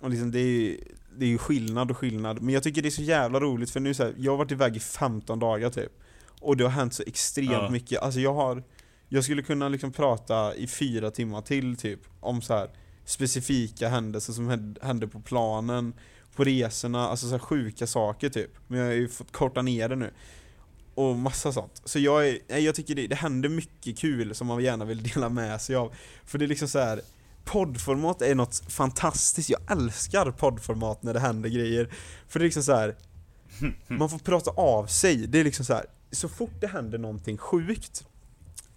Och 0.01 0.11
liksom 0.11 0.31
det 0.31 0.39
är 0.41 0.45
ju, 0.47 0.81
det 1.19 1.25
är 1.25 1.29
ju 1.29 1.39
skillnad 1.39 1.91
och 1.91 1.97
skillnad. 1.99 2.43
Men 2.43 2.55
jag 2.55 2.63
tycker 2.63 2.83
det 2.83 2.89
är 2.89 2.91
så 2.91 3.03
jävla 3.03 3.41
roligt 3.41 3.71
för 3.71 3.81
nu 3.81 3.95
så 3.95 4.03
här, 4.03 4.15
jag 4.19 4.33
har 4.33 4.37
varit 4.37 4.53
iväg 4.53 4.77
i 4.77 4.81
15 4.81 5.39
dagar 5.39 5.71
typ. 5.71 5.93
Och 6.41 6.57
det 6.57 6.65
har 6.65 6.71
hänt 6.71 6.95
så 6.95 7.03
extremt 7.07 7.53
Ja. 7.53 7.71
mycket. 7.71 8.03
Alltså 8.03 8.21
jag 8.21 8.35
har, 8.35 8.63
jag 9.09 9.25
skulle 9.25 9.43
kunna 9.43 9.69
liksom 9.69 9.93
prata 9.93 10.55
i 10.55 10.67
fyra 10.67 11.11
timmar 11.11 11.41
till 11.41 11.77
typ 11.77 12.01
om 12.21 12.43
så 12.43 12.55
här 12.55 12.71
specifika 13.05 13.89
händelser 13.89 14.33
som 14.33 14.49
hän- 14.49 14.77
hände 14.83 15.09
på 15.09 15.21
planen, 15.21 15.95
på 16.37 16.45
resorna, 16.45 17.09
alltså 17.09 17.27
så 17.27 17.33
här 17.33 17.39
sjuka 17.39 17.87
saker 17.87 18.29
typ. 18.29 18.51
Men 18.69 18.79
jag 18.79 18.87
har 18.87 18.93
ju 18.93 19.09
fått 19.09 19.33
korta 19.33 19.63
ner 19.63 19.89
det 19.89 19.97
nu. 19.97 20.11
Och 20.95 21.17
massa 21.17 21.53
sånt. 21.53 21.83
Så 21.85 21.99
jag, 21.99 22.29
är, 22.29 22.59
jag 22.59 22.75
tycker 22.75 22.95
det, 22.95 23.07
det 23.07 23.15
händer 23.15 23.49
mycket 23.49 23.99
kul 23.99 24.35
som 24.35 24.47
man 24.47 24.63
gärna 24.63 24.85
vill 24.85 25.03
dela 25.03 25.29
med 25.29 25.61
sig 25.61 25.77
av. 25.77 25.93
För 26.25 26.39
det 26.39 26.45
är 26.45 26.49
liksom 26.49 26.69
så 26.69 26.79
här. 26.79 27.01
Poddformat 27.45 28.23
är 28.23 28.35
något 28.35 28.63
fantastiskt, 28.69 29.51
jag 29.51 29.61
älskar 29.71 30.31
poddformat 30.31 31.03
när 31.03 31.15
det 31.15 31.21
händer 31.21 31.49
grejer. 31.49 31.95
För 32.29 32.39
det 32.39 32.43
är 32.43 32.47
liksom 32.47 32.63
så 32.63 32.75
här. 32.75 32.97
Man 33.89 34.11
får 34.11 34.19
prata 34.19 34.51
av 34.51 34.87
sig, 34.87 35.27
det 35.27 35.41
är 35.41 35.45
liksom 35.45 35.65
så 35.65 35.75
här. 35.75 35.87
Så 36.11 36.29
fort 36.29 36.61
det 36.61 36.67
händer 36.67 36.99
någonting 36.99 37.39
sjukt 37.39 38.05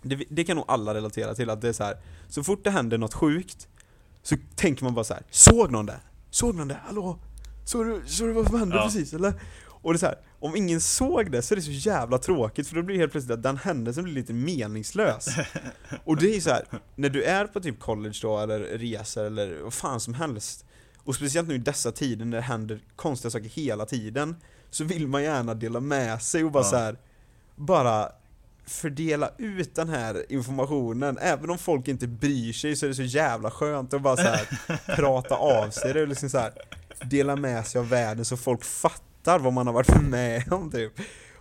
det, 0.09 0.23
det 0.29 0.43
kan 0.43 0.55
nog 0.55 0.65
alla 0.67 0.93
relatera 0.93 1.35
till 1.35 1.49
att 1.49 1.61
det 1.61 1.69
är 1.69 1.73
så 1.73 1.83
här. 1.83 1.97
Så 2.29 2.43
fort 2.43 2.63
det 2.63 2.69
händer 2.69 2.97
något 2.97 3.13
sjukt 3.13 3.67
Så 4.23 4.35
tänker 4.55 4.83
man 4.83 4.93
bara 4.93 5.05
så 5.05 5.13
här. 5.13 5.23
Såg 5.29 5.71
någon 5.71 5.85
det? 5.85 5.99
Såg 6.29 6.55
någon 6.55 6.67
det? 6.67 6.77
Hallå? 6.85 7.19
Såg 7.65 7.85
du, 7.85 8.01
såg 8.07 8.27
du 8.27 8.33
vad 8.33 8.47
som 8.47 8.59
hände 8.59 8.75
Ja. 8.75 8.83
precis 8.83 9.13
eller? 9.13 9.33
Och 9.67 9.93
det 9.93 9.97
är 9.97 9.99
så 9.99 10.05
här, 10.05 10.17
om 10.45 10.55
ingen 10.55 10.81
såg 10.81 11.31
det 11.31 11.41
så 11.41 11.53
är 11.53 11.55
det 11.55 11.61
så 11.61 11.71
jävla 11.71 12.17
tråkigt 12.17 12.67
för 12.67 12.75
då 12.75 12.81
blir 12.81 12.95
det 12.95 13.01
helt 13.01 13.11
plötsligt 13.11 13.37
att 13.37 13.43
den 13.43 13.57
händelsen 13.57 14.03
blir 14.03 14.13
lite 14.13 14.33
meningslös. 14.33 15.27
Och 16.03 16.17
det 16.17 16.35
är 16.35 16.41
så 16.41 16.49
här, 16.49 16.65
när 16.95 17.09
du 17.09 17.23
är 17.23 17.45
på 17.47 17.59
typ 17.59 17.79
college 17.79 18.19
då 18.21 18.39
eller 18.39 18.59
resor 18.59 19.25
eller 19.25 19.59
vad 19.63 19.73
fan 19.73 19.99
som 19.99 20.13
helst 20.13 20.65
och 20.97 21.15
speciellt 21.15 21.47
nu 21.47 21.55
i 21.55 21.57
dessa 21.57 21.91
tider 21.91 22.25
när 22.25 22.37
det 22.37 22.43
händer 22.43 22.79
konstiga 22.95 23.31
saker 23.31 23.49
hela 23.49 23.85
tiden 23.85 24.35
så 24.69 24.83
vill 24.83 25.07
man 25.07 25.23
gärna 25.23 25.53
dela 25.53 25.79
med 25.79 26.21
sig 26.21 26.43
och 26.43 26.51
bara 26.51 26.63
Ja. 26.63 26.69
så 26.69 26.75
här 26.77 26.97
bara 27.55 28.09
fördela 28.67 29.29
ut 29.37 29.75
den 29.75 29.89
här 29.89 30.25
informationen, 30.31 31.17
även 31.21 31.49
om 31.49 31.57
folk 31.57 31.87
inte 31.87 32.07
bryr 32.07 32.53
sig 32.53 32.75
så 32.75 32.85
är 32.85 32.87
det 32.87 32.95
så 32.95 33.03
jävla 33.03 33.51
skönt 33.51 33.93
att 33.93 34.01
bara 34.01 34.15
så 34.17 34.21
här 34.21 34.47
prata 34.95 35.35
av 35.35 35.69
sig 35.69 35.93
det 35.93 36.01
och 36.01 36.07
liksom 36.07 36.29
så 36.29 36.37
här 36.37 36.51
dela 37.05 37.35
med 37.35 37.67
sig 37.67 37.79
av 37.79 37.89
världen 37.89 38.25
så 38.25 38.37
folk 38.37 38.63
fattar 38.63 39.04
vad 39.25 39.53
man 39.53 39.67
har 39.67 39.73
varit 39.73 40.01
med 40.09 40.53
om 40.53 40.71
typ. 40.71 40.93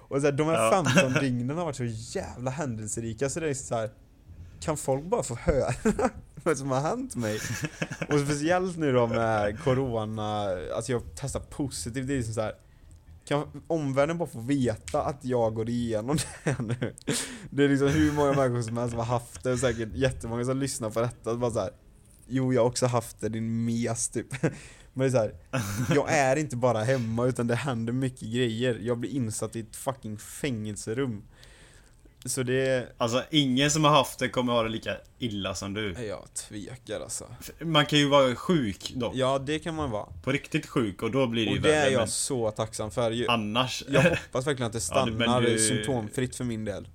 Och 0.09 0.21
så 0.21 0.27
här, 0.27 0.33
de 0.33 0.47
här 0.47 0.55
Ja. 0.55 0.85
15 0.85 1.13
dygnen 1.21 1.59
har 1.59 1.65
varit 1.65 1.77
så 1.77 2.19
jävla 2.19 2.51
händelserika 2.51 3.29
så 3.29 3.41
det 3.41 3.49
är 3.51 3.55
så 3.55 3.75
här 3.75 3.91
kan 4.61 4.77
folk 4.77 5.05
bara 5.05 5.23
få 5.23 5.35
höra 5.35 5.75
vad 6.45 6.59
som 6.59 6.71
har 6.71 6.81
hänt 6.81 7.17
mig? 7.17 7.41
Och 8.09 8.21
speciellt 8.21 8.77
nu 8.79 8.93
då 8.93 9.07
med 9.07 9.61
corona, 9.61 10.49
att 10.79 10.89
jag 10.89 11.03
testar 11.17 11.41
positivt, 11.41 12.07
det 12.07 12.13
är 12.13 12.17
liksom 12.17 12.35
så 12.35 12.41
här. 12.41 12.53
Kan 13.29 13.63
omvärlden 13.67 14.19
bara 14.19 14.29
få 14.29 14.41
veta 14.41 15.03
att 15.03 15.25
jag 15.25 15.55
går 15.55 15.69
igenom 15.69 16.17
det 16.17 16.51
här 16.51 16.63
nu? 16.63 16.95
Det 17.51 17.65
är 17.65 17.69
liksom 17.69 17.89
hur 17.89 18.13
många 18.13 18.33
människor 18.33 18.63
som 18.63 18.77
helst 18.77 18.91
som 18.91 18.99
har 18.99 19.07
haft 19.07 19.43
det, 19.43 19.53
och 19.53 19.59
säkert 19.59 19.89
jättemånga 19.95 20.45
som 20.45 20.59
lyssnar 20.59 20.91
på 20.91 21.01
detta, 21.01 21.35
bara 21.35 21.51
så 21.51 21.61
här. 21.61 21.71
Jo, 22.27 22.53
jag 22.53 22.63
har 22.63 22.69
också 22.69 22.87
haft 22.87 23.21
det, 23.21 23.29
din 23.29 23.65
mes 23.65 24.09
typ. 24.09 24.27
Men 24.95 25.11
det 25.13 25.19
är 25.19 25.19
så 25.19 25.19
här, 25.19 25.35
jag 25.95 26.13
är 26.13 26.37
inte 26.37 26.57
bara 26.57 26.83
hemma 26.85 27.27
utan 27.27 27.47
det 27.47 27.55
händer 27.55 27.93
mycket 27.93 28.29
grejer. 28.33 28.79
Jag 28.83 28.99
blir 28.99 29.11
insatt 29.11 29.57
i 29.57 29.61
ett 29.61 29.77
fucking 29.77 30.19
fängelserum. 30.19 31.23
Så 32.27 32.43
det, 32.43 32.93
Alltså 32.99 33.25
ingen 33.31 33.71
som 33.71 33.85
har 33.85 33.91
haft 33.91 34.19
det 34.19 34.29
kommer 34.29 34.53
ha 34.53 34.63
det 34.63 34.69
lika 34.69 34.97
illa 35.19 35.55
som 35.55 35.75
du. 35.75 35.93
jag 35.93 36.35
tvekar 36.35 37.01
alltså. 37.01 37.27
Man 37.61 37.87
kan 37.87 37.99
ju 37.99 38.09
vara 38.09 38.35
sjuk 38.37 38.93
dock. 38.97 39.13
Ja, 39.17 39.39
det 39.39 39.59
kan 39.59 39.75
man 39.75 39.91
vara. 39.91 40.07
På 40.23 40.33
riktigt 40.33 40.67
sjuk 40.67 41.03
och 41.03 41.11
då 41.11 41.27
blir 41.27 41.45
det 41.45 41.51
ju 41.51 41.57
Och 41.57 41.63
det 41.63 41.75
är 41.75 41.81
värre. 41.83 41.93
jag 41.93 41.99
Men 41.99 42.09
så 42.09 42.51
tacksam 42.51 42.91
för. 42.91 43.31
Annars... 43.31 43.85
Jag 43.89 44.03
hoppas 44.11 44.47
verkligen 44.47 44.67
att 44.67 44.73
det 44.73 44.77
Ja, 44.77 44.81
stannar 44.81 45.41
du- 45.41 45.59
symptomfritt 45.59 46.37
för 46.37 46.45
min 46.45 46.65
del. 46.65 46.89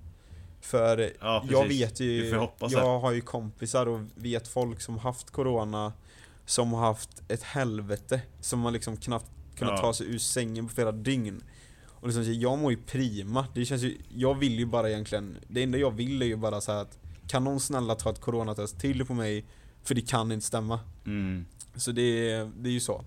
För 0.60 1.12
Ja, 1.20 1.44
jag 1.50 1.68
vet 1.68 2.00
ju, 2.00 2.28
jag 2.70 3.00
har 3.00 3.12
ju 3.12 3.20
kompisar 3.20 3.86
och 3.86 4.00
vet 4.14 4.48
folk 4.48 4.80
som 4.80 4.98
haft 4.98 5.30
corona 5.30 5.92
som 6.50 6.72
har 6.72 6.80
haft 6.86 7.22
ett 7.28 7.42
helvete, 7.42 8.20
som 8.40 8.62
har 8.62 8.70
liksom 8.70 8.96
knappt 8.96 9.30
kunnat 9.56 9.74
Ja. 9.76 9.80
ta 9.80 9.92
sig 9.92 10.06
ur 10.06 10.18
sängen 10.18 10.68
på 10.68 10.74
flera 10.74 10.92
dygn. 10.92 11.42
Och 11.86 12.08
liksom, 12.08 12.34
jag 12.34 12.58
mår 12.58 12.72
ju 12.72 12.78
prima, 12.86 13.46
det 13.54 13.64
känns 13.64 13.82
ju, 13.82 13.98
jag 14.08 14.34
vill 14.38 14.58
ju 14.58 14.66
bara 14.66 14.90
egentligen, 14.90 15.36
det 15.48 15.62
enda 15.62 15.78
jag 15.78 15.90
vill 15.90 16.22
är 16.22 16.26
ju 16.26 16.36
bara 16.36 16.60
så 16.60 16.72
att 16.72 16.98
kan 17.26 17.44
någon 17.44 17.60
snälla 17.60 17.94
ta 17.94 18.10
ett 18.10 18.20
coronatest 18.20 18.80
till 18.80 19.06
på 19.06 19.14
mig, 19.14 19.44
för 19.82 19.94
det 19.94 20.00
kan 20.00 20.32
inte 20.32 20.46
stämma. 20.46 20.80
Mm. 21.06 21.44
Så 21.76 21.92
det, 21.92 22.02
är- 22.32 22.50
det 22.56 22.68
är 22.68 22.72
ju 22.72 22.80
så. 22.80 23.04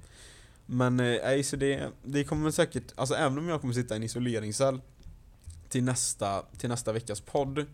Men 0.66 1.00
eh, 1.00 1.06
nej, 1.24 1.44
så 1.44 1.56
det, 1.56 1.90
det 2.04 2.24
kommer 2.24 2.52
säkert, 2.52 2.84
alltså 2.96 3.16
även 3.16 3.38
om 3.38 3.48
jag 3.50 3.62
kommer 3.62 3.74
sitta 3.74 3.96
i 3.96 3.98
en 3.98 4.04
isoleringscell 4.04 4.82
till 5.70 5.84
nästa, 5.84 6.42
till 6.58 6.70
nästa 6.70 6.92
veckas 6.94 7.22
podd 7.22 7.66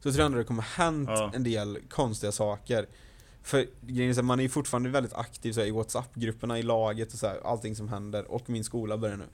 så 0.00 0.02
tror 0.02 0.16
jag 0.18 0.26
ändå 0.26 0.38
det 0.38 0.44
kommer 0.44 0.62
hänt 0.62 1.08
Ja. 1.12 1.30
en 1.34 1.42
del 1.44 1.78
konstiga 1.90 2.32
saker. 2.32 2.86
För 3.46 3.66
grejen 3.80 4.10
är 4.10 4.14
så 4.14 4.20
här, 4.20 4.26
man 4.26 4.38
är 4.38 4.42
ju 4.42 4.48
fortfarande 4.48 4.88
väldigt 4.90 5.14
aktiv 5.14 5.52
så 5.52 5.60
här, 5.60 5.66
i 5.66 5.70
WhatsApp-grupperna, 5.70 6.58
i 6.58 6.62
laget 6.62 7.12
och 7.12 7.18
så 7.18 7.26
här, 7.26 7.40
allting 7.44 7.76
som 7.76 7.88
händer 7.88 8.30
och 8.30 8.50
min 8.50 8.64
skola 8.64 8.98
börjar 8.98 9.16
nu. 9.16 9.24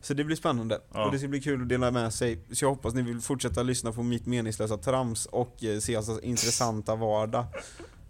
Så 0.00 0.14
det 0.14 0.24
blir 0.24 0.36
spännande 0.36 0.80
Ja. 0.94 1.04
och 1.06 1.12
det 1.12 1.18
ska 1.18 1.28
bli 1.28 1.40
kul 1.40 1.62
att 1.62 1.68
dela 1.68 1.90
med 1.90 2.14
sig. 2.14 2.38
Så 2.52 2.64
jag 2.64 2.70
hoppas 2.70 2.94
ni 2.94 3.02
vill 3.02 3.20
fortsätta 3.20 3.62
lyssna 3.62 3.92
på 3.92 4.02
mitt 4.02 4.26
meningslösa 4.26 4.76
trams 4.76 5.26
och 5.26 5.64
eh, 5.64 5.78
se 5.78 5.96
alltså 5.96 6.20
intressanta 6.22 6.94
vardag. 6.96 7.44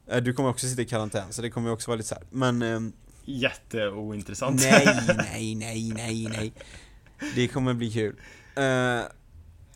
Eh, 0.06 0.22
Du 0.22 0.32
kommer 0.32 0.48
också 0.48 0.66
sitta 0.66 0.82
i 0.82 0.84
karantän 0.84 1.32
så 1.32 1.42
det 1.42 1.50
kommer 1.50 1.70
också 1.72 1.90
vara 1.90 1.96
lite 1.96 2.08
så 2.08 2.14
här. 2.14 2.24
men 2.30 2.62
ehm, 2.62 2.92
Jätteointressant. 3.24 4.60
Nej, 4.62 4.86
nej, 5.16 5.54
nej, 5.54 5.92
nej, 5.96 6.28
nej. 6.30 6.52
Det 7.34 7.48
kommer 7.48 7.74
bli 7.74 7.90
kul. 7.92 8.16
Eh, 8.56 9.00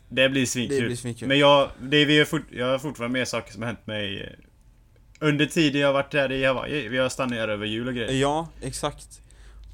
Det 0.09 0.29
blir 0.29 0.45
svinkul. 0.45 0.79
Det 0.79 0.85
blir 0.85 0.95
svinkul. 0.95 1.27
Men 1.27 1.39
jag, 1.39 1.69
det, 1.81 2.05
vi 2.05 2.17
har 2.17 2.25
fort, 2.25 2.41
jag 2.51 2.67
har 2.71 2.79
fortfarande 2.79 3.19
mer 3.19 3.25
saker 3.25 3.53
som 3.53 3.61
har 3.61 3.67
hänt 3.67 3.87
mig 3.87 4.21
eh, 4.21 4.44
under 5.19 5.45
tiden 5.45 5.81
jag 5.81 5.93
varit 5.93 6.11
där 6.11 6.31
i 6.31 6.45
Hawaii. 6.45 6.87
Vi 6.87 6.97
har 6.97 7.09
stannat 7.09 7.37
här 7.37 7.47
över 7.47 7.65
jul 7.65 7.87
och 7.87 7.93
grejer. 7.93 8.11
ja, 8.13 8.49
exakt. 8.61 9.21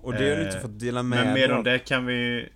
Och 0.01 0.13
det 0.13 0.29
har 0.29 0.35
du 0.37 0.43
inte 0.43 0.57
Eh, 0.57 0.61
fått 0.61 0.79
dela 0.79 1.03
med 1.03 1.25
Men 1.25 1.33
mer 1.33 1.47
dig 1.47 1.57
om 1.57 1.63
det 1.63 1.79
kan 1.79 2.05
vi... 2.05 2.49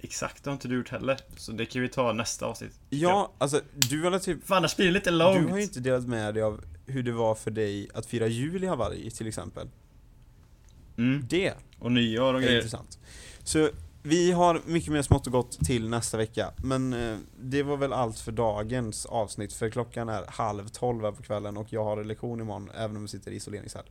exakt, 0.00 0.44
det 0.44 0.50
har 0.50 0.52
inte 0.54 0.68
du 0.68 0.76
gjort 0.76 0.88
heller. 0.88 1.18
Så 1.36 1.52
det 1.52 1.66
kan 1.66 1.82
vi 1.82 1.88
ta 1.88 2.12
nästa 2.12 2.46
avsnitt. 2.46 2.80
Ja, 2.90 3.32
alltså 3.38 3.60
du 3.74 4.02
har 4.02 4.18
typ 4.18 4.46
För 4.46 4.54
annars 4.54 4.76
blir 4.76 4.86
det 4.86 4.92
lite 4.92 5.10
långt. 5.10 5.40
Du 5.46 5.50
har 5.50 5.56
ju 5.56 5.62
inte 5.62 5.80
delat 5.80 6.06
med 6.06 6.34
dig 6.34 6.42
av 6.42 6.64
hur 6.86 7.02
det 7.02 7.12
var 7.12 7.34
för 7.34 7.50
dig 7.50 7.88
att 7.94 8.06
fira 8.06 8.26
jul 8.26 8.64
i 8.64 8.66
Hawaii 8.66 9.10
till 9.10 9.26
exempel. 9.28 9.68
Mm. 10.98 11.26
Det 11.28 11.52
Och 11.78 11.92
nyår 11.92 12.34
och 12.34 12.40
är 12.40 12.44
grejer. 12.44 12.56
intressant. 12.56 12.98
Så 13.44 13.70
vi 14.02 14.32
har 14.32 14.60
mycket 14.66 14.92
mer 14.92 15.02
smått 15.02 15.26
och 15.26 15.32
gott 15.32 15.58
till 15.64 15.88
nästa 15.88 16.16
vecka. 16.16 16.52
Men 16.56 16.92
eh, 16.92 17.18
det 17.40 17.62
var 17.62 17.76
väl 17.76 17.92
allt 17.92 18.18
för 18.18 18.32
dagens 18.32 19.06
avsnitt. 19.06 19.52
För 19.52 19.70
klockan 19.70 20.08
är 20.08 20.24
halv 20.28 20.68
tolv 20.68 21.04
här 21.04 21.12
på 21.12 21.22
kvällen 21.22 21.56
och 21.56 21.72
jag 21.72 21.84
har 21.84 22.04
lektion 22.04 22.40
imorgon 22.40 22.70
även 22.74 22.96
om 22.96 23.02
jag 23.02 23.10
sitter 23.10 23.30
i 23.30 23.34
isoleringshäll. 23.34 23.84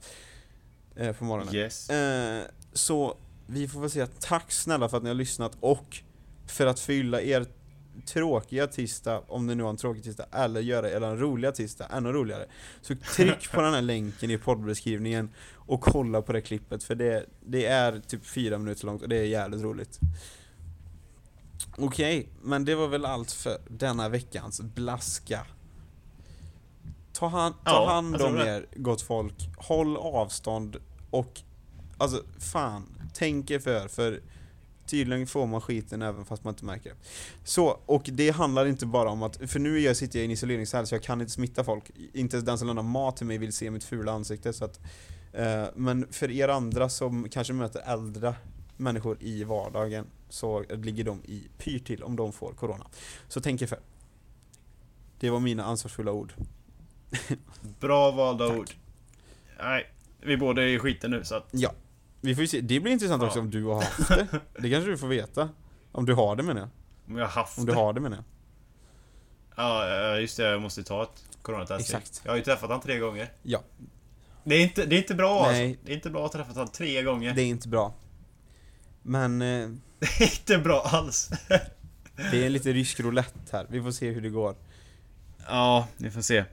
Eh, 0.96 1.16
på 1.16 1.24
morgonen. 1.24 1.56
Yes. 1.56 1.90
Eh, 1.90 2.42
så 2.74 3.18
vi 3.48 3.68
får 3.68 3.82
väl 3.82 3.90
säga 3.90 4.08
tack 4.20 4.52
snälla 4.52 4.90
för 4.90 4.98
att 4.98 5.04
ni 5.04 5.10
har 5.10 5.16
lyssnat 5.16 5.58
och 5.60 5.98
för 6.48 6.66
att 6.66 6.80
fylla 6.80 7.22
er 7.22 7.46
tråkiga 8.06 8.68
tisdag, 8.68 9.24
om 9.28 9.48
det 9.48 9.56
nu 9.56 9.64
var 9.64 9.70
en 9.70 9.78
tråkig 9.78 10.04
tisdag, 10.04 10.26
eller 10.32 10.62
göra 10.62 10.92
er 10.92 11.02
en 11.02 11.20
roliga 11.20 11.52
tisdag 11.52 11.88
ännu 11.92 12.12
roligare. 12.12 12.46
Så 12.82 12.96
tryck 13.16 13.52
på 13.52 13.62
den 13.62 13.74
här 13.74 13.82
länken 13.82 14.32
i 14.32 14.38
poddbeskrivningen 14.38 15.30
och 15.72 15.82
kolla 15.82 16.22
på 16.22 16.34
det 16.34 16.42
klippet 16.42 16.84
för 16.84 16.96
det, 16.96 17.26
det 17.46 17.66
är 17.66 18.00
typ 18.00 18.26
fyra 18.26 18.58
minuter 18.58 18.86
långt 18.86 19.02
och 19.02 19.10
det 19.10 19.18
är 19.18 19.24
jävligt 19.24 19.62
roligt. 19.62 20.00
Okej, 21.78 22.30
men 22.42 22.66
det 22.66 22.76
var 22.76 22.88
väl 22.88 23.06
allt 23.06 23.32
för 23.32 23.58
denna 23.70 24.10
veckans 24.10 24.62
blaska. 24.62 25.46
Ta, 27.14 27.28
hand, 27.28 27.56
ta 27.66 27.72
Ja, 27.72 27.94
hand 27.94 28.22
om 28.22 28.38
er, 28.38 28.66
gott 28.76 29.02
folk. 29.02 29.50
Håll 29.58 29.98
avstånd 29.98 30.78
och 31.10 31.42
alltså 31.98 32.24
fan, 32.40 33.02
tänk 33.14 33.52
er 33.52 33.60
för, 33.60 33.88
för 33.88 34.22
tydligen 34.86 35.28
får 35.28 35.48
man 35.48 35.62
skiten 35.62 36.02
även 36.02 36.26
fast 36.26 36.44
man 36.44 36.54
inte 36.54 36.66
märker 36.66 36.90
det. 36.90 36.96
Så, 37.44 37.80
och 37.86 38.10
det 38.12 38.30
handlar 38.30 38.66
inte 38.66 38.86
bara 38.86 39.10
om 39.10 39.24
att, 39.24 39.52
för 39.52 39.60
nu 39.60 39.78
är 39.78 39.82
jag, 39.82 39.98
sitter 39.98 40.20
jag 40.20 40.24
i 40.24 40.26
en 40.26 40.32
isoleringscell 40.32 40.88
så 40.88 40.96
jag 40.96 41.04
kan 41.04 41.22
inte 41.22 41.34
smitta 41.34 41.64
folk. 41.64 41.92
Inte 42.14 42.36
ens 42.36 42.46
den 42.46 42.58
som 42.58 42.68
lämnar 42.68 42.84
mat 42.84 43.18
till 43.18 43.26
mig 43.26 43.38
vill 43.38 43.54
se 43.54 43.72
mitt 43.72 43.84
fula 43.84 44.12
ansikte 44.12 44.54
så 44.54 44.66
att 44.66 44.80
Men 45.76 46.08
för 46.12 46.32
er 46.32 46.48
andra 46.48 46.90
som 46.90 47.30
kanske 47.30 47.54
möter 47.54 47.82
äldre 47.94 48.36
människor 48.78 49.18
i 49.20 49.44
vardagen 49.44 50.06
så 50.30 50.64
ligger 50.70 51.04
de 51.04 51.22
i 51.26 51.48
pyr 51.58 51.80
till 51.80 52.04
om 52.04 52.16
de 52.16 52.34
får 52.34 52.54
corona. 52.54 52.88
Så 53.28 53.42
tänk 53.42 53.62
er 53.62 53.68
för. 53.68 53.80
Det 55.20 55.30
var 55.30 55.40
mina 55.40 55.64
ansvarsfulla 55.64 56.12
ord. 56.12 56.34
Bra 57.80 58.12
valda 58.12 58.48
Tack. 58.48 58.58
ord. 58.58 58.72
Nej, 59.60 59.88
vi 60.22 60.38
båda 60.38 60.62
är 60.64 60.68
i 60.68 60.80
skiten 60.80 61.12
nu 61.12 61.24
så 61.24 61.36
att... 61.36 61.48
Ja. 61.52 61.72
Vi 62.22 62.36
får 62.36 62.46
se, 62.46 62.62
det 62.62 62.80
blir 62.80 62.92
intressant 62.92 63.22
Ja. 63.22 63.28
också 63.28 63.40
om 63.40 63.50
du 63.52 63.64
har 63.64 63.76
haft 63.76 64.08
det. 64.10 64.28
Det 64.60 64.70
kanske 64.70 64.90
du 64.92 64.98
får 64.98 65.08
veta. 65.08 65.50
Om 65.92 66.06
du 66.06 66.14
har 66.14 66.36
det 66.36 66.44
menar 66.44 66.62
jag. 66.62 66.70
Om 67.08 67.18
jag 67.18 67.26
har 67.26 67.32
haft 67.32 67.58
Om 67.58 67.66
du 67.66 67.72
det. 67.72 67.78
har 67.78 67.94
det 67.94 68.00
menar 68.00 68.18
jag. 68.18 68.26
Ja, 69.56 70.18
just 70.20 70.38
det. 70.38 70.44
Jag 70.44 70.62
måste 70.62 70.84
ta 70.84 71.04
ett 71.04 71.24
coronatest. 71.42 71.90
Exakt. 71.94 72.22
Jag 72.26 72.32
har 72.32 72.38
ju 72.38 72.44
träffat 72.44 72.70
han 72.70 72.82
tre 72.82 72.98
gånger. 73.00 73.32
Ja. 73.44 73.60
Det 74.44 74.56
är 74.56 74.62
inte, 74.62 74.86
det 74.86 74.96
är 74.96 74.98
inte 74.98 75.16
bra 75.16 75.48
Nej. 75.52 75.68
alltså. 75.68 75.86
Det 75.86 75.92
är 75.92 75.96
inte 75.96 76.10
bra 76.10 76.26
att 76.26 76.32
träffa 76.32 76.52
han 76.56 76.68
tre 76.68 77.04
gånger. 77.04 77.34
Det 77.34 77.42
är 77.42 77.46
inte 77.46 77.68
bra. 77.68 77.94
Men 79.02 79.42
eh, 79.42 79.70
Det 80.00 80.24
är 80.24 80.40
inte 80.40 80.58
bra 80.58 80.82
alls. 80.82 81.30
det 82.32 82.46
är 82.46 82.50
lite 82.50 82.74
rysk 82.74 83.00
roulette 83.00 83.40
här. 83.52 83.68
Vi 83.70 83.82
får 83.82 83.92
se 83.92 84.10
hur 84.10 84.22
det 84.22 84.30
går. 84.30 84.56
Ja, 85.48 85.88
vi 85.98 86.12
får 86.12 86.22
se. 86.22 86.44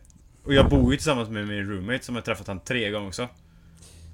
Och 0.44 0.54
jag 0.54 0.68
bor 0.68 0.92
ju 0.92 0.96
tillsammans 0.96 1.28
med 1.28 1.48
min 1.48 1.70
roommate 1.70 2.04
som 2.04 2.14
har 2.14 2.22
träffat 2.22 2.46
han 2.46 2.60
tre 2.60 2.90
gånger 2.90 3.08
också. 3.08 3.28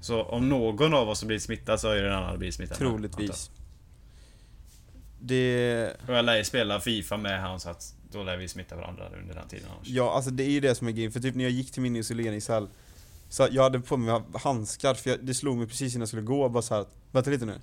Så 0.01 0.23
om 0.23 0.49
någon 0.49 0.93
av 0.93 1.09
oss 1.09 1.21
har 1.21 1.27
blivit 1.27 1.43
smittad 1.43 1.79
så 1.79 1.89
är 1.89 1.95
det 1.95 2.01
den 2.01 2.13
andra 2.13 2.37
blivit 2.37 2.55
smittad. 2.55 2.77
Troligtvis. 2.77 3.51
Det... 5.19 5.89
Och 6.07 6.13
jag 6.13 6.25
lär 6.25 6.37
ju 6.37 6.43
spela 6.43 6.79
Fifa 6.79 7.17
med 7.17 7.41
han 7.41 7.59
så 7.59 7.69
att 7.69 7.95
då 8.11 8.23
lär 8.23 8.37
vi 8.37 8.47
smitta 8.47 8.75
varandra 8.75 9.09
under 9.21 9.35
den 9.35 9.47
tiden 9.47 9.69
annars. 9.75 9.87
Ja, 9.87 10.13
alltså 10.13 10.31
det 10.31 10.43
är 10.43 10.49
ju 10.49 10.59
det 10.59 10.75
som 10.75 10.87
är 10.87 10.91
grejen. 10.91 11.11
För 11.11 11.19
typ 11.19 11.35
när 11.35 11.43
jag 11.43 11.51
gick 11.51 11.71
till 11.71 11.81
min 11.81 11.95
isoleringscell 11.95 12.67
Så 13.29 13.47
jag 13.51 13.63
hade 13.63 13.79
på 13.79 13.97
mig 13.97 14.21
handskar, 14.33 14.93
för 14.93 15.09
jag, 15.09 15.25
det 15.25 15.33
slog 15.33 15.57
mig 15.57 15.67
precis 15.67 15.93
innan 15.93 16.01
jag 16.01 16.07
skulle 16.07 16.21
gå, 16.23 16.49
bara 16.49 16.61
så 16.61 16.75
här, 16.75 16.85
vänta 17.11 17.29
lite 17.29 17.45
nu. 17.45 17.59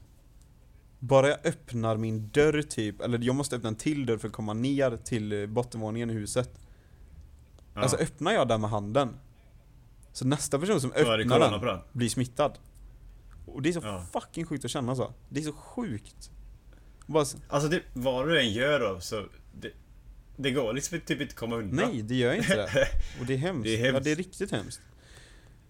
Bara 0.98 1.28
jag 1.28 1.46
öppnar 1.46 1.96
min 1.96 2.28
dörr 2.28 2.62
typ, 2.62 3.00
eller 3.00 3.18
jag 3.18 3.34
måste 3.34 3.56
öppna 3.56 3.68
en 3.68 3.74
till 3.76 4.06
dörr 4.06 4.18
för 4.18 4.28
att 4.28 4.34
komma 4.34 4.52
ner 4.54 4.96
till 5.04 5.32
eh, 5.32 5.46
bottenvåningen 5.46 6.10
i 6.10 6.12
huset. 6.12 6.50
Ja. 7.74 7.80
Alltså 7.80 7.96
öppnar 7.96 8.32
jag 8.32 8.48
den 8.48 8.60
med 8.60 8.70
handen 8.70 9.16
Så 10.12 10.26
nästa 10.26 10.58
person 10.58 10.80
som 10.80 10.92
öppnar 10.92 11.38
den, 11.66 11.80
blir 11.92 12.08
smittad 12.08 12.58
Och 13.46 13.62
det 13.62 13.68
är 13.68 13.72
så 13.72 13.80
Ja. 13.82 14.06
fucking 14.12 14.46
sjukt 14.46 14.64
att 14.64 14.70
känna 14.70 14.96
så 14.96 15.12
Det 15.28 15.40
är 15.40 15.44
så 15.44 15.52
sjukt 15.52 16.30
Bara 17.06 17.24
så, 17.24 17.38
Alltså 17.48 17.68
det, 17.68 17.82
vad 17.92 18.28
du 18.28 18.40
än 18.40 18.52
gör 18.52 18.80
då 18.80 19.00
så 19.00 19.24
det, 19.60 19.70
det 20.36 20.50
går 20.50 20.72
liksom 20.72 21.00
typ 21.00 21.20
inte 21.20 21.34
komma 21.34 21.56
undan. 21.56 21.90
Nej, 21.90 22.02
det 22.02 22.14
gör 22.14 22.34
inte 22.34 22.56
det 22.56 22.88
Och 23.20 23.26
det 23.26 23.34
är 23.34 23.38
hemskt, 23.38 23.64
Det 23.64 23.74
är 23.74 23.78
hemskt. 23.78 23.94
Ja, 23.94 24.00
det 24.00 24.12
är 24.12 24.16
riktigt 24.16 24.50
hemskt 24.50 24.80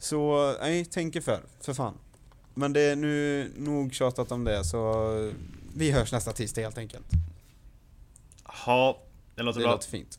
Så, 0.02 0.52
nej, 0.60 0.84
tänk 0.84 1.16
er 1.16 1.20
för, 1.20 1.42
för 1.60 1.74
fan 1.74 1.94
Men 2.54 2.72
det 2.72 2.80
är 2.80 2.96
nu 2.96 3.52
nog 3.56 3.94
tjatat 3.94 4.32
om 4.32 4.44
det 4.44 4.64
så 4.64 5.04
Vi 5.74 5.90
hörs 5.90 6.12
nästa 6.12 6.32
tisdag 6.32 6.62
helt 6.62 6.78
enkelt 6.78 7.06
Ha, 8.44 8.98
det 9.34 9.42
låter 9.42 9.60
Det 9.60 9.64
bra. 9.64 9.72
låter 9.72 9.88
fint 9.88 10.18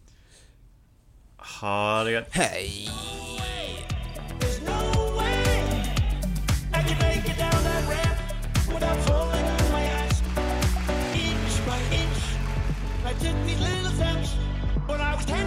Ha 1.38 2.04
det 2.04 2.12
gött. 2.12 2.28
Hej! 2.32 2.90
Took 13.22 13.36
these 13.46 13.60
little 13.62 13.92
steps. 13.92 14.34
When 14.88 15.00
I 15.00 15.16
was 15.16 15.26
ten 15.26 15.46